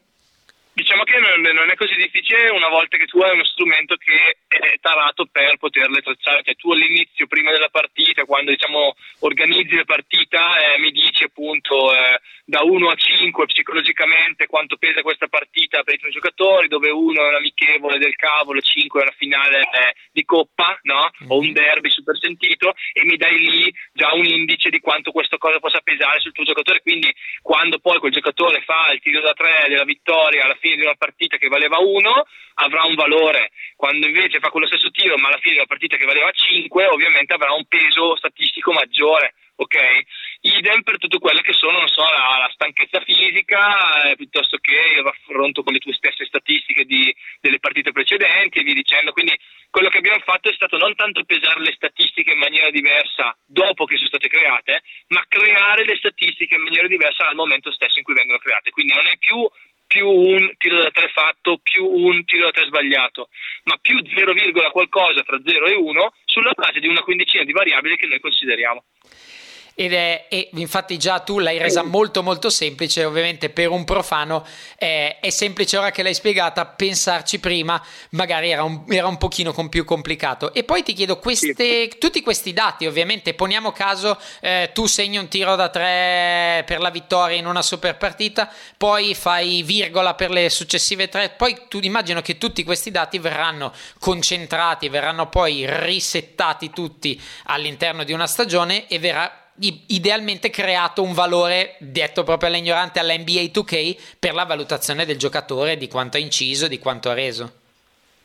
diciamo 0.78 1.02
che 1.04 1.18
non, 1.18 1.70
è 1.70 1.74
così 1.74 1.94
difficile 1.94 2.50
una 2.50 2.68
volta 2.68 2.96
che 2.98 3.06
tu 3.06 3.18
hai 3.20 3.32
uno 3.32 3.44
strumento 3.44 3.96
che 3.96 4.36
è 4.46 4.78
tarato 4.80 5.26
per 5.26 5.56
poterle 5.56 6.02
tracciare. 6.02 6.42
Cioè, 6.44 6.54
tu 6.56 6.70
all'inizio, 6.70 7.26
prima 7.26 7.50
della 7.50 7.68
partita, 7.70 8.24
quando 8.24 8.50
diciamo, 8.50 8.94
organizzi 9.20 9.74
la 9.74 9.84
partita, 9.84 10.58
eh, 10.58 10.78
mi 10.78 10.90
dici 10.90 11.24
appunto 11.24 11.94
eh, 11.94 12.20
da 12.48 12.62
1 12.62 12.88
a 12.88 12.94
5 12.94 13.44
psicologicamente 13.44 14.46
quanto 14.46 14.78
pesa 14.78 15.02
questa 15.02 15.28
partita 15.28 15.82
per 15.82 15.96
i 15.96 15.98
tuoi 15.98 16.10
giocatori, 16.10 16.66
dove 16.66 16.88
1 16.88 17.12
è 17.12 17.28
un 17.28 17.34
amichevole 17.34 17.98
del 17.98 18.16
cavolo, 18.16 18.62
5 18.62 19.00
è 19.00 19.02
una 19.02 19.14
finale 19.18 19.60
eh, 19.60 19.94
di 20.10 20.24
coppa, 20.24 20.78
no? 20.84 21.10
o 21.28 21.36
un 21.36 21.48
mhm. 21.48 21.52
derby 21.52 21.90
super 21.90 22.16
sentito, 22.18 22.72
e 22.94 23.04
mi 23.04 23.18
dai 23.18 23.38
lì 23.38 23.74
già 23.92 24.14
un 24.14 24.24
indice 24.24 24.70
di 24.70 24.80
quanto 24.80 25.12
questa 25.12 25.36
cosa 25.36 25.58
possa 25.58 25.80
pesare 25.84 26.20
sul 26.20 26.32
tuo 26.32 26.44
giocatore. 26.44 26.80
Quindi, 26.80 27.14
quando 27.42 27.80
poi 27.80 27.98
quel 27.98 28.12
giocatore 28.12 28.62
fa 28.62 28.92
il 28.94 29.00
tiro 29.00 29.20
da 29.20 29.34
3 29.34 29.68
della 29.68 29.84
vittoria 29.84 30.44
alla 30.44 30.56
fine 30.58 30.76
di 30.76 30.82
una 30.82 30.96
partita 30.96 31.36
che 31.36 31.48
valeva 31.48 31.76
1, 31.76 32.24
avrà 32.64 32.84
un 32.84 32.94
valore. 32.94 33.50
Quando 33.76 34.06
invece 34.06 34.38
fa 34.38 34.48
quello 34.48 34.66
stesso 34.66 34.90
tiro, 34.90 35.18
ma 35.18 35.28
alla 35.28 35.36
fine 35.36 35.52
di 35.52 35.58
una 35.58 35.68
partita 35.68 35.98
che 35.98 36.06
valeva 36.06 36.30
5, 36.30 36.86
ovviamente 36.86 37.34
avrà 37.34 37.52
un 37.52 37.66
peso 37.66 38.16
statistico 38.16 38.72
maggiore. 38.72 39.34
Ok? 39.60 39.76
Idem 40.40 40.82
per 40.82 40.98
tutto 40.98 41.18
quello 41.18 41.40
che 41.40 41.52
sono, 41.52 41.84
so, 41.88 42.02
la, 42.02 42.38
la 42.38 42.50
stanchezza 42.52 43.00
fisica, 43.00 44.04
eh, 44.04 44.14
piuttosto 44.14 44.58
che 44.58 44.70
il 44.96 45.02
raffronto 45.02 45.64
con 45.64 45.72
le 45.72 45.80
tue 45.80 45.92
stesse 45.94 46.26
statistiche 46.26 46.84
di, 46.84 47.12
delle 47.40 47.58
partite 47.58 47.90
precedenti 47.90 48.58
e 48.58 48.62
via 48.62 48.74
dicendo. 48.74 49.12
Quindi 49.12 49.36
quello 49.68 49.88
che 49.88 49.98
abbiamo 49.98 50.20
fatto 50.20 50.48
è 50.48 50.54
stato 50.54 50.76
non 50.76 50.94
tanto 50.94 51.24
pesare 51.24 51.60
le 51.60 51.72
statistiche 51.74 52.32
in 52.32 52.38
maniera 52.38 52.70
diversa 52.70 53.36
dopo 53.44 53.84
che 53.84 53.96
sono 53.96 54.08
state 54.08 54.28
create, 54.28 54.82
ma 55.08 55.24
creare 55.26 55.84
le 55.84 55.96
statistiche 55.96 56.54
in 56.54 56.62
maniera 56.62 56.86
diversa 56.86 57.28
al 57.28 57.34
momento 57.34 57.72
stesso 57.72 57.98
in 57.98 58.04
cui 58.04 58.14
vengono 58.14 58.38
create. 58.38 58.70
Quindi 58.70 58.94
non 58.94 59.06
è 59.06 59.16
più 59.18 59.44
più 59.88 60.06
un 60.06 60.52
tiro 60.58 60.82
da 60.82 60.90
tre 60.90 61.08
fatto, 61.08 61.58
più 61.62 61.84
un 61.84 62.22
tiro 62.26 62.44
da 62.44 62.50
tre 62.52 62.66
sbagliato, 62.66 63.30
ma 63.64 63.78
più 63.80 63.98
0, 64.04 64.34
qualcosa 64.70 65.22
tra 65.22 65.40
0 65.42 65.66
e 65.66 65.74
1 65.74 66.12
sulla 66.26 66.52
base 66.54 66.78
di 66.78 66.86
una 66.86 67.00
quindicina 67.00 67.42
di 67.42 67.52
variabili 67.52 67.96
che 67.96 68.06
noi 68.06 68.20
consideriamo. 68.20 68.84
Ed 69.80 69.92
è, 69.92 70.26
e 70.28 70.48
infatti 70.54 70.98
già 70.98 71.20
tu 71.20 71.38
l'hai 71.38 71.56
resa 71.56 71.84
molto 71.84 72.24
molto 72.24 72.50
semplice, 72.50 73.04
ovviamente 73.04 73.48
per 73.48 73.68
un 73.68 73.84
profano 73.84 74.44
eh, 74.76 75.20
è 75.20 75.30
semplice 75.30 75.76
ora 75.76 75.92
che 75.92 76.02
l'hai 76.02 76.14
spiegata, 76.14 76.66
pensarci 76.66 77.38
prima 77.38 77.80
magari 78.10 78.50
era 78.50 78.64
un, 78.64 78.82
era 78.88 79.06
un 79.06 79.18
pochino 79.18 79.52
con 79.52 79.68
più 79.68 79.84
complicato. 79.84 80.52
E 80.52 80.64
poi 80.64 80.82
ti 80.82 80.94
chiedo, 80.94 81.20
queste, 81.20 81.90
tutti 81.96 82.22
questi 82.22 82.52
dati 82.52 82.86
ovviamente, 82.86 83.34
poniamo 83.34 83.70
caso 83.70 84.18
eh, 84.40 84.70
tu 84.74 84.86
segni 84.86 85.16
un 85.16 85.28
tiro 85.28 85.54
da 85.54 85.68
tre 85.68 86.64
per 86.66 86.80
la 86.80 86.90
vittoria 86.90 87.36
in 87.36 87.46
una 87.46 87.62
super 87.62 87.96
partita, 87.96 88.52
poi 88.76 89.14
fai 89.14 89.62
virgola 89.62 90.14
per 90.14 90.30
le 90.30 90.50
successive 90.50 91.08
tre, 91.08 91.28
poi 91.28 91.56
tu 91.68 91.78
immagino 91.82 92.20
che 92.20 92.36
tutti 92.36 92.64
questi 92.64 92.90
dati 92.90 93.20
verranno 93.20 93.72
concentrati, 94.00 94.88
verranno 94.88 95.28
poi 95.28 95.64
risettati 95.68 96.70
tutti 96.70 97.22
all'interno 97.44 98.02
di 98.02 98.12
una 98.12 98.26
stagione 98.26 98.88
e 98.88 98.98
verrà 98.98 99.42
idealmente 99.88 100.50
creato 100.50 101.02
un 101.02 101.12
valore 101.12 101.76
detto 101.80 102.22
proprio 102.22 102.48
all'ignorante 102.48 102.98
alla 102.98 103.16
NBA 103.16 103.50
2K 103.52 104.18
per 104.18 104.34
la 104.34 104.44
valutazione 104.44 105.04
del 105.04 105.16
giocatore 105.16 105.76
di 105.76 105.88
quanto 105.88 106.16
ha 106.16 106.20
inciso, 106.20 106.68
di 106.68 106.78
quanto 106.78 107.10
ha 107.10 107.14
reso. 107.14 107.66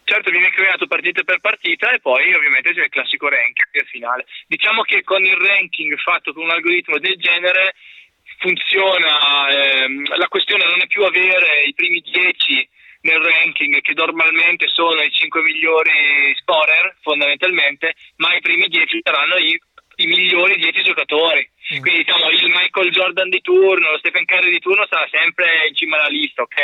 Certo, 0.05 0.31
viene 0.31 0.49
creato 0.49 0.85
partita 0.85 1.23
per 1.23 1.39
partita 1.39 1.91
e 1.91 1.99
poi 1.99 2.33
ovviamente 2.33 2.73
c'è 2.73 2.83
il 2.83 2.89
classico 2.89 3.29
ranking 3.29 3.85
finale. 3.85 4.25
Diciamo 4.47 4.81
che 4.81 5.03
con 5.03 5.23
il 5.23 5.37
ranking 5.37 5.95
fatto 5.97 6.33
con 6.33 6.43
un 6.43 6.51
algoritmo 6.51 6.99
del 6.99 7.17
genere 7.17 7.73
funziona, 8.39 9.47
ehm, 9.49 10.17
la 10.17 10.27
questione 10.27 10.65
non 10.65 10.81
è 10.81 10.87
più 10.87 11.03
avere 11.03 11.63
i 11.65 11.73
primi 11.73 12.01
10 12.01 12.69
nel 13.01 13.19
ranking 13.19 13.81
che 13.81 13.93
normalmente 13.93 14.67
sono 14.67 15.01
i 15.01 15.11
5 15.11 15.41
migliori 15.41 16.35
scorer 16.41 16.97
fondamentalmente, 17.01 17.95
ma 18.17 18.35
i 18.35 18.41
primi 18.41 18.67
10 18.67 18.99
saranno 19.03 19.37
i 19.37 19.59
i 20.03 20.07
migliori 20.07 20.57
10 20.57 20.83
giocatori. 20.83 21.49
Mm. 21.71 21.79
Quindi 21.79 22.03
diciamo 22.03 22.29
il 22.29 22.47
Michael 22.49 22.91
Jordan 22.91 23.29
di 23.29 23.39
turno, 23.39 23.91
lo 23.91 23.97
Stephen 23.99 24.25
Curry 24.25 24.49
di 24.49 24.59
turno 24.59 24.85
sarà 24.89 25.07
sempre 25.09 25.67
in 25.67 25.75
cima 25.75 25.95
alla 25.95 26.11
lista, 26.11 26.41
ok? 26.41 26.59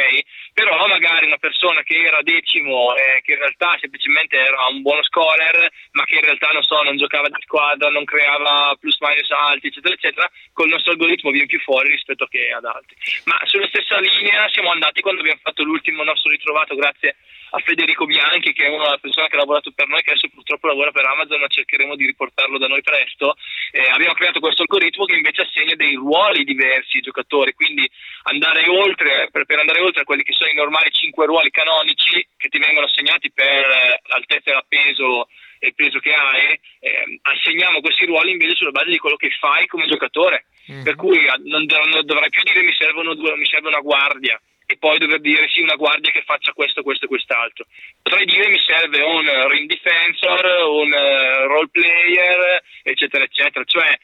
Però 0.54 0.88
magari 0.88 1.26
una 1.26 1.38
persona 1.38 1.84
che 1.84 1.96
era 1.96 2.22
decimo 2.22 2.94
e 2.96 3.22
che 3.24 3.34
in 3.34 3.40
realtà 3.40 3.78
semplicemente 3.80 4.36
era 4.36 4.68
un 4.68 4.82
buono 4.82 5.02
scorer, 5.04 5.72
ma 5.92 6.04
che 6.04 6.16
in 6.16 6.22
realtà 6.22 6.50
non 6.52 6.64
so, 6.64 6.82
non 6.84 6.98
giocava 6.98 7.30
di 7.30 7.42
squadra, 7.42 7.90
non 7.90 8.04
creava 8.04 8.76
plus 8.78 8.98
minus 9.00 9.32
alti, 9.32 9.68
eccetera, 9.68 9.94
eccetera, 9.94 10.30
col 10.52 10.68
nostro 10.68 10.92
algoritmo 10.92 11.32
viene 11.32 11.48
più 11.48 11.60
fuori 11.60 11.90
rispetto 11.90 12.26
che 12.26 12.52
ad 12.52 12.66
altri. 12.66 12.96
Ma 13.24 13.40
sulla 13.46 13.68
stessa 13.68 14.00
linea 14.00 14.50
siamo 14.50 14.72
andati 14.72 15.00
quando 15.00 15.22
abbiamo 15.22 15.40
fatto 15.42 15.64
l'ultimo 15.64 16.04
nostro 16.04 16.30
ritrovato, 16.30 16.76
grazie 16.76 17.16
a 17.52 17.60
Federico 17.60 18.06
Bianchi, 18.06 18.54
che 18.54 18.66
è 18.66 18.70
una 18.70 18.98
persona 18.98 19.28
che 19.28 19.36
ha 19.36 19.40
lavorato 19.40 19.72
per 19.72 19.88
noi, 19.88 20.02
che 20.04 20.12
adesso 20.12 20.30
purtroppo 20.30 20.68
lavora 20.68 20.92
per 20.92 21.06
Amazon, 21.06 21.40
ma 21.40 21.48
cercheremo 21.48 21.96
di 21.96 22.06
riportarlo 22.06 22.58
da 22.58 22.68
noi 22.68 22.82
presto. 22.82 23.36
Eh, 23.72 23.90
abbiamo 23.90 24.14
creato 24.14 24.40
questo 24.40 24.62
algoritmo 24.62 24.99
che 25.06 25.16
invece 25.16 25.42
assegna 25.42 25.76
dei 25.76 25.96
ruoli 25.96 26.44
diversi 26.44 26.98
ai 26.98 27.04
giocatori, 27.04 27.54
quindi 27.54 27.90
andare 28.24 28.68
oltre, 28.70 29.30
per, 29.32 29.46
per 29.46 29.60
andare 29.60 29.82
oltre 29.82 30.02
a 30.02 30.06
quelli 30.06 30.24
che 30.24 30.34
sono 30.34 30.50
i 30.50 30.56
normali 30.56 30.92
cinque 30.92 31.26
ruoli 31.26 31.50
canonici 31.52 32.26
che 32.38 32.50
ti 32.50 32.60
vengono 32.60 32.86
assegnati 32.86 33.32
per 33.32 33.46
eh, 33.46 34.02
altezza 34.10 34.52
e 34.52 34.64
peso 34.68 35.28
e 35.60 35.68
il 35.68 35.76
peso 35.76 36.00
che 36.00 36.14
hai, 36.14 36.60
eh, 36.80 37.20
assegniamo 37.22 37.82
questi 37.82 38.06
ruoli 38.06 38.32
invece 38.32 38.56
sulla 38.56 38.72
base 38.72 38.90
di 38.92 38.98
quello 38.98 39.18
che 39.18 39.30
fai 39.40 39.68
come 39.68 39.88
giocatore. 39.88 40.46
Mm-hmm. 40.72 40.84
Per 40.84 40.96
cui 40.96 41.26
non, 41.46 41.66
non 41.66 42.06
dovrai 42.06 42.30
più 42.30 42.44
dire 42.44 42.64
mi, 42.64 42.74
servono 42.74 43.14
due, 43.16 43.36
mi 43.36 43.46
serve 43.46 43.68
una 43.68 43.80
guardia 43.80 44.40
e 44.72 44.78
poi 44.78 45.00
dover 45.00 45.20
dire 45.20 45.50
sì 45.50 45.62
una 45.62 45.74
guardia 45.74 46.12
che 46.12 46.22
faccia 46.22 46.54
questo, 46.54 46.84
questo 46.84 47.06
e 47.06 47.08
quest'altro. 47.08 47.66
Potrei 48.04 48.24
dire 48.26 48.50
mi 48.50 48.62
serve 48.64 49.02
un 49.02 49.48
ring 49.50 49.68
defensor, 49.68 50.46
un 50.70 50.92
uh, 50.94 51.48
role 51.48 51.70
player, 51.72 52.62
eccetera, 52.84 53.24
eccetera, 53.24 53.66
cioè 53.66 53.98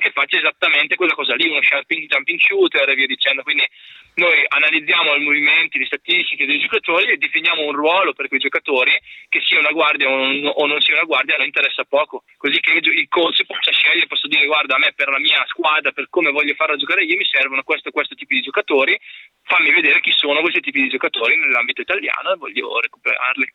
che 0.00 0.10
faccia 0.10 0.38
esattamente 0.38 0.96
quella 0.96 1.14
cosa 1.14 1.36
lì, 1.36 1.48
uno 1.48 1.62
sharping 1.62 2.08
jumping 2.08 2.40
shooter 2.40 2.88
e 2.88 2.94
via 2.94 3.06
dicendo. 3.06 3.42
Quindi 3.42 3.64
noi 4.14 4.44
analizziamo 4.48 5.14
i 5.14 5.22
movimenti, 5.22 5.78
le 5.78 5.86
statistiche 5.86 6.46
dei 6.46 6.58
giocatori 6.58 7.12
e 7.12 7.16
definiamo 7.16 7.62
un 7.62 7.72
ruolo 7.72 8.12
per 8.12 8.26
quei 8.26 8.40
giocatori, 8.40 8.90
che 9.28 9.40
sia 9.40 9.60
una 9.60 9.70
guardia 9.70 10.08
o 10.08 10.66
non 10.66 10.80
sia 10.80 10.94
una 10.94 11.04
guardia, 11.04 11.36
non 11.36 11.46
interessa 11.46 11.84
poco, 11.84 12.24
così 12.36 12.58
che 12.58 12.80
il 12.82 13.08
coach 13.08 13.44
possa 13.46 13.70
scegliere, 13.70 14.08
posso 14.08 14.26
dire 14.26 14.46
guarda 14.46 14.74
a 14.74 14.78
me 14.78 14.92
per 14.94 15.08
la 15.08 15.20
mia 15.20 15.44
squadra, 15.46 15.92
per 15.92 16.08
come 16.10 16.32
voglio 16.32 16.54
farla 16.54 16.76
giocare 16.76 17.04
io, 17.04 17.16
mi 17.16 17.24
servono 17.24 17.62
questo 17.62 17.90
e 17.90 17.92
questo 17.92 18.16
tipo 18.16 18.34
di 18.34 18.40
giocatori, 18.40 18.98
fammi 19.50 19.72
vedere 19.72 20.00
chi 20.00 20.12
sono 20.14 20.40
questi 20.42 20.60
tipi 20.60 20.82
di 20.82 20.88
giocatori 20.88 21.36
nell'ambito 21.36 21.80
italiano 21.80 22.32
e 22.32 22.36
voglio 22.36 22.78
recuperarli. 22.78 23.52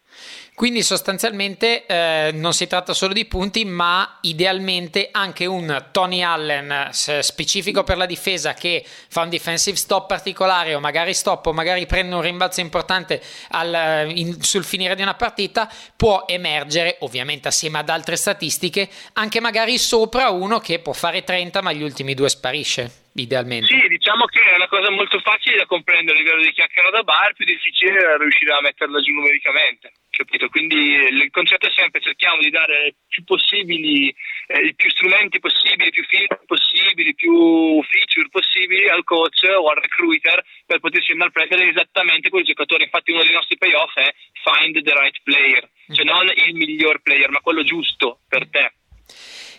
Quindi 0.53 0.83
sostanzialmente 0.83 1.85
eh, 1.85 2.31
non 2.33 2.51
si 2.51 2.67
tratta 2.67 2.93
solo 2.93 3.13
di 3.13 3.23
punti, 3.23 3.63
ma 3.63 4.17
idealmente 4.21 5.07
anche 5.11 5.45
un 5.45 5.87
Tony 5.93 6.21
Allen 6.21 6.89
specifico 6.91 7.83
per 7.83 7.95
la 7.95 8.05
difesa 8.05 8.53
che 8.53 8.83
fa 8.85 9.21
un 9.21 9.29
defensive 9.29 9.77
stop 9.77 10.07
particolare 10.07 10.75
o 10.75 10.81
magari 10.81 11.13
stop 11.13 11.45
o 11.45 11.53
magari 11.53 11.85
prende 11.85 12.13
un 12.13 12.21
rimbalzo 12.21 12.59
importante 12.59 13.21
al, 13.51 14.11
in, 14.13 14.41
sul 14.41 14.65
finire 14.65 14.95
di 14.95 15.01
una 15.01 15.13
partita 15.13 15.71
può 15.95 16.25
emergere 16.27 16.97
ovviamente 16.99 17.47
assieme 17.47 17.77
ad 17.77 17.89
altre 17.89 18.17
statistiche 18.17 18.89
anche 19.13 19.39
magari 19.39 19.77
sopra 19.77 20.29
uno 20.29 20.59
che 20.59 20.79
può 20.79 20.91
fare 20.91 21.23
30 21.23 21.61
ma 21.61 21.71
gli 21.71 21.83
ultimi 21.83 22.13
due 22.13 22.29
sparisce 22.29 23.03
idealmente. 23.15 23.67
Sì, 23.67 23.87
diciamo 23.87 24.25
che 24.25 24.41
è 24.41 24.55
una 24.55 24.67
cosa 24.67 24.89
molto 24.91 25.19
facile 25.19 25.57
da 25.57 25.65
comprendere 25.65 26.17
a 26.17 26.21
livello 26.21 26.41
di 26.41 26.51
chiacchiera 26.51 26.89
da 26.89 27.03
bar, 27.03 27.33
più 27.33 27.45
difficile 27.45 27.99
è 27.99 28.17
riuscire 28.17 28.51
a 28.53 28.61
metterla 28.61 28.99
giù 29.01 29.13
numericamente. 29.13 29.91
Capito? 30.09 30.47
Quindi 30.47 30.77
il 30.77 31.29
concetto 31.29 31.67
è 31.67 31.73
sempre 31.75 31.99
cerchiamo 31.99 32.39
di 32.39 32.49
dare 32.49 32.95
più 33.07 33.23
possibili, 33.25 34.15
eh, 34.47 34.73
più 34.73 34.89
strumenti 34.89 35.39
possibili, 35.39 35.91
più 35.91 36.03
film 36.05 36.27
possibili, 36.45 37.13
più 37.15 37.83
feature 37.83 38.29
possibili 38.29 38.87
al 38.87 39.03
coach 39.03 39.43
o 39.43 39.67
al 39.67 39.81
recruiter 39.81 40.41
per 40.65 40.79
poterci 40.79 41.11
andare 41.11 41.31
a 41.31 41.33
prendere 41.33 41.69
esattamente 41.69 42.29
quel 42.29 42.45
giocatore. 42.45 42.85
Infatti 42.85 43.11
uno 43.11 43.23
dei 43.23 43.33
nostri 43.33 43.57
payoff 43.57 43.93
è 43.95 44.13
find 44.43 44.81
the 44.81 44.93
right 44.93 45.19
player, 45.23 45.69
cioè 45.91 46.05
non 46.05 46.31
il 46.33 46.55
miglior 46.55 47.01
player, 47.01 47.29
ma 47.29 47.39
quello 47.39 47.63
giusto 47.63 48.19
per 48.29 48.47
te. 48.49 48.71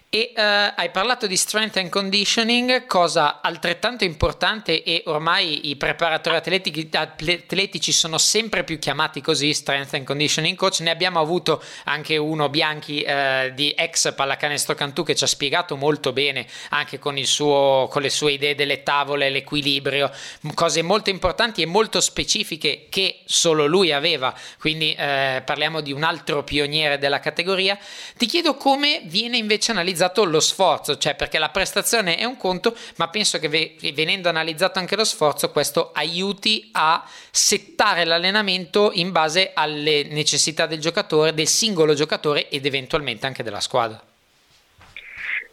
E 0.09 0.33
uh, 0.37 0.41
hai 0.77 0.91
parlato 0.93 1.27
di 1.27 1.37
strength 1.37 1.79
and 1.79 1.89
conditioning, 1.89 2.87
cosa 2.87 3.41
altrettanto 3.43 4.05
importante 4.05 4.85
e 4.85 5.03
ormai 5.07 5.69
i 5.69 5.75
preparatori 5.75 6.37
atletici, 6.37 6.89
atletici, 6.93 7.91
sono 7.91 8.17
sempre 8.17 8.63
più 8.63 8.79
chiamati 8.79 9.21
così, 9.21 9.53
strength 9.53 9.95
and 9.95 10.05
conditioning 10.05 10.57
coach. 10.57 10.79
Ne 10.79 10.91
abbiamo 10.91 11.19
avuto 11.19 11.61
anche 11.87 12.17
uno, 12.19 12.49
Bianchi, 12.49 13.05
uh, 13.05 13.53
di 13.53 13.75
ex 13.77 14.15
pallacanestro 14.15 14.77
Cantù, 14.77 15.03
che 15.03 15.17
ci 15.17 15.25
ha 15.25 15.27
spiegato 15.27 15.75
molto 15.77 16.13
bene 16.13 16.47
anche 16.69 17.01
con, 17.01 17.21
suo, 17.25 17.89
con 17.91 18.01
le 18.01 18.11
sue 18.11 18.35
idee 18.35 18.55
delle 18.55 18.85
tavole, 18.85 19.29
l'equilibrio, 19.29 20.13
cose 20.55 20.83
molto 20.83 21.11
importanti 21.11 21.63
e 21.63 21.67
molto 21.67 22.01
specifiche 22.01 22.87
che 22.89 23.23
solo 23.25 23.67
lui 23.67 23.91
aveva. 23.91 24.33
Quindi 24.61 24.93
uh, 24.97 25.43
parliamo 25.45 25.81
di 25.81 25.91
un 25.91 26.05
altro 26.05 26.45
pioniere 26.45 26.97
della 26.99 27.19
categoria. 27.19 27.77
Ti 28.17 28.27
chiedo 28.27 28.55
come 28.55 29.03
viene 29.07 29.37
invece 29.37 29.73
analizzato 29.73 29.95
analizzato 29.97 30.25
lo 30.25 30.41
sforzo, 30.41 30.99
cioè 30.99 31.17
perché 31.17 31.39
la 31.39 31.49
prestazione 31.49 32.17
è 32.19 32.25
un 32.25 32.37
conto, 32.37 32.77
ma 32.99 33.09
penso 33.09 33.39
che 33.39 33.77
venendo 33.95 34.29
analizzato 34.29 34.79
anche 34.79 34.95
lo 34.95 35.05
sforzo, 35.05 35.51
questo 35.51 35.93
aiuti 35.93 36.69
a 36.73 37.03
settare 37.31 38.05
l'allenamento 38.05 38.91
in 38.93 39.11
base 39.11 39.53
alle 39.55 40.05
necessità 40.05 40.67
del 40.67 40.81
giocatore, 40.81 41.33
del 41.33 41.47
singolo 41.47 41.95
giocatore 41.95 42.49
ed 42.51 42.67
eventualmente 42.67 43.27
anche 43.27 43.43
della 43.43 43.61
squadra. 43.61 43.99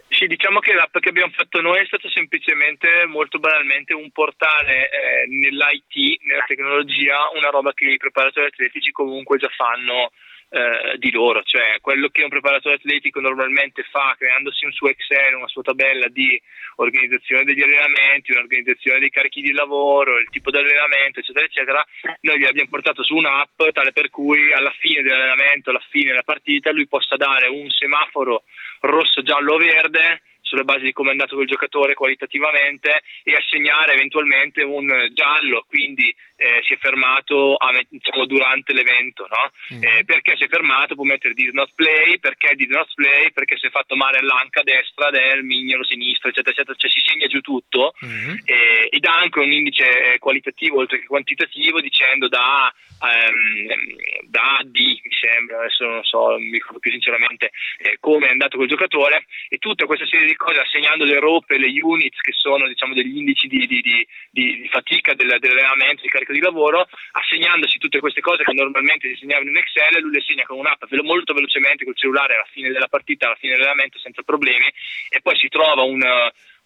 Sì, 0.09 0.27
diciamo 0.27 0.59
che 0.59 0.73
l'app 0.73 0.95
che 0.99 1.09
abbiamo 1.09 1.31
fatto 1.35 1.59
noi 1.59 1.79
è 1.79 1.85
stato 1.85 2.07
semplicemente, 2.09 3.05
molto 3.07 3.39
banalmente, 3.39 3.95
un 3.95 4.11
portale 4.11 4.89
eh, 4.89 5.25
nell'IT, 5.27 6.21
nella 6.21 6.43
tecnologia, 6.45 7.31
una 7.33 7.49
roba 7.49 7.73
che 7.73 7.85
i 7.85 7.97
preparatori 7.97 8.45
atletici 8.45 8.91
comunque 8.91 9.39
già 9.39 9.49
fanno 9.49 10.11
eh, 10.53 10.97
di 10.99 11.09
loro, 11.09 11.41
cioè 11.41 11.79
quello 11.81 12.09
che 12.09 12.21
un 12.21 12.29
preparatore 12.29 12.75
atletico 12.75 13.19
normalmente 13.19 13.81
fa 13.89 14.15
creandosi 14.15 14.65
un 14.65 14.71
suo 14.71 14.89
Excel, 14.89 15.33
una 15.33 15.47
sua 15.47 15.63
tabella 15.63 16.07
di 16.09 16.39
organizzazione 16.75 17.43
degli 17.43 17.63
allenamenti, 17.63 18.31
un'organizzazione 18.31 18.99
dei 18.99 19.09
carichi 19.09 19.41
di 19.41 19.51
lavoro, 19.51 20.19
il 20.19 20.29
tipo 20.29 20.51
di 20.51 20.57
allenamento, 20.57 21.19
eccetera, 21.19 21.45
eccetera, 21.45 21.85
noi 22.21 22.37
gli 22.37 22.45
abbiamo 22.45 22.69
portato 22.69 23.03
su 23.03 23.15
un'app 23.15 23.63
tale 23.71 23.91
per 23.93 24.11
cui 24.11 24.53
alla 24.53 24.73
fine 24.77 25.01
dell'allenamento, 25.01 25.71
alla 25.71 25.83
fine 25.89 26.11
della 26.11 26.21
partita, 26.21 26.71
lui 26.71 26.87
possa 26.87 27.15
dare 27.15 27.47
un 27.47 27.67
semaforo 27.71 28.43
rosso, 28.81 29.23
giallo 29.23 29.55
o 29.55 29.57
verde 29.57 30.21
sulla 30.53 30.63
base 30.63 30.85
di 30.85 30.93
come 30.93 31.09
è 31.09 31.11
andato 31.13 31.35
quel 31.35 31.47
giocatore 31.47 31.95
qualitativamente 31.95 33.01
e 33.23 33.33
assegnare 33.33 33.93
eventualmente 33.93 34.61
un 34.61 34.87
giallo, 35.13 35.65
quindi 35.67 36.15
eh, 36.35 36.61
si 36.63 36.73
è 36.73 36.77
fermato 36.77 37.55
a, 37.55 37.71
diciamo, 37.89 38.25
durante 38.25 38.71
l'evento, 38.73 39.27
no? 39.27 39.51
mm. 39.75 39.83
eh, 39.83 40.03
perché 40.05 40.35
si 40.37 40.43
è 40.43 40.47
fermato 40.47 40.93
può 40.93 41.05
mettere 41.05 41.33
did 41.33 41.53
not 41.53 41.71
play, 41.73 42.19
perché 42.19 42.53
did 42.53 42.69
not 42.69 42.87
play, 42.93 43.31
perché 43.31 43.57
si 43.57 43.65
è 43.65 43.69
fatto 43.71 43.95
male 43.95 44.19
all'anca 44.19 44.61
destra 44.61 45.09
del 45.09 45.43
mignolo 45.43 45.83
sinistro, 45.83 46.29
eccetera, 46.29 46.51
eccetera, 46.51 46.77
cioè 46.77 46.91
si 46.91 47.01
segna 47.03 47.25
giù 47.25 47.41
tutto 47.41 47.95
mm. 48.05 48.35
eh, 48.45 48.87
ed 48.91 49.05
ha 49.05 49.17
anche 49.17 49.39
un 49.39 49.51
indice 49.51 50.17
qualitativo 50.19 50.77
oltre 50.77 50.99
che 50.99 51.07
quantitativo 51.07 51.81
dicendo 51.81 52.27
da 52.27 52.71
ehm, 53.01 54.29
da 54.29 54.61
D, 54.63 54.99
sembra, 55.23 55.59
adesso 55.59 55.85
non 55.85 56.03
so, 56.03 56.35
mi 56.37 56.51
ricordo 56.51 56.79
più 56.79 56.91
sinceramente 56.91 57.51
eh, 57.79 57.95
come 58.01 58.27
è 58.27 58.31
andato 58.31 58.57
quel 58.57 58.67
giocatore 58.67 59.25
e 59.47 59.57
tutta 59.57 59.85
questa 59.85 60.05
serie 60.05 60.27
di 60.27 60.35
cose 60.35 60.59
assegnando 60.59 61.05
le 61.05 61.19
rope, 61.19 61.57
le 61.57 61.71
units 61.81 62.19
che 62.19 62.33
sono 62.33 62.67
diciamo 62.67 62.93
degli 62.93 63.17
indici 63.17 63.47
di, 63.47 63.65
di, 63.65 63.81
di, 63.81 64.07
di 64.31 64.67
fatica 64.69 65.13
del, 65.13 65.37
dell'allenamento, 65.39 66.01
di 66.01 66.09
carico 66.09 66.33
di 66.33 66.41
lavoro, 66.41 66.87
assegnandosi 67.11 67.77
tutte 67.77 67.99
queste 67.99 68.19
cose 68.19 68.43
che 68.43 68.53
normalmente 68.53 69.07
si 69.09 69.15
segnavano 69.21 69.49
in 69.49 69.57
Excel, 69.57 70.01
lui 70.01 70.11
le 70.11 70.21
segna 70.21 70.43
con 70.43 70.59
un'app 70.59 70.83
molto 71.03 71.33
velocemente 71.33 71.85
col 71.85 71.95
cellulare 71.95 72.35
alla 72.35 72.47
fine 72.51 72.71
della 72.71 72.87
partita, 72.87 73.27
alla 73.27 73.35
fine 73.35 73.53
dell'allenamento 73.53 73.99
senza 73.99 74.21
problemi 74.23 74.65
e 75.09 75.21
poi 75.21 75.37
si 75.37 75.47
trova 75.47 75.83
un 75.83 76.01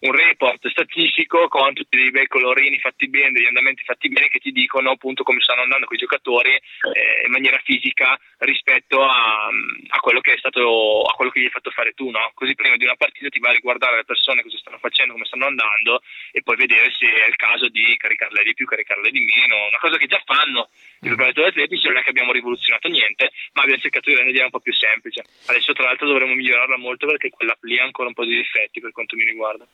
un 0.00 0.12
report 0.12 0.68
statistico 0.68 1.48
con 1.48 1.74
tutti 1.74 1.96
dei 1.96 2.10
bei 2.10 2.26
colorini 2.28 2.78
fatti 2.78 3.08
bene, 3.08 3.32
degli 3.32 3.46
andamenti 3.46 3.82
fatti 3.82 4.08
bene 4.08 4.28
che 4.28 4.38
ti 4.38 4.52
dicono 4.52 4.92
appunto 4.92 5.24
come 5.24 5.40
stanno 5.40 5.62
andando 5.62 5.86
quei 5.86 5.98
giocatori 5.98 6.52
eh, 6.52 7.26
in 7.26 7.32
maniera 7.32 7.58
fisica 7.64 8.18
rispetto 8.38 9.02
a, 9.02 9.48
a, 9.48 9.98
quello 10.00 10.20
che 10.20 10.34
è 10.34 10.38
stato 10.38 11.02
a 11.02 11.12
quello 11.14 11.30
che 11.30 11.40
gli 11.40 11.44
hai 11.44 11.50
fatto 11.50 11.70
fare 11.70 11.92
tu, 11.94 12.10
no? 12.10 12.30
Così 12.34 12.54
prima 12.54 12.76
di 12.76 12.84
una 12.84 12.94
partita 12.94 13.28
ti 13.28 13.40
vai 13.40 13.52
a 13.52 13.54
riguardare 13.54 13.96
le 13.96 14.04
persone 14.04 14.42
cosa 14.42 14.56
stanno 14.58 14.78
facendo, 14.78 15.14
come 15.14 15.24
stanno 15.24 15.46
andando 15.46 16.02
e 16.30 16.42
poi 16.42 16.56
vedere 16.56 16.92
se 16.96 17.06
è 17.06 17.26
il 17.26 17.36
caso 17.36 17.68
di 17.68 17.96
caricarle 17.96 18.42
di 18.44 18.54
più, 18.54 18.66
caricarle 18.66 19.10
di 19.10 19.20
meno, 19.20 19.66
una 19.66 19.78
cosa 19.80 19.96
che 19.96 20.06
già 20.06 20.22
fanno 20.24 20.68
i 21.00 21.08
preparatori 21.08 21.48
atletici, 21.48 21.88
non 21.88 21.96
è 21.96 22.02
che 22.02 22.10
abbiamo 22.10 22.32
rivoluzionato 22.32 22.86
niente, 22.88 23.32
ma 23.54 23.62
abbiamo 23.62 23.80
cercato 23.80 24.10
di 24.10 24.16
renderla 24.16 24.44
un 24.44 24.50
po' 24.50 24.60
più 24.60 24.72
semplice. 24.74 25.24
Adesso 25.46 25.72
tra 25.72 25.84
l'altro 25.84 26.06
dovremo 26.06 26.34
migliorarla 26.34 26.76
molto 26.76 27.06
perché 27.06 27.30
quella 27.30 27.56
lì 27.62 27.78
ha 27.78 27.84
ancora 27.84 28.08
un 28.08 28.14
po' 28.14 28.24
di 28.24 28.36
difetti 28.36 28.80
per 28.80 28.92
quanto 28.92 29.16
mi 29.16 29.24
riguarda. 29.24 29.66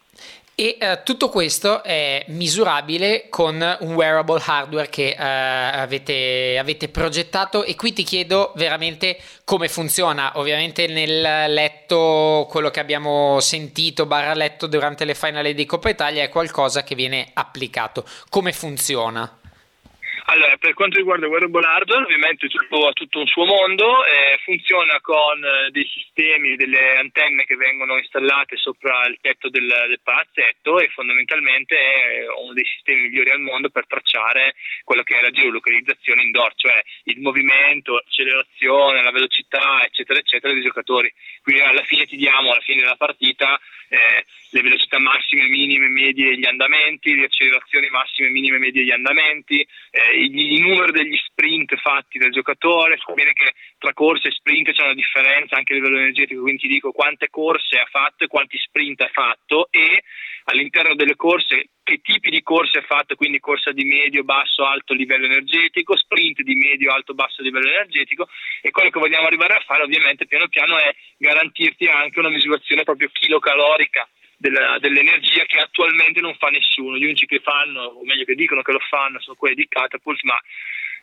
E 0.56 0.78
uh, 0.80 0.98
tutto 1.02 1.30
questo 1.30 1.82
è 1.82 2.24
misurabile 2.28 3.26
con 3.28 3.76
un 3.80 3.94
wearable 3.94 4.40
hardware 4.44 4.88
che 4.88 5.16
uh, 5.18 5.20
avete, 5.20 6.56
avete, 6.56 6.88
progettato 6.88 7.64
e 7.64 7.74
qui 7.74 7.92
ti 7.92 8.04
chiedo 8.04 8.52
veramente 8.54 9.18
come 9.42 9.68
funziona. 9.68 10.38
Ovviamente 10.38 10.86
nel 10.86 11.52
letto, 11.52 12.46
quello 12.48 12.70
che 12.70 12.78
abbiamo 12.78 13.40
sentito 13.40 14.06
barra 14.06 14.34
letto 14.34 14.68
durante 14.68 15.04
le 15.04 15.16
finali 15.16 15.54
di 15.54 15.66
Coppa 15.66 15.88
Italia 15.88 16.22
è 16.22 16.28
qualcosa 16.28 16.84
che 16.84 16.94
viene 16.94 17.30
applicato. 17.34 18.04
Come 18.28 18.52
funziona? 18.52 19.40
Allora, 20.26 20.56
per 20.56 20.72
quanto 20.72 20.96
riguarda 20.96 21.26
il 21.26 21.30
wearable 21.30 21.66
hardware, 21.66 22.04
ovviamente 22.04 22.48
tutto, 22.48 22.88
ha 22.88 22.92
tutto 22.92 23.20
un 23.20 23.26
suo 23.26 23.44
mondo, 23.44 24.06
eh, 24.06 24.38
funziona 24.42 24.98
con 25.02 25.44
eh, 25.44 25.70
dei 25.70 25.84
sistemi, 25.84 26.56
delle 26.56 26.96
antenne 26.96 27.44
che 27.44 27.56
vengono 27.56 27.98
installate 27.98 28.56
sopra 28.56 29.06
il 29.06 29.18
tetto 29.20 29.50
del, 29.50 29.66
del 29.66 30.00
palazzetto 30.02 30.78
e 30.78 30.88
fondamentalmente 30.88 31.76
è 31.76 32.26
uno 32.40 32.54
dei 32.54 32.64
sistemi 32.64 33.02
migliori 33.02 33.30
al 33.32 33.40
mondo 33.40 33.68
per 33.68 33.86
tracciare 33.86 34.54
quello 34.82 35.02
che 35.02 35.18
è 35.18 35.20
la 35.20 35.30
geolocalizzazione 35.30 36.22
indoor, 36.22 36.54
cioè 36.54 36.82
il 37.04 37.20
movimento, 37.20 37.92
l'accelerazione, 37.92 39.02
la 39.02 39.12
velocità, 39.12 39.84
eccetera, 39.84 40.18
eccetera 40.18 40.54
dei 40.54 40.62
giocatori. 40.62 41.12
Quindi 41.44 41.60
alla 41.60 41.82
fine 41.82 42.06
ti 42.06 42.16
diamo, 42.16 42.52
alla 42.52 42.62
fine 42.62 42.80
della 42.80 42.96
partita, 42.96 43.60
eh, 43.90 44.24
le 44.48 44.62
velocità 44.62 44.98
massime, 44.98 45.46
minime, 45.46 45.88
medie 45.88 46.30
degli 46.30 46.46
andamenti, 46.46 47.14
le 47.14 47.26
accelerazioni 47.26 47.90
massime, 47.90 48.30
minime, 48.30 48.56
medie 48.56 48.80
degli 48.80 48.92
andamenti, 48.92 49.60
eh, 49.60 50.16
il, 50.16 50.34
il, 50.34 50.60
numero 50.62 50.90
degli 50.90 51.14
sprint 51.34 51.74
fatti 51.76 52.18
dal 52.18 52.30
giocatore, 52.30 52.96
so 52.96 53.12
bene 53.12 53.32
che 53.32 53.52
tra 53.78 53.92
corse 53.92 54.28
e 54.28 54.30
sprint 54.30 54.70
c'è 54.70 54.84
una 54.84 54.94
differenza 54.94 55.56
anche 55.56 55.72
a 55.72 55.76
livello 55.76 55.98
energetico, 55.98 56.42
quindi 56.42 56.60
ti 56.60 56.68
dico 56.68 56.92
quante 56.92 57.28
corse 57.28 57.78
ha 57.78 57.86
fatto 57.90 58.24
e 58.24 58.28
quanti 58.28 58.56
sprint 58.56 59.00
ha 59.02 59.10
fatto 59.12 59.68
e 59.70 60.04
all'interno 60.44 60.94
delle 60.94 61.16
corse 61.16 61.70
che 61.82 62.00
tipi 62.00 62.30
di 62.30 62.42
corse 62.42 62.78
ha 62.78 62.82
fatto, 62.82 63.16
quindi 63.16 63.40
corsa 63.40 63.72
di 63.72 63.84
medio, 63.84 64.22
basso, 64.22 64.64
alto 64.64 64.94
livello 64.94 65.26
energetico, 65.26 65.96
sprint 65.96 66.40
di 66.42 66.54
medio, 66.54 66.92
alto, 66.92 67.14
basso 67.14 67.42
livello 67.42 67.68
energetico 67.68 68.28
e 68.62 68.70
quello 68.70 68.90
che 68.90 69.00
vogliamo 69.00 69.26
arrivare 69.26 69.54
a 69.54 69.62
fare 69.66 69.82
ovviamente 69.82 70.26
piano 70.26 70.48
piano 70.48 70.78
è 70.78 70.94
garantirti 71.18 71.86
anche 71.86 72.20
una 72.20 72.30
misurazione 72.30 72.84
proprio 72.84 73.08
kilocalorica 73.12 74.08
della, 74.36 74.78
dell'energia 74.78 75.44
che 75.44 75.58
attualmente 75.58 76.20
non 76.20 76.34
fa 76.36 76.48
nessuno. 76.48 76.96
Gli 76.96 77.04
unici 77.04 77.26
che 77.26 77.40
fanno, 77.40 77.82
o 77.82 78.04
meglio 78.04 78.24
che 78.24 78.34
dicono 78.34 78.62
che 78.62 78.72
lo 78.72 78.80
fanno, 78.90 79.20
sono 79.20 79.36
quelli 79.36 79.54
di 79.54 79.66
Catapult, 79.68 80.22
ma 80.22 80.38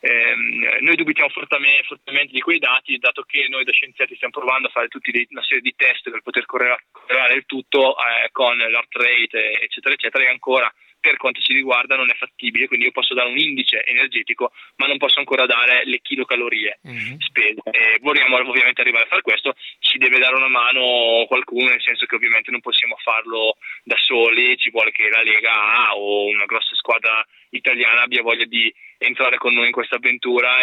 ehm, 0.02 0.78
noi 0.82 0.96
dubitiamo 0.96 1.30
fortemente, 1.30 1.84
fortemente, 1.84 2.34
di 2.34 2.42
quei 2.42 2.60
dati, 2.60 2.98
dato 2.98 3.24
che 3.24 3.48
noi 3.50 3.64
da 3.64 3.72
scienziati 3.72 4.16
stiamo 4.16 4.34
provando 4.34 4.68
a 4.68 4.72
fare 4.72 4.88
tutta 4.88 5.10
una 5.30 5.44
serie 5.44 5.62
di 5.62 5.74
test 5.76 6.10
per 6.10 6.22
poter 6.22 6.46
correlare 6.46 7.36
il 7.36 7.46
tutto 7.46 7.96
eh, 7.98 8.30
con 8.32 8.58
l'heart 8.58 8.96
rate, 8.96 9.62
eccetera, 9.62 9.94
eccetera, 9.94 10.24
e 10.26 10.30
ancora 10.30 10.72
per 11.02 11.18
quanto 11.18 11.42
ci 11.42 11.54
riguarda 11.54 11.96
non 11.96 12.10
è 12.10 12.14
fattibile, 12.14 12.68
quindi 12.68 12.86
io 12.86 12.92
posso 12.92 13.16
dare 13.16 13.28
un 13.28 13.38
indice 13.38 13.84
energetico, 13.84 14.52
ma 14.78 14.86
non 14.86 14.98
posso 14.98 15.18
ancora 15.20 15.48
dare 15.48 15.84
le 15.84 16.00
chilocalorie 16.00 16.80
mm-hmm. 16.88 17.18
spese. 17.18 17.62
E 17.72 17.98
vogliamo 18.00 18.38
ovviamente 18.38 18.82
arrivare 18.82 19.06
a 19.06 19.08
fare 19.08 19.24
questo, 19.24 19.56
ci 19.80 19.98
deve 19.98 20.20
dare 20.20 20.36
una 20.36 20.48
mano 20.48 21.26
qualcuno, 21.28 21.70
nel 21.70 21.82
senso 21.82 22.06
che 22.06 22.16
ovviamente 22.16 22.52
non 22.52 22.62
possiamo 22.62 22.96
farlo 23.02 23.58
da 23.84 23.98
soli, 23.98 24.56
ci 24.58 24.70
vuole 24.70 24.92
che 24.92 25.10
la 25.10 25.24
Lega 25.24 25.88
A 25.88 25.96
o 25.96 26.28
una 26.28 26.46
grossa 26.46 26.76
squadra 26.76 27.26
italiana 27.52 28.02
abbia 28.02 28.22
voglia 28.22 28.46
di 28.46 28.74
entrare 28.98 29.38
con 29.38 29.54
noi 29.54 29.68
in 29.68 29.72
questa 29.72 29.96
avventura 29.96 30.54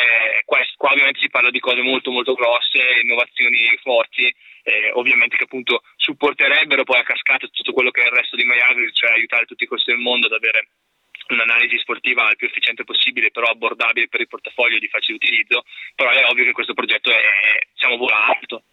qua, 0.45 0.59
qua 0.77 0.93
ovviamente 0.93 1.21
si 1.21 1.31
parla 1.31 1.51
di 1.51 1.61
cose 1.61 1.83
molto 1.83 2.11
molto 2.11 2.35
grosse, 2.35 3.01
innovazioni 3.03 3.67
forti 3.83 4.33
eh, 4.69 4.91
ovviamente 4.93 5.37
che 5.37 5.45
appunto 5.45 5.83
supporterebbero 5.97 6.85
poi 6.85 7.01
a 7.01 7.03
cascata 7.03 7.49
tutto 7.49 7.73
quello 7.73 7.91
che 7.91 8.03
è 8.03 8.07
il 8.07 8.13
resto 8.13 8.37
di 8.37 8.45
MyAgri, 8.45 8.93
cioè 8.93 9.13
aiutare 9.13 9.47
tutti 9.47 9.65
i 9.65 9.67
costi 9.67 9.91
del 9.91 10.01
mondo 10.01 10.27
ad 10.27 10.35
avere 10.35 10.69
un'analisi 11.29 11.79
sportiva 11.79 12.29
il 12.29 12.37
più 12.37 12.47
efficiente 12.47 12.85
possibile, 12.85 13.31
però 13.31 13.47
abbordabile 13.49 14.09
per 14.09 14.21
il 14.21 14.29
portafoglio 14.29 14.79
di 14.79 14.89
facile 14.89 15.17
utilizzo, 15.17 15.65
però 15.95 16.11
è 16.11 16.25
ovvio 16.27 16.45
che 16.45 16.53
questo 16.53 16.75
progetto 16.75 17.11
è, 17.11 17.21
diciamo, 17.73 17.97
volato. 17.97 18.65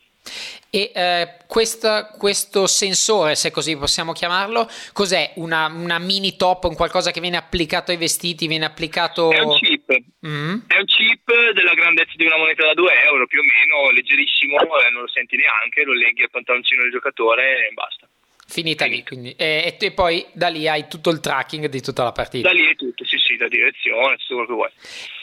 E 0.70 0.92
eh, 0.94 1.38
questa, 1.48 2.08
questo 2.18 2.68
sensore, 2.68 3.36
se 3.36 3.52
così 3.52 3.78
possiamo 3.78 4.12
chiamarlo, 4.12 4.70
cos'è? 4.94 5.32
Una, 5.36 5.68
una, 5.68 6.00
mini 6.00 6.36
top, 6.36 6.66
un 6.66 6.76
qualcosa 6.76 7.12
che 7.12 7.22
viene 7.22 7.38
applicato 7.38 7.92
ai 7.92 7.98
vestiti, 7.98 8.48
viene 8.48 8.66
applicato... 8.66 9.32
È 9.32 9.40
un 9.40 9.56
chip, 9.56 9.90
mm-hmm. 10.28 10.60
è 10.68 10.78
un 10.78 10.86
chip 10.86 11.52
della 11.54 11.74
grandezza 11.74 12.14
di 12.16 12.26
una 12.26 12.38
moneta 12.38 12.66
da 12.66 12.74
2 12.74 13.04
euro 13.06 13.26
più 13.28 13.40
o 13.40 13.44
meno, 13.44 13.92
leggerissimo, 13.92 14.58
eh, 14.58 14.90
non 14.92 15.04
lo 15.04 15.08
senti 15.08 15.38
neanche, 15.38 15.84
lo 15.84 15.94
leghi 15.94 16.24
al 16.24 16.30
pantaloncino 16.30 16.82
del 16.82 16.92
giocatore 16.92 17.68
e 17.68 17.74
basta. 17.74 18.08
Finita 18.48 18.86
lì, 18.86 19.04
quindi. 19.04 19.34
E, 19.36 19.76
e, 19.80 19.92
poi 19.92 20.24
da 20.32 20.50
lì 20.50 20.68
hai 20.68 20.88
tutto 20.88 21.10
il 21.10 21.20
tracking 21.20 21.66
di 21.66 21.82
tutta 21.82 22.04
la 22.04 22.12
partita. 22.12 22.48
Da 22.48 22.54
lì 22.54 22.70
è 22.70 22.76
tutto, 22.76 23.04
sì, 23.04 23.18
sì, 23.18 23.38
la 23.38 23.48
direzione, 23.48 24.18
tutto 24.18 24.36
quello 24.36 24.46
che 24.46 24.54
vuoi. 24.54 24.70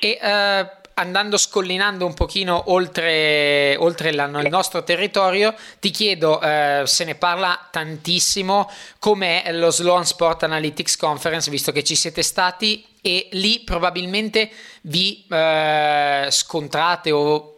E 0.00 0.18
uh, 0.20 0.81
andando 0.94 1.36
scollinando 1.36 2.04
un 2.04 2.14
pochino 2.14 2.70
oltre, 2.70 3.76
oltre 3.78 4.10
il 4.10 4.46
nostro 4.50 4.82
territorio, 4.82 5.54
ti 5.80 5.90
chiedo, 5.90 6.38
uh, 6.38 6.84
se 6.84 7.04
ne 7.04 7.14
parla 7.14 7.68
tantissimo, 7.70 8.70
com'è 8.98 9.50
lo 9.52 9.70
Sloan 9.70 10.04
Sport 10.04 10.44
Analytics 10.44 10.96
Conference, 10.96 11.50
visto 11.50 11.72
che 11.72 11.82
ci 11.84 11.94
siete 11.94 12.22
stati 12.22 12.84
e 13.00 13.28
lì 13.32 13.60
probabilmente 13.60 14.50
vi 14.82 15.24
uh, 15.28 16.30
scontrate 16.30 17.10
o 17.10 17.52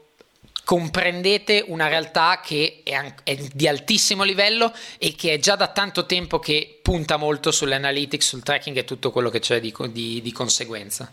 comprendete 0.65 1.65
una 1.69 1.89
realtà 1.89 2.41
che 2.43 2.81
è, 2.83 3.15
è, 3.23 3.37
di 3.53 3.69
altissimo 3.69 4.23
livello 4.23 4.73
e 4.99 5.15
che 5.15 5.35
è 5.35 5.39
già 5.39 5.57
da 5.57 5.69
tanto 5.69 6.07
tempo 6.07 6.39
che 6.39 6.79
punta 6.81 7.19
molto 7.19 7.51
sulle 7.51 7.75
analytics, 7.75 8.27
sul 8.27 8.43
tracking 8.43 8.77
e 8.79 8.85
tutto 8.85 9.11
quello 9.11 9.29
che 9.29 9.41
c'è 9.41 9.61
di, 9.61 9.73
di, 9.91 10.23
di 10.23 10.33
conseguenza. 10.33 11.13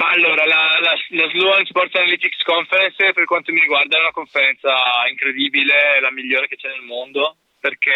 Ma 0.00 0.08
allora, 0.12 0.46
la, 0.46 0.78
la, 0.80 0.96
la 1.08 1.28
Sloan 1.28 1.66
Sports 1.66 1.94
Analytics 1.94 2.42
Conference 2.44 3.12
per 3.12 3.26
quanto 3.26 3.52
mi 3.52 3.60
riguarda 3.60 3.98
è 3.98 4.00
una 4.00 4.12
conferenza 4.12 4.74
incredibile, 5.10 6.00
la 6.00 6.10
migliore 6.10 6.48
che 6.48 6.56
c'è 6.56 6.68
nel 6.68 6.80
mondo, 6.80 7.36
perché 7.60 7.92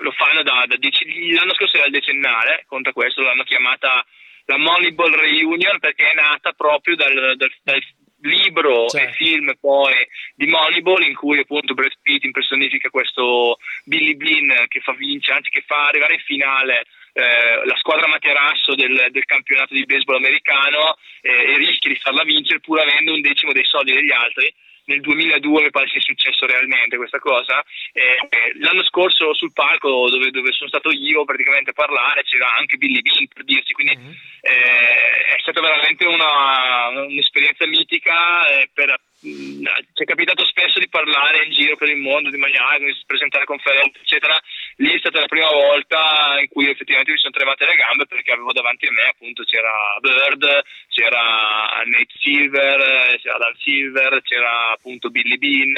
lo 0.00 0.10
fanno 0.12 0.42
da, 0.42 0.64
da 0.66 0.76
dieci, 0.76 1.34
l'anno 1.34 1.52
scorso 1.52 1.76
era 1.76 1.84
il 1.84 1.92
decennale, 1.92 2.64
conta 2.66 2.92
questo, 2.92 3.20
l'hanno 3.20 3.42
chiamata 3.42 4.02
la 4.46 4.56
Moneyball 4.56 5.12
Reunion 5.12 5.78
perché 5.78 6.10
è 6.10 6.14
nata 6.14 6.52
proprio 6.52 6.96
dal, 6.96 7.36
dal, 7.36 7.52
dal 7.62 7.82
libro 8.22 8.88
certo. 8.88 9.08
e 9.08 9.12
film 9.12 9.54
poi 9.60 9.92
di 10.34 10.46
Moneyball 10.46 11.02
in 11.02 11.14
cui 11.14 11.40
appunto 11.40 11.74
Brad 11.74 11.92
Pitt 12.00 12.24
impersonifica 12.24 12.88
questo 12.88 13.58
Billy 13.84 14.16
Bean 14.16 14.64
che 14.68 14.80
fa 14.80 14.94
vincere, 14.94 15.36
anzi 15.36 15.50
che 15.50 15.62
fa 15.66 15.88
arrivare 15.88 16.14
in 16.14 16.20
finale 16.20 16.86
eh, 17.12 17.64
la 17.64 17.76
squadra 17.76 18.08
materasso 18.08 18.74
del, 18.74 19.08
del, 19.10 19.24
campionato 19.24 19.74
di 19.74 19.84
baseball 19.84 20.16
americano 20.16 20.96
eh, 21.20 21.52
e 21.52 21.56
rischia 21.56 21.90
di 21.90 21.96
farla 21.96 22.24
vincere 22.24 22.60
pur 22.60 22.80
avendo 22.80 23.12
un 23.12 23.20
decimo 23.20 23.52
dei 23.52 23.64
soldi 23.64 23.92
degli 23.92 24.12
altri 24.12 24.52
nel 24.84 25.00
2002 25.00 25.62
mi 25.62 25.70
pare 25.70 25.88
sia 25.88 26.00
successo 26.00 26.46
realmente 26.46 26.96
questa 26.96 27.18
cosa. 27.18 27.62
Eh, 27.92 28.16
l'anno 28.58 28.84
scorso 28.84 29.34
sul 29.34 29.52
palco 29.52 30.08
dove, 30.08 30.30
dove, 30.30 30.52
sono 30.52 30.68
stato 30.68 30.90
io 30.90 31.24
praticamente 31.24 31.70
a 31.70 31.74
parlare 31.74 32.22
c'era 32.24 32.54
anche 32.56 32.76
Billy 32.76 33.00
Bean 33.00 33.28
per 33.28 33.44
dirsi, 33.44 33.72
quindi 33.72 33.96
mm-hmm. 33.96 34.10
eh, 34.40 35.36
è 35.36 35.40
stata 35.40 35.60
veramente 35.60 36.06
una, 36.06 36.88
un'esperienza 36.88 37.66
mitica 37.66 38.48
eh, 38.48 38.70
per 38.72 38.98
ci 39.22 40.02
è 40.02 40.04
capitato 40.04 40.44
spesso 40.44 40.80
di 40.80 40.88
parlare 40.88 41.44
in 41.44 41.52
giro 41.52 41.76
per 41.76 41.88
il 41.88 41.96
mondo 41.96 42.28
di 42.28 42.36
Magnago, 42.36 42.84
di 42.84 42.94
presentare 43.06 43.44
conferenze, 43.44 44.00
eccetera. 44.00 44.36
Lì 44.76 44.92
è 44.92 44.98
stata 44.98 45.20
la 45.20 45.26
prima 45.26 45.48
volta 45.48 46.38
in 46.40 46.48
cui 46.48 46.68
effettivamente 46.68 47.12
mi 47.12 47.18
sono 47.18 47.32
tremate 47.32 47.64
le 47.64 47.76
gambe 47.76 48.06
perché 48.06 48.32
avevo 48.32 48.52
davanti 48.52 48.86
a 48.86 48.90
me 48.90 49.02
appunto 49.02 49.44
c'era 49.44 49.96
Bird, 50.00 50.62
c'era 50.88 51.82
Nate 51.84 52.14
Silver, 52.18 53.18
c'era 53.22 53.38
Dan 53.38 53.54
Silver, 53.58 54.22
c'era 54.22 54.72
appunto 54.72 55.10
Billy 55.10 55.38
Bean, 55.38 55.74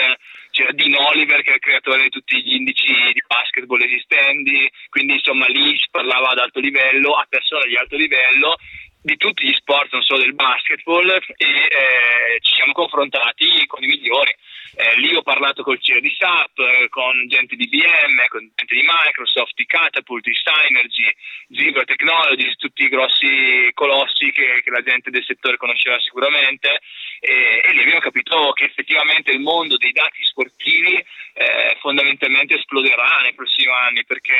c'era 0.50 0.72
Dean 0.72 0.94
Oliver 0.94 1.42
che 1.42 1.50
è 1.50 1.54
il 1.54 1.60
creatore 1.60 2.04
di 2.04 2.08
tutti 2.08 2.40
gli 2.40 2.54
indici 2.54 2.86
di 3.12 3.22
basketball 3.26 3.82
esistenti, 3.82 4.70
quindi 4.88 5.14
insomma 5.14 5.46
lì 5.48 5.76
si 5.76 5.88
parlava 5.90 6.30
ad 6.30 6.38
alto 6.38 6.60
livello, 6.60 7.12
a 7.12 7.26
persone 7.28 7.68
di 7.68 7.76
alto 7.76 7.96
livello 7.96 8.56
di 9.04 9.18
tutti 9.18 9.44
gli 9.44 9.52
sport, 9.52 9.92
non 9.92 10.02
solo 10.02 10.22
del 10.22 10.34
basketball, 10.34 11.06
e 11.10 11.46
eh, 11.46 12.40
ci 12.40 12.54
siamo 12.54 12.72
confrontati 12.72 13.66
con 13.66 13.84
i 13.84 13.86
migliori. 13.86 14.34
Eh, 14.76 14.98
lì 14.98 15.14
ho 15.14 15.22
parlato 15.22 15.62
col 15.62 15.78
CEO 15.78 16.00
di 16.00 16.12
SAP, 16.18 16.58
eh, 16.58 16.88
con 16.88 17.28
gente 17.28 17.54
di 17.54 17.64
IBM, 17.64 18.26
con 18.28 18.40
gente 18.40 18.74
di 18.74 18.82
Microsoft, 18.82 19.52
di 19.54 19.66
Catapult, 19.66 20.24
di 20.24 20.34
Synergy, 20.34 21.14
Zebra 21.52 21.84
Technologies, 21.84 22.56
tutti 22.56 22.84
i 22.84 22.88
grossi 22.88 23.70
colossi 23.74 24.32
che, 24.32 24.62
che 24.64 24.70
la 24.70 24.82
gente 24.82 25.10
del 25.10 25.24
settore 25.24 25.58
conosceva 25.58 26.00
sicuramente 26.00 26.80
e, 27.20 27.60
e, 27.62 27.72
lì 27.72 27.80
abbiamo 27.80 28.00
capito 28.00 28.52
che 28.52 28.64
effettivamente 28.64 29.30
il 29.30 29.40
mondo 29.40 29.76
dei 29.76 29.92
dati 29.92 30.22
sportivi 30.24 30.94
eh, 31.34 31.76
fondamentalmente 31.80 32.54
esploderà 32.54 33.20
nei 33.22 33.34
prossimi 33.34 33.70
anni 33.72 34.04
perché 34.04 34.34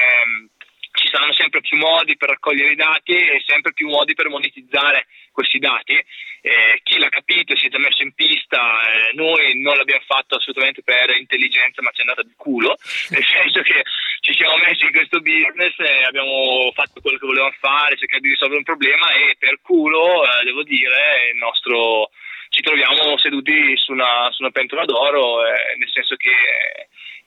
ci 0.94 1.08
saranno 1.10 1.32
sempre 1.32 1.60
più 1.60 1.76
modi 1.76 2.16
per 2.16 2.28
raccogliere 2.28 2.72
i 2.72 2.76
dati 2.76 3.14
e 3.14 3.42
sempre 3.44 3.72
più 3.72 3.88
modi 3.88 4.14
per 4.14 4.28
monetizzare 4.28 5.06
questi 5.32 5.58
dati. 5.58 5.92
Eh, 5.92 6.80
chi 6.84 6.98
l'ha 6.98 7.08
capito 7.08 7.56
si 7.56 7.66
è 7.66 7.68
già 7.68 7.78
messo 7.78 8.02
in 8.02 8.14
pista, 8.14 8.60
eh, 8.60 9.10
noi 9.14 9.60
non 9.60 9.76
l'abbiamo 9.76 10.04
fatto 10.06 10.36
assolutamente 10.36 10.82
per 10.82 11.16
intelligenza, 11.18 11.82
ma 11.82 11.90
ci 11.90 11.98
è 11.98 12.00
andata 12.02 12.22
di 12.22 12.34
culo, 12.36 12.76
nel 13.10 13.24
senso 13.26 13.62
che 13.62 13.82
ci 14.20 14.34
siamo 14.34 14.56
messi 14.58 14.84
in 14.84 14.92
questo 14.92 15.20
business 15.20 15.74
e 15.78 16.04
abbiamo 16.04 16.70
fatto 16.74 17.00
quello 17.00 17.18
che 17.18 17.26
volevamo 17.26 17.54
fare, 17.58 17.96
cercare 17.96 18.22
di 18.22 18.28
risolvere 18.28 18.58
un 18.58 18.64
problema 18.64 19.10
e 19.12 19.34
per 19.36 19.58
culo, 19.62 20.22
eh, 20.22 20.44
devo 20.44 20.62
dire, 20.62 21.32
nostro, 21.34 22.10
ci 22.50 22.62
troviamo 22.62 23.18
seduti 23.18 23.76
su 23.76 23.92
una, 23.92 24.30
su 24.30 24.42
una 24.42 24.52
pentola 24.52 24.84
d'oro, 24.84 25.44
eh, 25.44 25.74
nel 25.76 25.90
senso 25.90 26.14
che 26.14 26.30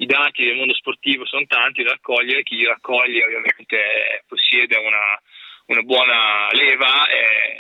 dati 0.07 0.43
del 0.43 0.55
mondo 0.55 0.73
sportivo 0.73 1.25
sono 1.25 1.45
tanti 1.45 1.83
da 1.83 1.91
raccogliere, 1.91 2.41
chi 2.41 2.55
li 2.55 2.65
raccoglie 2.65 3.23
ovviamente 3.23 4.23
possiede 4.27 4.75
una, 4.77 5.21
una 5.67 5.81
buona 5.81 6.47
leva, 6.51 7.07
eh, 7.07 7.55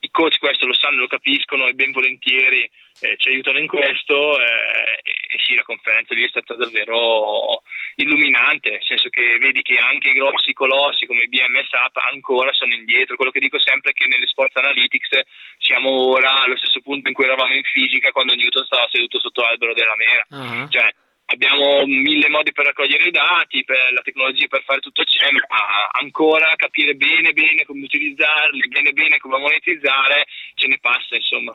i 0.00 0.10
coach 0.10 0.38
questo 0.38 0.66
lo 0.66 0.74
sanno, 0.74 1.00
lo 1.00 1.06
capiscono 1.06 1.66
e 1.66 1.72
ben 1.72 1.92
volentieri 1.92 2.70
eh, 3.00 3.16
ci 3.16 3.28
aiutano 3.28 3.58
in 3.58 3.66
questo 3.66 4.38
eh, 4.38 5.00
e 5.02 5.38
sì, 5.44 5.54
la 5.54 5.62
conferenza 5.62 6.14
lì 6.14 6.24
è 6.24 6.28
stata 6.28 6.54
davvero 6.54 7.62
illuminante, 7.96 8.70
nel 8.70 8.84
senso 8.84 9.08
che 9.08 9.38
vedi 9.38 9.62
che 9.62 9.78
anche 9.78 10.10
i 10.10 10.14
grossi 10.14 10.52
colossi 10.52 11.06
come 11.06 11.22
IBM 11.22 11.56
e 11.56 11.66
SAP 11.68 11.96
ancora 12.12 12.52
sono 12.52 12.74
indietro, 12.74 13.16
quello 13.16 13.30
che 13.30 13.40
dico 13.40 13.58
sempre 13.58 13.90
è 13.90 13.94
che 13.94 14.06
nelle 14.06 14.26
sports 14.26 14.56
analytics 14.56 15.20
siamo 15.58 15.90
ora 15.90 16.42
allo 16.42 16.56
stesso 16.56 16.80
punto 16.80 17.08
in 17.08 17.14
cui 17.14 17.24
eravamo 17.24 17.54
in 17.54 17.62
fisica 17.62 18.12
quando 18.12 18.34
Newton 18.34 18.64
stava 18.64 18.88
seduto 18.90 19.18
sotto 19.18 19.40
l'albero 19.40 19.74
della 19.74 19.94
mela, 19.96 20.26
uh-huh. 20.28 20.68
cioè 20.68 20.92
abbiamo 21.26 21.84
mille 21.86 22.28
modi 22.28 22.52
per 22.52 22.66
raccogliere 22.66 23.08
i 23.08 23.10
dati, 23.10 23.64
per 23.64 23.92
la 23.92 24.02
tecnologia 24.02 24.46
per 24.48 24.62
fare 24.64 24.80
tutto 24.80 25.02
c'è, 25.04 25.30
ma 25.32 25.40
ancora 25.92 26.52
capire 26.56 26.94
bene 26.94 27.32
bene 27.32 27.64
come 27.64 27.84
utilizzarli, 27.84 28.68
bene 28.68 28.92
bene 28.92 29.18
come 29.18 29.38
monetizzare, 29.38 30.26
ce 30.54 30.66
ne 30.66 30.78
passa 30.80 31.14
insomma. 31.14 31.54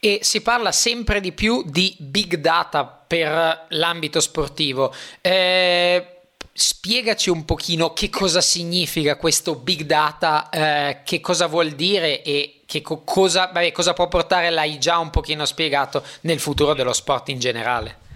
E 0.00 0.20
si 0.22 0.42
parla 0.42 0.72
sempre 0.72 1.20
di 1.20 1.32
più 1.32 1.62
di 1.64 1.94
big 1.98 2.36
data 2.36 2.84
per 2.84 3.66
l'ambito 3.70 4.20
sportivo. 4.20 4.94
Eh, 5.20 6.18
spiegaci 6.52 7.30
un 7.30 7.44
pochino 7.44 7.92
che 7.92 8.08
cosa 8.08 8.40
significa 8.40 9.16
questo 9.16 9.56
big 9.56 9.82
data, 9.82 10.48
eh, 10.50 11.02
che 11.04 11.20
cosa 11.20 11.46
vuol 11.46 11.70
dire 11.70 12.22
e 12.22 12.62
co- 12.82 13.02
cosa, 13.04 13.46
vabbè, 13.46 13.72
cosa 13.72 13.92
può 13.92 14.06
portare, 14.08 14.50
l'hai 14.50 14.78
già 14.78 14.98
un 14.98 15.10
pochino 15.10 15.44
spiegato, 15.44 16.04
nel 16.22 16.38
futuro 16.38 16.74
dello 16.74 16.92
sport 16.92 17.28
in 17.30 17.40
generale. 17.40 18.06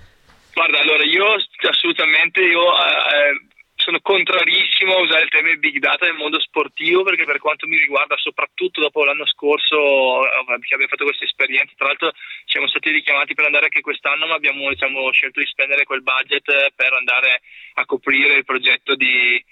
Guarda, 0.55 0.80
allora 0.80 1.05
io 1.05 1.34
assolutamente 1.68 2.42
io, 2.42 2.62
eh, 2.62 3.53
sono 3.74 4.00
contrarissimo 4.00 4.94
a 4.94 5.00
usare 5.00 5.24
il 5.24 5.30
termine 5.30 5.57
big 5.57 5.78
data 5.78 6.07
nel 6.07 6.14
mondo 6.14 6.38
sportivo 6.40 7.03
perché 7.03 7.24
per 7.24 7.38
quanto 7.38 7.66
mi 7.66 7.78
riguarda, 7.78 8.16
soprattutto 8.16 8.80
dopo 8.80 9.05
l'anno 9.05 9.26
scorso 9.26 10.24
eh, 10.24 10.44
che 10.61 10.74
abbiamo 10.74 10.88
fatto 10.88 11.05
questa 11.05 11.24
esperienza, 11.24 11.72
tra 11.76 11.86
l'altro 11.86 12.12
siamo 12.44 12.68
stati 12.68 12.90
richiamati 12.90 13.34
per 13.34 13.46
andare 13.46 13.64
anche 13.64 13.80
quest'anno, 13.80 14.26
ma 14.26 14.34
abbiamo 14.34 14.68
diciamo, 14.68 15.11
scelto 15.11 15.40
di 15.40 15.46
spendere 15.46 15.84
quel 15.84 16.03
budget 16.03 16.72
per 16.76 16.92
andare 16.92 17.40
a 17.74 17.84
coprire 17.84 18.34
il 18.34 18.44
progetto 18.44 18.94
di, 18.94 19.34
eh, 19.36 19.44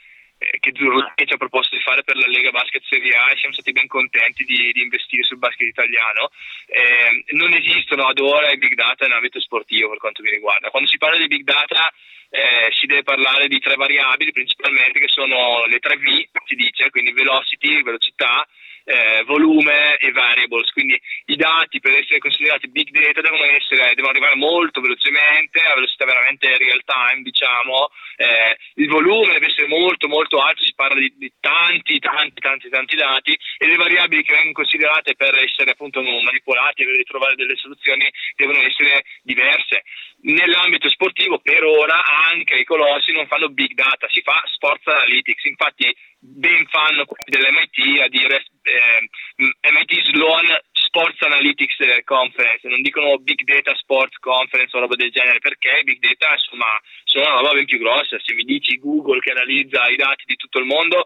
che 0.58 0.72
Zurlani 0.74 1.12
ci 1.26 1.34
ha 1.34 1.36
proposto 1.36 1.76
di 1.76 1.82
fare 1.82 2.02
per 2.02 2.16
la 2.16 2.26
Lega 2.26 2.50
Basket 2.50 2.82
Serie 2.88 3.12
A 3.12 3.30
e 3.30 3.36
siamo 3.36 3.52
stati 3.52 3.72
ben 3.72 3.86
contenti 3.86 4.44
di, 4.44 4.72
di 4.72 4.80
investire 4.80 5.22
sul 5.22 5.36
basket 5.36 5.68
italiano. 5.68 6.30
Eh, 6.66 7.24
non 7.36 7.52
esistono 7.52 8.06
ad 8.06 8.18
ora 8.18 8.50
i 8.50 8.56
big 8.56 8.74
data 8.74 9.04
in 9.04 9.12
ambito 9.12 9.38
sportivo 9.38 9.90
per 9.90 9.98
quanto 9.98 10.22
mi 10.22 10.30
riguarda. 10.30 10.70
Quando 10.70 10.88
si 10.88 10.96
parla 10.96 11.18
di 11.18 11.26
big 11.26 11.42
data 11.42 11.92
eh, 12.30 12.72
si 12.72 12.86
deve 12.86 13.02
parlare 13.02 13.48
di 13.48 13.58
tre 13.58 13.74
variabili 13.74 14.32
principalmente 14.32 14.98
che 14.98 15.08
sono 15.08 15.66
le 15.66 15.78
tre 15.78 15.96
V, 15.96 16.06
si 16.46 16.54
dice, 16.54 16.88
quindi 16.90 17.12
velocity, 17.12 17.82
velocità, 17.82 18.46
eh, 18.90 19.22
volume 19.24 19.96
e 19.98 20.10
variables, 20.10 20.72
quindi 20.72 21.00
i 21.26 21.36
dati 21.36 21.78
per 21.78 21.94
essere 21.94 22.18
considerati 22.18 22.68
big 22.68 22.90
data 22.90 23.20
devono, 23.20 23.44
essere, 23.44 23.94
devono 23.94 24.10
arrivare 24.10 24.34
molto 24.34 24.80
velocemente, 24.80 25.60
a 25.60 25.74
velocità 25.74 26.04
veramente 26.04 26.58
real 26.58 26.82
time 26.84 27.22
diciamo, 27.22 27.88
eh, 28.16 28.56
il 28.82 28.88
volume 28.88 29.34
deve 29.34 29.46
essere 29.46 29.68
molto 29.68 30.08
molto 30.08 30.38
alto, 30.38 30.64
si 30.64 30.74
parla 30.74 30.98
di, 30.98 31.12
di, 31.16 31.30
tanti 31.38 32.00
tanti 32.00 32.40
tanti 32.40 32.68
tanti 32.68 32.96
dati 32.96 33.38
e 33.58 33.66
le 33.66 33.76
variabili 33.76 34.24
che 34.24 34.32
vengono 34.32 34.58
considerate 34.58 35.14
per 35.14 35.36
essere 35.36 35.70
appunto 35.70 36.02
manipolati 36.02 36.82
e 36.82 37.04
trovare 37.04 37.36
delle 37.36 37.56
soluzioni 37.56 38.10
devono 38.34 38.58
essere 38.58 39.04
diverse. 39.22 39.84
Nell'ambito 40.22 40.88
sportivo 40.88 41.38
per 41.38 41.62
ora 41.62 42.02
anche 42.28 42.56
i 42.56 42.64
colossi 42.64 43.12
non 43.12 43.26
fanno 43.28 43.48
big 43.48 43.72
data, 43.72 44.08
si 44.10 44.20
fa 44.22 44.42
sports 44.46 44.86
analytics, 44.86 45.44
infatti 45.44 45.94
ben 46.20 46.66
fanno 46.68 47.06
quelli 47.06 47.24
dell'MIT 47.30 48.00
a 48.02 48.08
dire 48.08 48.44
eh, 48.62 49.08
MIT 49.36 50.02
Sloan 50.12 50.46
Sports 50.72 51.22
Analytics 51.22 52.02
Conference, 52.04 52.66
non 52.68 52.82
dicono 52.82 53.16
Big 53.18 53.42
Data 53.44 53.74
Sports 53.76 54.18
Conference 54.18 54.76
o 54.76 54.80
roba 54.80 54.96
del 54.96 55.10
genere, 55.10 55.38
perché 55.38 55.82
Big 55.84 55.98
Data 55.98 56.34
insomma 56.34 56.78
sono 57.04 57.24
una 57.24 57.36
roba 57.36 57.52
ben 57.52 57.64
più 57.64 57.78
grossa, 57.78 58.18
se 58.18 58.34
mi 58.34 58.42
dici 58.42 58.78
Google 58.78 59.20
che 59.20 59.30
analizza 59.30 59.86
i 59.86 59.96
dati 59.96 60.24
di 60.26 60.36
tutto 60.36 60.58
il 60.58 60.66
mondo, 60.66 61.04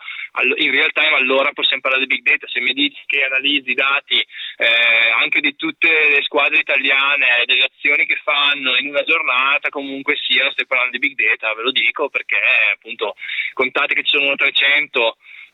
in 0.57 0.71
real 0.73 0.91
time 0.93 1.15
allora 1.15 1.53
possiamo 1.53 1.83
parlare 1.83 2.07
di 2.07 2.15
Big 2.15 2.25
Data, 2.25 2.49
se 2.49 2.61
mi 2.61 2.73
dici 2.73 3.03
che 3.07 3.25
analizzi 3.25 3.71
i 3.71 3.75
dati 3.75 4.17
eh, 4.17 5.11
anche 5.19 5.41
di 5.41 5.55
tutte 5.55 5.89
le 5.89 6.23
squadre 6.23 6.59
italiane, 6.61 7.45
delle 7.45 7.69
azioni 7.71 8.07
che 8.07 8.19
fanno 8.25 8.77
in 8.77 8.89
una 8.89 9.03
giornata, 9.03 9.69
comunque 9.69 10.17
sia, 10.17 10.51
stai 10.51 10.67
parlando 10.67 10.97
di 10.97 11.07
Big 11.07 11.15
Data, 11.15 11.53
ve 11.55 11.63
lo 11.63 11.71
dico 11.71 12.09
perché 12.09 12.39
appunto 12.73 13.15
contate 13.53 13.95
che 13.95 14.03
ci 14.03 14.17
sono 14.17 14.35
300 14.35 15.04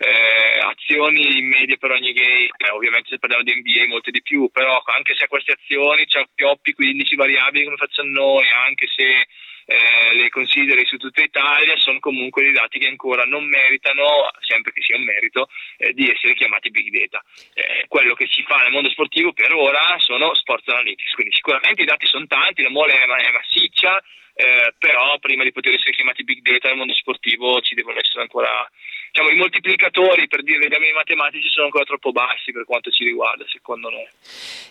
eh, 0.01 0.59
azioni 0.61 1.39
in 1.39 1.49
media 1.49 1.77
per 1.77 1.91
ogni 1.91 2.13
game, 2.13 2.49
eh, 2.57 2.71
ovviamente 2.71 3.11
se 3.11 3.19
parliamo 3.19 3.45
di 3.45 3.55
NBA 3.55 3.87
molte 3.89 4.11
di 4.11 4.23
più, 4.23 4.49
però 4.51 4.83
anche 4.87 5.15
se 5.15 5.25
a 5.25 5.29
queste 5.29 5.53
azioni 5.53 6.07
ci 6.07 6.17
appioppi 6.17 6.73
15 6.73 7.17
variabili 7.17 7.65
come 7.65 7.77
facciamo 7.77 8.09
noi, 8.11 8.49
anche 8.49 8.87
se 8.89 9.27
eh, 9.71 10.15
le 10.15 10.31
consideri 10.31 10.85
su 10.87 10.97
tutta 10.97 11.23
Italia, 11.23 11.77
sono 11.77 12.01
comunque 12.01 12.43
dei 12.43 12.53
dati 12.53 12.79
che 12.79 12.89
ancora 12.89 13.25
non 13.25 13.45
meritano, 13.45 14.31
sempre 14.41 14.73
che 14.73 14.81
sia 14.81 14.97
un 14.97 15.05
merito, 15.05 15.49
eh, 15.77 15.93
di 15.93 16.11
essere 16.11 16.35
chiamati 16.35 16.71
big 16.71 16.89
data. 16.91 17.23
Eh, 17.55 17.85
quello 17.87 18.15
che 18.15 18.27
si 18.27 18.43
fa 18.43 18.57
nel 18.63 18.73
mondo 18.73 18.91
sportivo 18.91 19.33
per 19.33 19.53
ora 19.53 19.97
sono 19.99 20.35
sports 20.35 20.67
analytics, 20.69 21.13
quindi 21.13 21.35
sicuramente 21.35 21.83
i 21.83 21.87
dati 21.87 22.07
sono 22.07 22.27
tanti, 22.27 22.63
la 22.63 22.71
mole 22.71 22.95
è, 22.95 23.05
è 23.05 23.31
massiccia, 23.33 24.03
eh, 24.35 24.75
però 24.79 25.19
prima 25.19 25.45
di 25.45 25.53
poter 25.53 25.75
essere 25.75 25.93
chiamati 25.93 26.25
big 26.25 26.41
data 26.41 26.69
nel 26.69 26.79
mondo 26.79 26.95
sportivo 26.95 27.61
ci 27.61 27.75
devono 27.75 27.99
essere 27.99 28.23
ancora 28.23 28.69
diciamo, 29.11 29.31
i 29.31 29.37
moltiplicatori 29.37 30.29
per 30.29 30.43
dire 30.43 30.67
i 30.67 30.93
matematici 30.93 31.49
sono 31.49 31.67
ancora 31.67 31.85
troppo 31.85 32.13
bassi 32.13 32.53
per 32.53 32.65
quanto 32.65 32.91
ci 32.91 33.05
riguarda, 33.05 33.45
secondo 33.49 33.91
noi. 33.91 34.07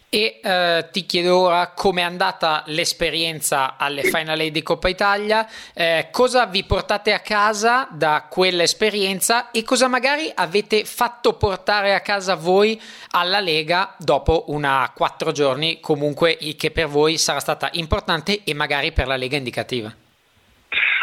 E 0.09 0.39
eh, 0.41 0.87
ti 0.91 1.05
chiedo 1.05 1.37
ora 1.37 1.71
come 1.73 2.01
è 2.01 2.03
andata 2.03 2.63
l'esperienza 2.67 3.77
alle 3.77 4.01
Final 4.03 4.39
Eight 4.39 4.53
di 4.53 4.63
Coppa 4.63 4.89
Italia, 4.89 5.47
eh, 5.75 6.07
cosa 6.11 6.47
vi 6.47 6.63
portate 6.63 7.13
a 7.13 7.19
casa 7.19 7.87
da 7.91 8.25
quell'esperienza 8.29 9.51
e 9.51 9.63
cosa 9.63 9.87
magari 9.87 10.31
avete 10.33 10.83
fatto 10.85 11.33
portare 11.33 11.93
a 11.93 11.99
casa 11.99 12.35
voi 12.35 12.81
alla 13.11 13.39
Lega 13.39 13.95
dopo 13.99 14.45
una 14.47 14.91
quattro 14.95 15.31
giorni 15.31 15.79
comunque 15.79 16.37
che 16.57 16.71
per 16.71 16.87
voi 16.87 17.17
sarà 17.17 17.39
stata 17.39 17.69
importante 17.73 18.41
e 18.43 18.53
magari 18.53 18.91
per 18.91 19.05
la 19.05 19.15
Lega 19.15 19.37
indicativa. 19.37 19.93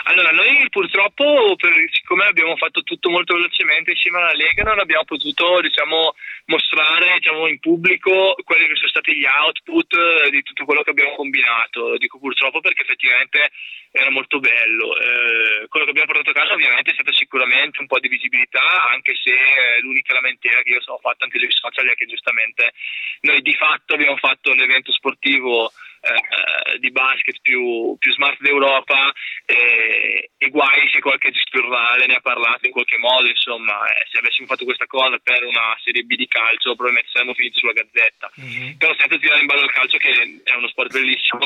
Allora, 0.08 0.30
noi 0.30 0.68
purtroppo, 0.70 1.56
per, 1.56 1.72
siccome 1.90 2.26
abbiamo 2.26 2.54
fatto 2.56 2.82
tutto 2.84 3.10
molto 3.10 3.34
velocemente 3.34 3.90
insieme 3.90 4.18
alla 4.18 4.34
Lega, 4.34 4.62
non 4.62 4.78
abbiamo 4.78 5.02
potuto 5.02 5.60
diciamo, 5.60 6.14
mostrare 6.46 7.14
diciamo, 7.18 7.48
in 7.48 7.58
pubblico 7.58 8.36
quelli 8.44 8.68
che 8.68 8.76
sono 8.76 8.88
stati 8.88 9.16
gli 9.16 9.24
output 9.24 9.94
eh, 9.94 10.30
di 10.30 10.44
tutto 10.44 10.64
quello 10.64 10.82
che 10.82 10.90
abbiamo 10.90 11.16
combinato. 11.16 11.88
Lo 11.88 11.98
dico 11.98 12.20
purtroppo 12.20 12.60
perché 12.60 12.82
effettivamente 12.82 13.50
era 13.90 14.10
molto 14.10 14.38
bello. 14.38 14.96
Eh, 14.96 15.66
quello 15.66 15.84
che 15.84 15.90
abbiamo 15.90 16.12
portato 16.12 16.30
a 16.30 16.40
casa 16.40 16.52
ovviamente 16.52 16.90
è 16.90 16.94
stato 16.94 17.12
sicuramente 17.12 17.80
un 17.80 17.88
po' 17.88 17.98
di 17.98 18.06
visibilità, 18.06 18.86
anche 18.86 19.12
se 19.16 19.32
eh, 19.32 19.80
l'unica 19.80 20.14
lamentela 20.14 20.62
che 20.62 20.70
io 20.70 20.80
ho 20.86 20.98
fatto 20.98 21.24
anche 21.24 21.40
sui 21.40 21.50
social 21.50 21.84
è 21.84 21.94
che 21.94 22.06
giustamente 22.06 22.74
noi 23.22 23.42
di 23.42 23.54
fatto 23.54 23.94
abbiamo 23.94 24.16
fatto 24.18 24.54
l'evento 24.54 24.92
sportivo 24.92 25.72
eh, 26.14 26.78
di 26.78 26.90
basket 26.90 27.40
più, 27.40 27.96
più 27.98 28.12
smart 28.12 28.38
d'Europa 28.40 29.12
eh, 29.44 30.30
e 30.36 30.48
guai 30.50 30.88
se 30.92 31.00
qualche 31.00 31.32
giornale 31.50 32.06
ne 32.06 32.14
ha 32.14 32.20
parlato 32.20 32.66
in 32.66 32.72
qualche 32.72 32.98
modo, 32.98 33.26
insomma, 33.28 33.86
eh, 33.88 34.06
se 34.10 34.18
avessimo 34.18 34.46
fatto 34.46 34.64
questa 34.64 34.86
cosa 34.86 35.18
per 35.18 35.42
una 35.44 35.76
Serie 35.82 36.02
B 36.02 36.14
di 36.14 36.28
calcio 36.28 36.74
probabilmente 36.74 37.10
saremmo 37.12 37.34
finiti 37.34 37.58
sulla 37.58 37.72
gazzetta, 37.72 38.30
mm-hmm. 38.40 38.76
però 38.76 38.94
senza 38.98 39.18
tirare 39.18 39.40
in 39.40 39.46
ballo 39.46 39.62
il 39.62 39.72
calcio 39.72 39.98
che 39.98 40.40
è 40.44 40.54
uno 40.54 40.68
sport 40.68 40.92
bellissimo. 40.92 41.44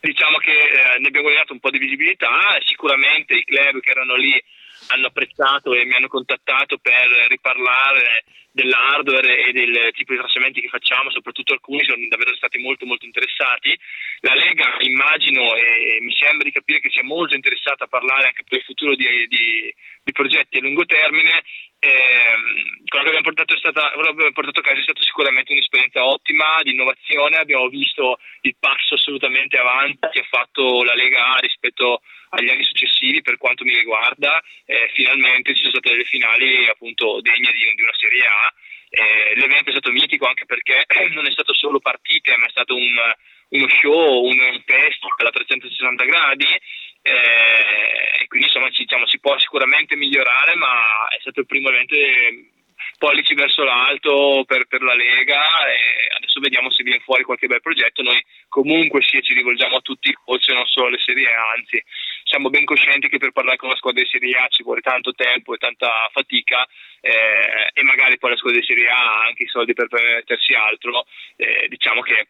Diciamo 0.00 0.36
che 0.38 0.52
eh, 0.52 0.98
ne 0.98 1.08
abbiamo 1.08 1.26
guadagnato 1.26 1.52
un 1.52 1.60
po' 1.60 1.70
di 1.70 1.78
visibilità, 1.78 2.56
sicuramente 2.64 3.34
i 3.34 3.44
club 3.44 3.80
che 3.80 3.90
erano 3.90 4.14
lì 4.14 4.40
hanno 4.88 5.06
apprezzato 5.06 5.74
e 5.74 5.84
mi 5.84 5.94
hanno 5.94 6.08
contattato 6.08 6.78
per 6.78 7.26
riparlare 7.28 8.24
dell'hardware 8.50 9.44
e 9.44 9.52
del 9.52 9.92
tipo 9.92 10.12
di 10.12 10.18
trasferimenti 10.18 10.60
che 10.60 10.68
facciamo, 10.68 11.10
soprattutto 11.10 11.52
alcuni 11.52 11.84
sono 11.84 12.04
davvero 12.08 12.34
stati 12.34 12.58
molto 12.58 12.86
molto 12.86 13.04
interessati. 13.04 13.78
La 14.20 14.34
Lega 14.34 14.76
immagino 14.80 15.54
e 15.54 15.98
mi 16.00 16.12
sembra 16.18 16.44
di 16.44 16.50
capire 16.50 16.80
che 16.80 16.90
sia 16.90 17.04
molto 17.04 17.36
interessata 17.36 17.84
a 17.84 17.88
parlare 17.88 18.26
anche 18.26 18.42
per 18.42 18.58
il 18.58 18.64
futuro 18.64 18.96
di, 18.96 19.06
di, 19.28 19.72
di 20.02 20.12
progetti 20.12 20.58
a 20.58 20.62
lungo 20.62 20.84
termine. 20.86 21.44
Eh, 21.78 22.34
quello 22.88 23.04
che 23.04 23.10
abbiamo 23.14 23.30
portato, 23.30 23.56
stata, 23.56 23.92
abbiamo 23.92 24.32
portato, 24.32 24.58
a 24.58 24.62
casa 24.62 24.80
è 24.80 24.82
stata 24.82 25.02
sicuramente 25.02 25.52
un'esperienza 25.52 26.04
ottima 26.04 26.58
di 26.62 26.72
innovazione, 26.72 27.36
abbiamo 27.36 27.68
visto 27.68 28.18
il 28.40 28.56
passo 28.58 28.94
assolutamente 28.94 29.56
avanti 29.56 30.08
che 30.10 30.20
ha 30.20 30.26
fatto 30.28 30.82
la 30.82 30.94
Lega 30.94 31.36
rispetto 31.38 32.00
agli 32.30 32.48
anni 32.48 32.64
successivi 32.64 33.22
per 33.22 33.36
quanto 33.36 33.64
mi 33.64 33.74
riguarda, 33.74 34.42
eh, 34.64 34.90
finalmente 34.94 35.54
ci 35.54 35.60
sono 35.60 35.70
state 35.70 35.90
delle 35.90 36.04
finali 36.04 36.68
appunto 36.68 37.20
degne 37.20 37.52
di, 37.52 37.74
di 37.74 37.82
una 37.82 37.94
Serie 37.96 38.26
A. 38.26 38.52
Eh, 38.90 39.34
l'evento 39.36 39.68
è 39.68 39.72
stato 39.72 39.92
mitico 39.92 40.26
anche 40.26 40.46
perché 40.46 40.86
non 41.12 41.26
è 41.26 41.30
stato 41.30 41.54
solo 41.54 41.78
partite, 41.78 42.36
ma 42.36 42.46
è 42.46 42.50
stato 42.50 42.74
un, 42.74 42.96
uno 43.50 43.68
show, 43.80 44.24
un, 44.24 44.40
un 44.40 44.62
festival 44.64 45.26
a 45.26 45.30
360 45.30 46.04
gradi. 46.04 46.60
Eh, 47.02 48.26
quindi 48.26 48.46
insomma 48.46 48.70
ci, 48.70 48.82
diciamo, 48.82 49.06
si 49.06 49.18
può 49.20 49.38
sicuramente 49.38 49.96
migliorare, 49.96 50.54
ma 50.54 51.08
è 51.08 51.18
stato 51.20 51.40
il 51.40 51.46
primo 51.46 51.68
evento 51.68 51.94
pollici 52.98 53.34
verso 53.34 53.64
l'alto 53.64 54.44
per, 54.46 54.66
per, 54.66 54.82
la 54.82 54.94
Lega 54.94 55.42
e 55.66 56.14
adesso 56.16 56.40
vediamo 56.40 56.70
se 56.70 56.82
viene 56.82 57.00
fuori 57.00 57.22
qualche 57.22 57.46
bel 57.46 57.60
progetto. 57.60 58.02
Noi 58.02 58.22
comunque 58.48 59.02
sì, 59.02 59.22
ci 59.22 59.34
rivolgiamo 59.34 59.76
a 59.76 59.80
tutti 59.80 60.10
i 60.10 60.16
coach, 60.24 60.48
non 60.48 60.66
solo 60.66 60.86
alle 60.86 60.98
serie 60.98 61.28
anzi 61.32 61.82
siamo 62.28 62.50
ben 62.50 62.66
coscienti 62.66 63.08
che 63.08 63.16
per 63.16 63.32
parlare 63.32 63.56
con 63.56 63.70
la 63.70 63.76
squadra 63.76 64.02
di 64.02 64.08
Serie 64.08 64.36
A 64.36 64.48
ci 64.48 64.62
vuole 64.62 64.82
tanto 64.82 65.12
tempo 65.12 65.54
e 65.54 65.56
tanta 65.56 66.10
fatica 66.12 66.66
eh, 67.00 67.70
e 67.72 67.82
magari 67.82 68.18
poi 68.18 68.30
la 68.30 68.36
squadra 68.36 68.60
di 68.60 68.66
Serie 68.66 68.88
A 68.88 68.98
ha 68.98 69.24
anche 69.24 69.44
i 69.44 69.48
soldi 69.48 69.72
per 69.72 69.88
permettersi 69.88 70.52
altro. 70.52 71.06
Eh, 71.36 71.68
diciamo 71.68 72.02
che 72.02 72.28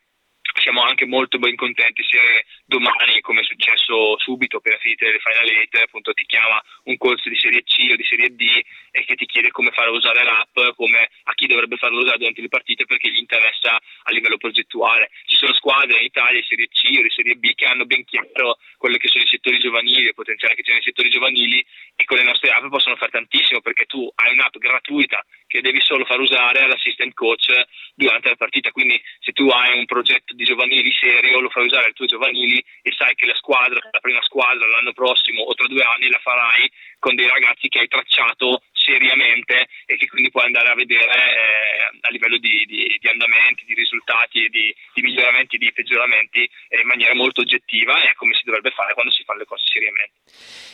siamo 0.69 0.83
anche 0.83 1.07
molto 1.07 1.39
ben 1.39 1.57
contenti 1.57 2.05
se 2.07 2.45
domani, 2.67 3.23
come 3.23 3.41
è 3.41 3.45
successo 3.45 4.19
subito 4.19 4.61
per 4.61 4.79
finire 4.81 5.13
le 5.13 5.19
final 5.19 5.49
eight, 5.49 5.75
appunto 5.77 6.13
ti 6.13 6.27
chiama 6.27 6.63
un 6.85 6.99
coach 6.99 7.27
di 7.27 7.39
serie 7.39 7.63
C 7.63 7.89
o 7.91 7.97
di 7.97 8.05
serie 8.05 8.29
D 8.37 8.45
e 8.91 9.05
che 9.07 9.15
ti 9.15 9.25
chiede 9.25 9.51
come 9.51 9.71
fare 9.71 9.89
usare 9.89 10.23
l'app, 10.23 10.77
come 10.77 11.09
a 11.25 11.33
chi 11.33 11.47
dovrebbe 11.47 11.79
farlo 11.79 12.01
usare 12.01 12.19
durante 12.19 12.43
le 12.43 12.49
partite 12.49 12.85
perché 12.85 13.09
gli 13.09 13.17
interessa 13.17 13.81
a 14.03 14.11
livello 14.13 14.37
progettuale. 14.37 15.09
Ci 15.25 15.37
sono 15.37 15.55
squadre 15.55 15.97
in 16.01 16.05
Italia 16.05 16.39
di 16.39 16.47
serie 16.47 16.69
C 16.69 16.99
o 16.99 17.03
di 17.03 17.11
serie 17.17 17.37
B 17.37 17.55
che 17.55 17.65
hanno 17.65 17.87
ben 17.87 18.05
chiaro 18.05 18.59
quelli 18.77 18.99
che 18.99 19.09
sono 19.09 19.25
i 19.25 19.29
settori 19.29 19.59
giovanili, 19.59 20.09
il 20.09 20.15
potenziale 20.15 20.55
che 20.55 20.61
c'è 20.61 20.73
nei 20.73 20.83
settori 20.83 21.09
giovanili 21.09 21.65
e 21.97 22.05
con 22.05 22.19
le 22.19 22.25
nostre 22.25 22.51
app 22.51 22.69
possono 22.69 22.97
fare 22.97 23.13
tantissimo 23.13 23.63
perché 23.63 23.87
tu 23.87 24.07
hai 24.17 24.33
un'app 24.35 24.59
gratuita 24.59 25.25
che 25.49 25.63
devi 25.63 25.81
solo 25.81 26.05
far 26.05 26.21
usare 26.21 26.61
all'assistant 26.61 27.13
coach 27.15 27.51
durante 27.95 28.29
la 28.29 28.37
partita. 28.37 28.71
Quindi 28.71 29.03
se 29.19 29.33
tu 29.33 29.49
hai 29.49 29.79
un 29.79 29.87
progetto 29.87 30.35
di 30.35 30.45
giovanili 30.45 30.93
serio, 30.93 31.41
lo 31.41 31.49
fai 31.49 31.65
usare 31.65 31.87
ai 31.87 31.95
tuoi 31.95 32.07
giovanili 32.07 32.63
e 32.83 32.93
sai 32.93 33.15
che 33.17 33.27
la 33.27 33.35
squadra, 33.35 33.81
la 33.91 34.01
prima 34.01 34.23
squadra 34.23 34.67
l'anno 34.67 34.93
prossimo 34.93 35.43
o 35.43 35.55
tra 35.55 35.67
due 35.67 35.83
anni 35.83 36.09
la 36.09 36.21
farai 36.23 36.71
con 36.99 37.17
dei 37.17 37.27
ragazzi 37.27 37.69
che 37.69 37.81
hai 37.81 37.89
tracciato 37.89 38.63
seriamente 38.73 39.69
e 39.87 39.97
che 39.97 40.07
quindi 40.09 40.31
puoi 40.31 40.45
andare 40.45 40.69
a 40.69 40.75
vedere 40.75 41.05
eh, 41.05 41.99
a 42.01 42.11
livello 42.11 42.39
di, 42.39 42.65
di, 42.67 42.97
di, 43.01 43.09
andamenti, 43.09 43.65
di 43.65 43.75
risultati, 43.75 44.49
di, 44.49 44.75
di 44.95 45.03
miglioramenti, 45.03 45.59
di 45.59 45.73
peggioramenti 45.73 46.49
eh, 46.69 46.81
in 46.81 46.87
maniera 46.87 47.15
molto 47.15 47.41
oggettiva 47.41 48.01
e 48.03 48.15
come 48.15 48.35
si 48.35 48.45
dovrebbe 48.45 48.71
fare 48.71 48.95
quando 48.95 49.13
si 49.13 49.25
fanno 49.25 49.41
le 49.41 49.45
cose 49.45 49.65
seriamente. 49.67 50.13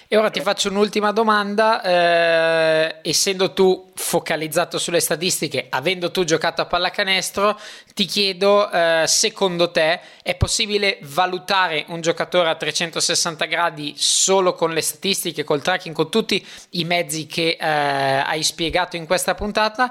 E 0.07 0.17
ora 0.19 0.31
ti 0.31 0.41
faccio 0.41 0.69
un'ultima 0.69 1.13
domanda, 1.13 1.83
eh, 1.83 2.97
essendo 3.03 3.55
tu 3.55 3.91
focalizzato 3.95 4.79
sulle 4.79 5.01
statistiche, 5.01 5.67
avendo 5.71 6.11
tu 6.11 6.25
giocato 6.25 6.61
a 6.61 6.67
pallacanestro, 6.67 7.59
ti 7.95 8.05
chiedo, 8.05 8.71
eh, 8.71 9.05
secondo 9.07 9.71
te 9.71 10.01
è 10.23 10.37
possibile 10.37 10.99
valutare 11.03 11.87
un 11.89 12.03
giocatore 12.03 12.51
a 12.51 12.55
360 12.55 13.45
gradi 13.47 13.95
solo 13.97 14.53
con 14.53 14.73
le 14.73 14.83
statistiche, 14.83 15.43
col 15.43 15.63
tracking, 15.63 15.95
con 15.95 16.11
tutti 16.11 16.47
i 16.71 16.85
mezzi 16.85 17.27
che 17.27 17.57
eh, 17.59 17.67
hai 17.67 18.43
spiegato 18.43 18.97
in 18.97 19.07
questa 19.07 19.35
puntata? 19.35 19.91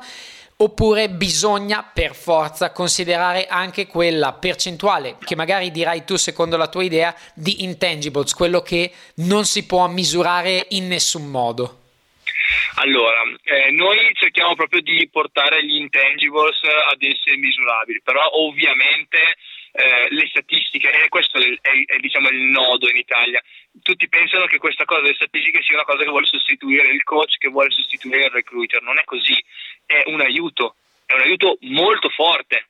Oppure 0.58 1.10
bisogna 1.10 1.84
per 1.84 2.16
forza 2.16 2.72
considerare 2.72 3.48
anche 3.48 3.88
quella 3.88 4.34
percentuale 4.34 5.18
che 5.24 5.36
magari 5.36 5.72
dirai 5.72 6.06
tu 6.06 6.16
secondo 6.16 6.58
la 6.58 6.68
tua 6.68 6.84
idea 6.84 7.16
di 7.34 7.64
intangibles, 7.64 8.34
quello 8.34 8.62
che 8.62 8.92
non 9.18 9.46
si 9.46 9.66
può 9.66 9.88
misurare 9.88 10.68
in 10.70 10.88
nessun 10.88 11.30
modo? 11.30 11.80
Allora, 12.76 13.22
eh, 13.44 13.72
noi 13.72 13.98
cerchiamo 14.14 14.56
proprio 14.56 14.82
di 14.82 15.08
portare 15.12 15.66
gli 15.66 15.76
intangibles 15.76 16.60
ad 16.92 17.02
essere 17.02 17.38
misurabili, 17.38 18.02
però 18.04 18.22
ovviamente 18.34 19.18
eh, 19.74 20.08
le 20.10 20.28
statistiche, 20.28 20.92
e 20.92 21.10
questo 21.10 21.40
è, 21.40 21.50
è, 21.62 21.96
è 21.96 21.98
diciamo, 22.00 22.30
il 22.30 22.42
nodo 22.42 22.90
in 22.90 22.98
Italia, 22.98 23.42
tutti 23.82 24.08
pensano 24.08 24.46
che 24.46 24.60
questa 24.60 24.86
cosa 24.86 25.02
delle 25.02 25.16
statistiche 25.16 25.64
sia 25.64 25.76
una 25.76 25.86
cosa 25.86 26.04
che 26.04 26.10
vuole 26.10 26.28
sostituire 26.28 26.90
il 26.90 27.04
coach, 27.04 27.38
che 27.38 27.50
vuole 27.50 27.72
sostituire 27.72 28.26
il 28.26 28.32
recruiter, 28.32 28.82
non 28.82 29.00
è 29.00 29.04
così, 29.04 29.34
è 29.86 30.04
un 30.08 30.22
aiuto, 30.22 30.76
è 31.06 31.14
un 31.14 31.22
aiuto 31.22 31.58
molto 31.62 32.10
forte 32.10 32.68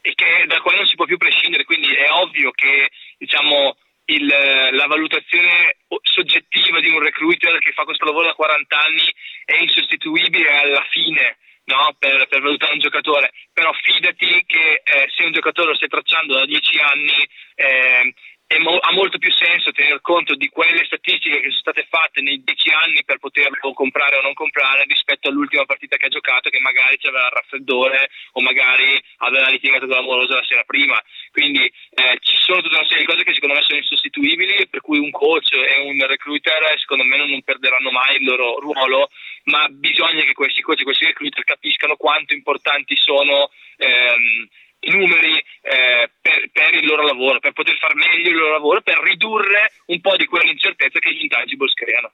e 0.00 0.14
che, 0.14 0.44
da 0.46 0.60
quale 0.60 0.78
non 0.78 0.86
si 0.86 0.96
può 0.96 1.06
più 1.06 1.16
prescindere, 1.16 1.64
quindi 1.64 1.88
è 1.94 2.10
ovvio 2.10 2.50
che 2.50 2.90
diciamo, 3.16 3.76
il, 4.06 4.26
la 4.26 4.86
valutazione 4.86 5.76
soggettiva 6.02 6.80
di 6.80 6.90
un 6.90 7.00
recruiter 7.00 7.58
che 7.58 7.72
fa 7.72 7.84
questo 7.84 8.04
lavoro 8.04 8.26
da 8.26 8.34
40 8.34 8.78
anni 8.78 9.14
è 9.46 9.56
insostituibile 9.62 10.50
alla 10.50 10.84
fine 10.90 11.38
no? 11.64 11.94
per, 11.98 12.26
per, 12.28 12.40
valutare 12.40 12.72
un 12.72 12.80
giocatore, 12.80 13.32
però 13.52 13.72
fidati 13.72 14.44
che 14.46 14.82
eh, 14.84 15.08
se 15.14 15.24
un 15.24 15.32
giocatore 15.32 15.68
lo 15.68 15.76
stai 15.76 15.88
tracciando 15.88 16.34
da 16.34 16.44
10 16.44 16.78
anni 16.80 17.28
eh, 17.54 18.14
mo- 18.58 18.78
ha 18.78 18.92
molto 18.92 19.18
più 19.18 19.32
senso 19.32 19.72
tener 19.72 20.00
conto 20.00 20.34
di 20.34 20.48
quelle 20.48 20.84
statistiche 20.84 21.40
che 21.40 21.48
sono 21.50 21.60
state 21.60 21.86
fatte 21.88 22.20
nei 22.20 22.42
dieci 22.42 22.70
anni 22.70 23.04
per 23.04 23.18
poterlo 23.18 23.72
comprare 23.72 24.16
o 24.16 24.22
non 24.22 24.34
comprare 24.34 24.84
rispetto 24.86 25.28
all'ultima 25.28 25.64
partita 25.64 25.96
che 25.96 26.06
ha 26.06 26.10
giocato 26.10 26.50
che 26.50 26.60
magari 26.60 26.96
c'aveva 26.98 27.26
il 27.26 27.32
raffreddore 27.32 28.10
o 28.32 28.40
magari 28.40 29.02
aveva 29.18 29.48
litigato 29.48 29.86
con 29.86 29.96
l'amorosa 29.96 30.36
la 30.36 30.44
sera 30.44 30.64
prima. 30.64 31.00
Quindi 31.30 31.64
eh, 31.64 32.18
ci 32.20 32.36
sono 32.40 32.62
tutta 32.62 32.78
una 32.78 32.86
serie 32.86 33.04
di 33.04 33.10
cose 33.10 33.24
che 33.24 33.34
secondo 33.34 33.54
me 33.54 33.62
sono 33.62 33.78
insostituibili 33.78 34.68
per 34.68 34.80
cui 34.80 34.98
un 34.98 35.10
coach 35.10 35.52
e 35.52 35.80
un 35.80 36.06
recruiter 36.06 36.78
secondo 36.78 37.04
me 37.04 37.16
non 37.16 37.42
perderanno 37.42 37.90
mai 37.90 38.16
il 38.16 38.24
loro 38.24 38.60
ruolo 38.60 39.10
ma 39.44 39.66
bisogna 39.68 40.22
che 40.22 40.32
questi 40.32 40.62
coach 40.62 40.80
e 40.80 40.84
questi 40.84 41.04
recruiter 41.04 41.44
capiscano 41.44 41.96
quanto 41.96 42.34
importanti 42.34 42.96
sono 42.96 43.50
ehm, 43.76 44.48
numeri 44.90 45.36
eh, 45.62 46.10
per, 46.20 46.50
per, 46.52 46.74
il 46.74 46.86
loro 46.86 47.02
lavoro, 47.02 47.38
per 47.40 47.52
poter 47.52 47.76
far 47.78 47.94
meglio 47.94 48.30
il 48.30 48.36
loro 48.36 48.52
lavoro, 48.52 48.80
per 48.82 48.98
ridurre 49.02 49.72
un 49.86 50.00
po' 50.00 50.16
di 50.16 50.26
quell'incertezza 50.26 50.98
che 50.98 51.12
gli 51.12 51.22
intangibles 51.22 51.72
creano. 51.74 52.12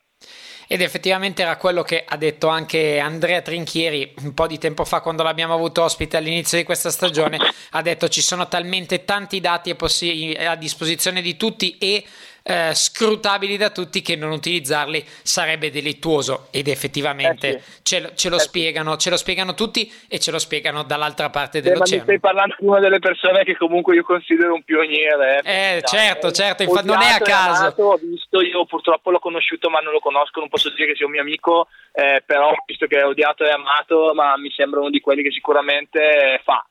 Ed 0.67 0.81
effettivamente 0.81 1.41
era 1.41 1.57
quello 1.57 1.83
che 1.83 2.05
ha 2.07 2.15
detto 2.15 2.47
anche 2.47 2.99
Andrea 2.99 3.41
Trinchieri 3.41 4.13
un 4.21 4.33
po' 4.33 4.47
di 4.47 4.57
tempo 4.57 4.85
fa 4.85 5.01
quando 5.01 5.21
l'abbiamo 5.21 5.53
avuto 5.53 5.83
ospite 5.83 6.15
all'inizio 6.15 6.57
di 6.57 6.63
questa 6.63 6.89
stagione, 6.89 7.37
ha 7.71 7.81
detto 7.81 8.07
ci 8.07 8.21
sono 8.21 8.47
talmente 8.47 9.03
tanti 9.03 9.41
dati 9.41 9.69
a, 9.69 9.75
possi- 9.75 10.33
a 10.39 10.55
disposizione 10.55 11.21
di 11.21 11.35
tutti 11.35 11.77
e 11.77 12.05
eh, 12.43 12.73
scrutabili 12.73 13.57
da 13.57 13.69
tutti 13.69 14.01
che 14.01 14.15
non 14.15 14.31
utilizzarli 14.31 15.03
sarebbe 15.21 15.69
delittuoso 15.71 16.47
ed 16.51 16.67
effettivamente 16.67 17.47
eh 17.47 17.59
sì. 17.59 17.79
ce, 17.83 17.99
lo, 17.99 18.13
ce, 18.15 18.29
lo 18.29 18.35
eh 18.37 18.39
spiegano, 18.39 18.97
ce 18.97 19.09
lo 19.09 19.17
spiegano 19.17 19.53
tutti 19.53 19.91
e 20.07 20.19
ce 20.19 20.31
lo 20.31 20.39
spiegano 20.39 20.83
dall'altra 20.83 21.29
parte 21.29 21.61
dell'oceano. 21.61 21.97
Ma 21.97 22.03
stai 22.03 22.19
parlando 22.19 22.55
di 22.59 22.65
una 22.65 22.79
delle 22.79 22.99
persone 22.99 23.43
che 23.43 23.55
comunque 23.55 23.95
io 23.95 24.03
considero 24.03 24.53
un 24.53 24.63
pioniere. 24.63 25.41
Eh, 25.43 25.77
eh 25.77 25.81
certo, 25.83 26.31
certo, 26.31 26.63
infatti 26.63 26.87
non 26.87 27.01
è 27.01 27.11
a 27.11 27.19
caso. 27.19 27.61
Amato, 27.61 27.83
ho 27.83 27.97
visto, 27.97 28.41
io 28.41 28.65
purtroppo 28.65 29.11
l'ho 29.11 29.19
conosciuto 29.19 29.69
ma 29.69 29.79
non 29.79 29.93
lo 29.93 29.99
conosco, 29.99 30.39
non 30.39 30.49
posso 30.49 30.69
dire 30.69 30.87
che 30.87 30.95
sia 30.95 31.05
un 31.05 31.11
mio 31.11 31.21
amico, 31.21 31.67
eh, 31.93 32.23
però 32.25 32.53
visto 32.65 32.87
che 32.87 32.99
è 32.99 33.05
odiato 33.05 33.43
e 33.43 33.49
amato, 33.49 34.13
ma 34.13 34.37
mi 34.37 34.51
sembra 34.51 34.79
uno 34.79 34.89
di 34.89 34.99
quelli 34.99 35.21
che 35.21 35.31
sicuramente 35.31 36.41
fa 36.43 36.65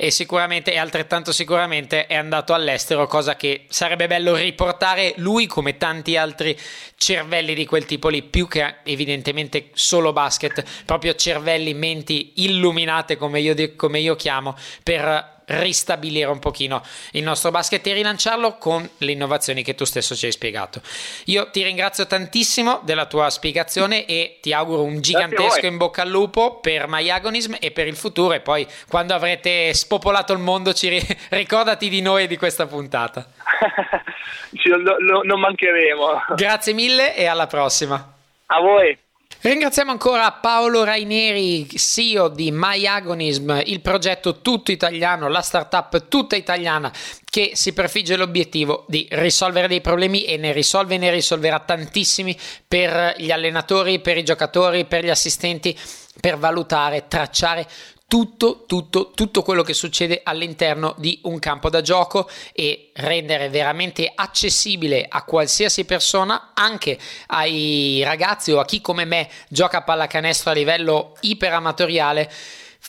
e 0.00 0.12
sicuramente 0.12 0.72
e 0.72 0.78
altrettanto 0.78 1.32
sicuramente 1.32 2.06
è 2.06 2.14
andato 2.14 2.54
all'estero, 2.54 3.08
cosa 3.08 3.34
che 3.34 3.64
sarebbe 3.68 4.06
bello 4.06 4.36
riportare 4.36 5.14
lui 5.16 5.46
come 5.46 5.76
tanti 5.76 6.16
altri 6.16 6.56
cervelli 6.96 7.52
di 7.52 7.66
quel 7.66 7.84
tipo 7.84 8.08
lì, 8.08 8.22
più 8.22 8.46
che 8.46 8.76
evidentemente 8.84 9.70
solo 9.74 10.12
basket, 10.12 10.64
proprio 10.84 11.16
cervelli, 11.16 11.74
menti 11.74 12.34
illuminate 12.36 13.16
come 13.16 13.40
io, 13.40 13.74
come 13.74 13.98
io 13.98 14.14
chiamo, 14.14 14.54
per 14.84 15.37
ristabilire 15.48 16.30
un 16.30 16.38
pochino 16.38 16.82
il 17.12 17.22
nostro 17.22 17.50
basket 17.50 17.86
e 17.86 17.92
rilanciarlo 17.92 18.56
con 18.58 18.88
le 18.98 19.12
innovazioni 19.12 19.62
che 19.62 19.74
tu 19.74 19.84
stesso 19.84 20.14
ci 20.14 20.26
hai 20.26 20.32
spiegato. 20.32 20.80
Io 21.26 21.50
ti 21.50 21.62
ringrazio 21.62 22.06
tantissimo 22.06 22.80
della 22.84 23.06
tua 23.06 23.30
spiegazione 23.30 24.04
e 24.06 24.38
ti 24.40 24.52
auguro 24.52 24.82
un 24.82 25.00
gigantesco 25.00 25.66
in 25.66 25.76
bocca 25.76 26.02
al 26.02 26.10
lupo 26.10 26.60
per 26.60 26.86
MyAgonism 26.88 27.54
e 27.60 27.70
per 27.70 27.86
il 27.86 27.96
futuro 27.96 28.34
e 28.34 28.40
poi 28.40 28.66
quando 28.88 29.14
avrete 29.14 29.72
spopolato 29.74 30.32
il 30.32 30.38
mondo 30.38 30.72
ci 30.72 30.88
ri- 30.88 31.18
ricordati 31.30 31.88
di 31.88 32.00
noi 32.00 32.24
e 32.24 32.26
di 32.26 32.36
questa 32.36 32.66
puntata. 32.66 33.26
non 35.24 35.40
mancheremo. 35.40 36.24
Grazie 36.36 36.72
mille 36.72 37.14
e 37.14 37.26
alla 37.26 37.46
prossima. 37.46 38.14
A 38.46 38.60
voi. 38.60 38.98
Ringraziamo 39.40 39.92
ancora 39.92 40.32
Paolo 40.32 40.82
Raineri, 40.82 41.68
CEO 41.68 42.26
di 42.26 42.50
MyAgonism, 42.50 43.60
il 43.66 43.80
progetto 43.80 44.40
tutto 44.40 44.72
italiano, 44.72 45.28
la 45.28 45.42
startup 45.42 46.08
tutta 46.08 46.34
italiana 46.34 46.92
che 47.24 47.52
si 47.54 47.72
prefigge 47.72 48.16
l'obiettivo 48.16 48.84
di 48.88 49.06
risolvere 49.12 49.68
dei 49.68 49.80
problemi 49.80 50.24
e 50.24 50.38
ne 50.38 50.52
risolve 50.52 50.96
e 50.96 50.98
ne 50.98 51.12
risolverà 51.12 51.60
tantissimi 51.60 52.36
per 52.66 53.14
gli 53.16 53.30
allenatori, 53.30 54.00
per 54.00 54.16
i 54.16 54.24
giocatori, 54.24 54.86
per 54.86 55.04
gli 55.04 55.10
assistenti, 55.10 55.78
per 56.20 56.36
valutare, 56.36 57.06
tracciare 57.06 57.64
tutto, 58.08 58.64
tutto, 58.66 59.10
tutto 59.14 59.42
quello 59.42 59.62
che 59.62 59.74
succede 59.74 60.22
all'interno 60.24 60.94
di 60.96 61.20
un 61.24 61.38
campo 61.38 61.68
da 61.68 61.82
gioco 61.82 62.28
e 62.54 62.90
rendere 62.94 63.50
veramente 63.50 64.10
accessibile 64.14 65.04
a 65.06 65.24
qualsiasi 65.24 65.84
persona, 65.84 66.52
anche 66.54 66.98
ai 67.26 68.02
ragazzi 68.02 68.50
o 68.50 68.60
a 68.60 68.64
chi 68.64 68.80
come 68.80 69.04
me 69.04 69.28
gioca 69.50 69.78
a 69.78 69.82
pallacanestro 69.82 70.50
a 70.50 70.54
livello 70.54 71.12
iperamatoriale 71.20 72.32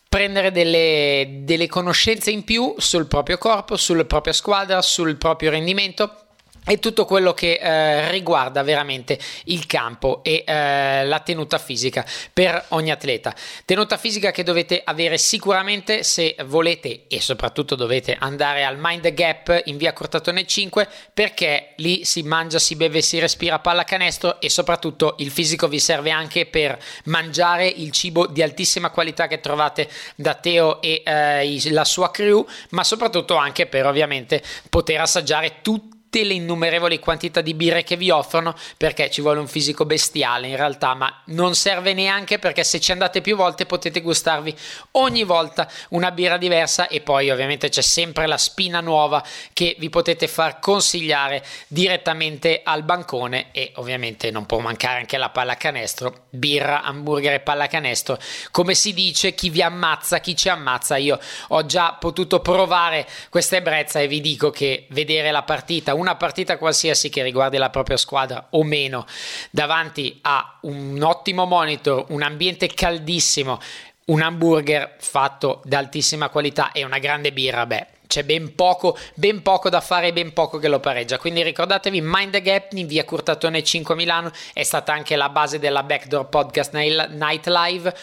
prendere 0.08 0.52
delle, 0.52 1.42
delle, 1.42 1.68
conoscenze 1.68 2.32
in 2.32 2.46
più 2.46 2.76
sul 2.78 3.08
proprio 3.08 3.38
corpo, 3.38 3.76
sulla 3.76 4.06
propria 4.06 4.34
squadra, 4.34 4.82
sul 4.82 5.18
proprio 5.18 5.50
rendimento 5.50 6.29
e 6.66 6.80
tutto 6.80 7.06
quello 7.06 7.34
che 7.34 7.54
eh, 7.54 8.12
riguarda 8.12 8.64
veramente 8.64 9.18
il 9.46 9.66
campo 9.66 10.24
e 10.24 10.44
eh, 10.46 11.06
la 11.06 11.20
tenuta 11.20 11.58
fisica 11.58 12.06
per 12.32 12.66
ogni 12.70 12.92
atleta. 12.92 13.34
Tenuta 13.66 13.98
fisica 13.98 14.32
che 14.32 14.44
dovete 14.44 14.82
avere 14.84 15.18
sicuramente 15.18 16.04
se 16.04 16.36
volete 16.46 17.06
e 17.08 17.22
soprattutto 17.22 17.76
dovete 17.76 18.16
andare 18.18 18.64
al 18.64 18.78
Mind 18.80 19.12
Gap 19.14 19.62
in 19.66 19.78
via 19.78 19.94
Cortatone 19.94 20.46
5 20.46 20.88
perché 21.14 21.74
lì 21.78 22.06
si 22.06 22.24
mangia, 22.24 22.60
si 22.60 22.76
beve, 22.76 23.02
si 23.02 23.20
respira 23.20 23.60
pallacanestro 23.60 24.40
e 24.40 24.50
soprattutto 24.50 25.16
il 25.20 25.32
fisico 25.32 25.68
vi 25.68 25.80
serve 25.80 26.12
anche 26.12 26.46
per 26.46 26.78
mangiare 27.06 27.68
il 27.68 27.92
cibo 27.92 28.28
di 28.28 28.42
altissima 28.42 28.90
qualità 28.90 29.28
che 29.28 29.40
trovate 29.40 29.90
da 30.16 30.36
Teo 30.36 30.82
e 30.82 31.02
eh, 31.06 31.72
la 31.72 31.86
sua 31.86 32.12
crew, 32.12 32.46
ma 32.72 32.84
soprattutto 32.84 33.36
anche 33.36 33.66
per 33.66 33.86
ovviamente 33.86 34.42
poter 34.70 35.02
assaggiare 35.02 35.58
tutti 35.62 35.98
tutte 36.10 36.24
le 36.26 36.34
innumerevoli 36.34 36.98
quantità 36.98 37.40
di 37.40 37.54
birre 37.54 37.84
che 37.84 37.96
vi 37.96 38.10
offrono 38.10 38.56
perché 38.78 39.12
ci 39.12 39.22
vuole 39.22 39.40
un 39.40 39.48
fisico 39.48 39.86
bestiale 39.86 40.48
in 40.48 40.56
realtà, 40.56 40.96
ma 40.96 41.22
non 41.26 41.54
serve 41.54 41.94
neanche 41.94 42.40
perché 42.40 42.64
se 42.64 42.80
ci 42.80 42.92
andate 42.92 43.22
più 43.22 43.36
volte 43.36 43.68
potete 43.68 44.02
gustarvi 44.02 44.56
ogni 44.94 45.24
volta 45.24 45.70
una 45.90 46.10
birra 46.10 46.38
diversa 46.38 46.88
e 46.88 47.02
poi 47.02 47.30
ovviamente 47.30 47.70
c'è 47.70 47.82
sempre 47.82 48.26
la 48.26 48.40
spina 48.40 48.82
nuova 48.82 49.24
che 49.54 49.76
vi 49.78 49.90
potete 49.90 50.28
far 50.28 50.58
consigliare 50.60 51.46
direttamente 51.68 52.62
al 52.64 52.82
bancone 52.82 53.52
e 53.52 53.72
ovviamente 53.76 54.32
non 54.32 54.48
può 54.48 54.58
mancare 54.58 54.98
anche 54.98 55.18
la 55.18 55.30
pallacanestro, 55.30 56.26
birra, 56.32 56.82
hamburger 56.82 57.34
e 57.34 57.40
pallacanestro. 57.40 58.18
Come 58.50 58.74
si 58.74 58.96
dice, 58.96 59.36
chi 59.36 59.52
vi 59.52 59.62
ammazza, 59.62 60.20
chi 60.20 60.36
ci 60.36 60.50
ammazza. 60.50 60.98
Io 60.98 61.20
ho 61.50 61.66
già 61.68 61.96
potuto 62.00 62.40
provare 62.40 63.08
questa 63.30 63.58
ebbrezza 63.58 64.00
e 64.00 64.08
vi 64.08 64.22
dico 64.22 64.50
che 64.50 64.88
vedere 64.90 65.30
la 65.30 65.44
partita 65.44 65.98
una 66.00 66.16
partita 66.16 66.58
qualsiasi 66.58 67.10
che 67.10 67.24
riguardi 67.24 67.58
la 67.58 67.70
propria 67.70 67.98
squadra 67.98 68.48
o 68.52 68.64
meno 68.64 69.06
davanti 69.52 70.20
a 70.22 70.58
un 70.62 71.02
ottimo 71.02 71.46
monitor, 71.46 72.06
un 72.10 72.22
ambiente 72.22 72.68
caldissimo, 72.68 73.60
un 74.06 74.22
hamburger 74.22 74.96
fatto 75.00 75.62
di 75.66 75.76
altissima 75.76 76.30
qualità 76.30 76.72
e 76.72 76.84
una 76.84 77.00
grande 77.00 77.32
birra, 77.32 77.66
beh, 77.66 77.88
c'è 78.10 78.24
ben 78.24 78.56
poco, 78.56 78.98
ben 79.14 79.44
poco 79.44 79.70
da 79.70 79.82
fare 79.82 80.08
e 80.08 80.14
ben 80.14 80.34
poco 80.34 80.58
che 80.58 80.68
lo 80.68 80.80
pareggia. 80.80 81.20
Quindi 81.20 81.44
ricordatevi, 81.44 82.02
Mind 82.02 82.32
the 82.32 82.42
Gap 82.42 82.74
in 82.74 82.88
via 82.88 83.06
Curtatone 83.06 83.62
5 83.62 83.94
Milano 83.94 84.32
è 84.52 84.64
stata 84.64 84.92
anche 84.92 85.16
la 85.16 85.30
base 85.30 85.60
della 85.60 85.84
Backdoor 85.84 86.28
Podcast 86.28 86.74
Night 86.74 87.46
Live. 87.46 87.96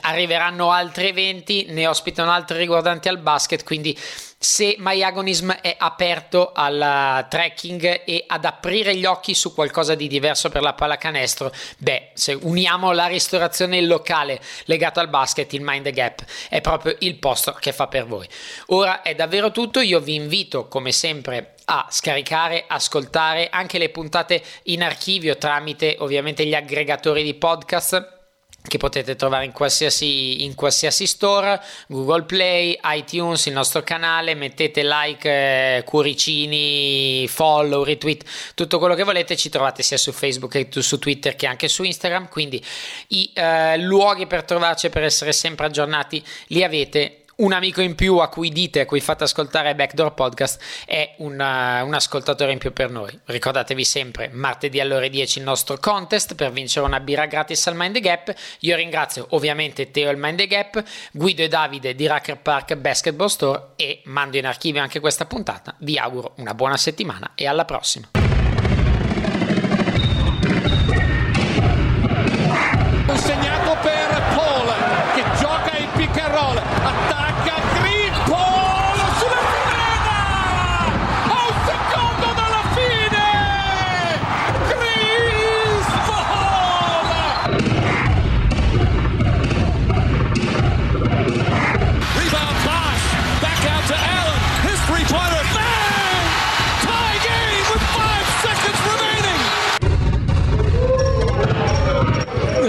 Arriveranno 0.00 0.70
altri 0.70 1.08
eventi, 1.08 1.66
ne 1.68 1.86
ospitano 1.86 2.30
altri 2.30 2.56
riguardanti 2.56 3.08
al 3.08 3.18
basket, 3.18 3.62
quindi 3.62 3.94
se 4.42 4.74
MyAgonism 4.76 5.52
è 5.52 5.76
aperto 5.78 6.50
al 6.52 7.26
trekking 7.28 8.02
e 8.04 8.24
ad 8.26 8.44
aprire 8.44 8.96
gli 8.96 9.04
occhi 9.04 9.34
su 9.34 9.54
qualcosa 9.54 9.94
di 9.94 10.08
diverso 10.08 10.48
per 10.48 10.62
la 10.62 10.72
pallacanestro, 10.72 11.52
beh, 11.78 12.10
se 12.14 12.32
uniamo 12.32 12.90
la 12.90 13.06
ristorazione 13.06 13.80
locale 13.82 14.40
legato 14.64 14.98
al 14.98 15.08
basket, 15.08 15.52
il 15.52 15.60
Mind 15.62 15.88
Gap 15.90 16.24
è 16.48 16.60
proprio 16.60 16.96
il 16.98 17.14
posto 17.20 17.52
che 17.52 17.72
fa 17.72 17.86
per 17.86 18.04
voi. 18.04 18.26
Ora 18.66 19.02
è 19.02 19.14
davvero 19.14 19.52
tutto, 19.52 19.78
io 19.78 20.00
vi 20.00 20.16
invito 20.16 20.66
come 20.66 20.90
sempre 20.90 21.54
a 21.66 21.86
scaricare, 21.88 22.64
ascoltare 22.66 23.48
anche 23.48 23.78
le 23.78 23.90
puntate 23.90 24.42
in 24.64 24.82
archivio 24.82 25.38
tramite 25.38 25.94
ovviamente 26.00 26.44
gli 26.44 26.54
aggregatori 26.54 27.22
di 27.22 27.34
podcast 27.34 28.21
che 28.66 28.78
potete 28.78 29.16
trovare 29.16 29.44
in 29.44 29.52
qualsiasi, 29.52 30.44
in 30.44 30.54
qualsiasi 30.54 31.06
store, 31.06 31.60
Google 31.88 32.22
Play, 32.22 32.78
iTunes, 32.84 33.46
il 33.46 33.52
nostro 33.52 33.82
canale, 33.82 34.34
mettete 34.34 34.82
like, 34.84 35.28
eh, 35.28 35.82
cuoricini, 35.84 37.26
follow, 37.28 37.82
retweet, 37.82 38.24
tutto 38.54 38.78
quello 38.78 38.94
che 38.94 39.02
volete, 39.02 39.36
ci 39.36 39.48
trovate 39.48 39.82
sia 39.82 39.96
su 39.96 40.12
Facebook 40.12 40.52
che 40.52 40.82
su 40.82 40.98
Twitter 40.98 41.34
che 41.34 41.46
anche 41.46 41.68
su 41.68 41.82
Instagram, 41.82 42.28
quindi 42.28 42.64
i 43.08 43.30
eh, 43.34 43.78
luoghi 43.78 44.26
per 44.26 44.44
trovarci 44.44 44.86
e 44.86 44.90
per 44.90 45.02
essere 45.02 45.32
sempre 45.32 45.66
aggiornati 45.66 46.22
li 46.48 46.62
avete 46.62 47.21
un 47.42 47.52
amico 47.52 47.80
in 47.80 47.94
più 47.94 48.18
a 48.18 48.28
cui 48.28 48.50
dite, 48.50 48.80
a 48.80 48.86
cui 48.86 49.00
fate 49.00 49.24
ascoltare 49.24 49.74
Backdoor 49.74 50.14
Podcast 50.14 50.62
è 50.86 51.14
un, 51.18 51.32
uh, 51.32 51.84
un, 51.84 51.94
ascoltatore 51.94 52.52
in 52.52 52.58
più 52.58 52.72
per 52.72 52.90
noi. 52.90 53.18
Ricordatevi 53.24 53.84
sempre, 53.84 54.30
martedì 54.32 54.80
alle 54.80 54.94
ore 54.94 55.10
10 55.10 55.38
il 55.38 55.44
nostro 55.44 55.76
contest 55.78 56.34
per 56.34 56.52
vincere 56.52 56.86
una 56.86 57.00
birra 57.00 57.26
gratis 57.26 57.66
al 57.66 57.74
Mind 57.74 57.94
the 57.94 58.00
Gap. 58.00 58.34
Io 58.60 58.76
ringrazio 58.76 59.26
ovviamente 59.30 59.90
Teo 59.90 60.10
il 60.10 60.16
Mind 60.16 60.38
the 60.38 60.46
Gap, 60.46 60.82
Guido 61.12 61.42
e 61.42 61.48
Davide 61.48 61.94
di 61.94 62.06
Racker 62.06 62.38
Park 62.38 62.76
Basketball 62.76 63.28
Store 63.28 63.70
e 63.76 64.02
mando 64.04 64.36
in 64.36 64.46
archivio 64.46 64.80
anche 64.80 65.00
questa 65.00 65.26
puntata. 65.26 65.74
Vi 65.78 65.98
auguro 65.98 66.34
una 66.36 66.54
buona 66.54 66.76
settimana 66.76 67.32
e 67.34 67.46
alla 67.46 67.64
prossima. 67.64 68.41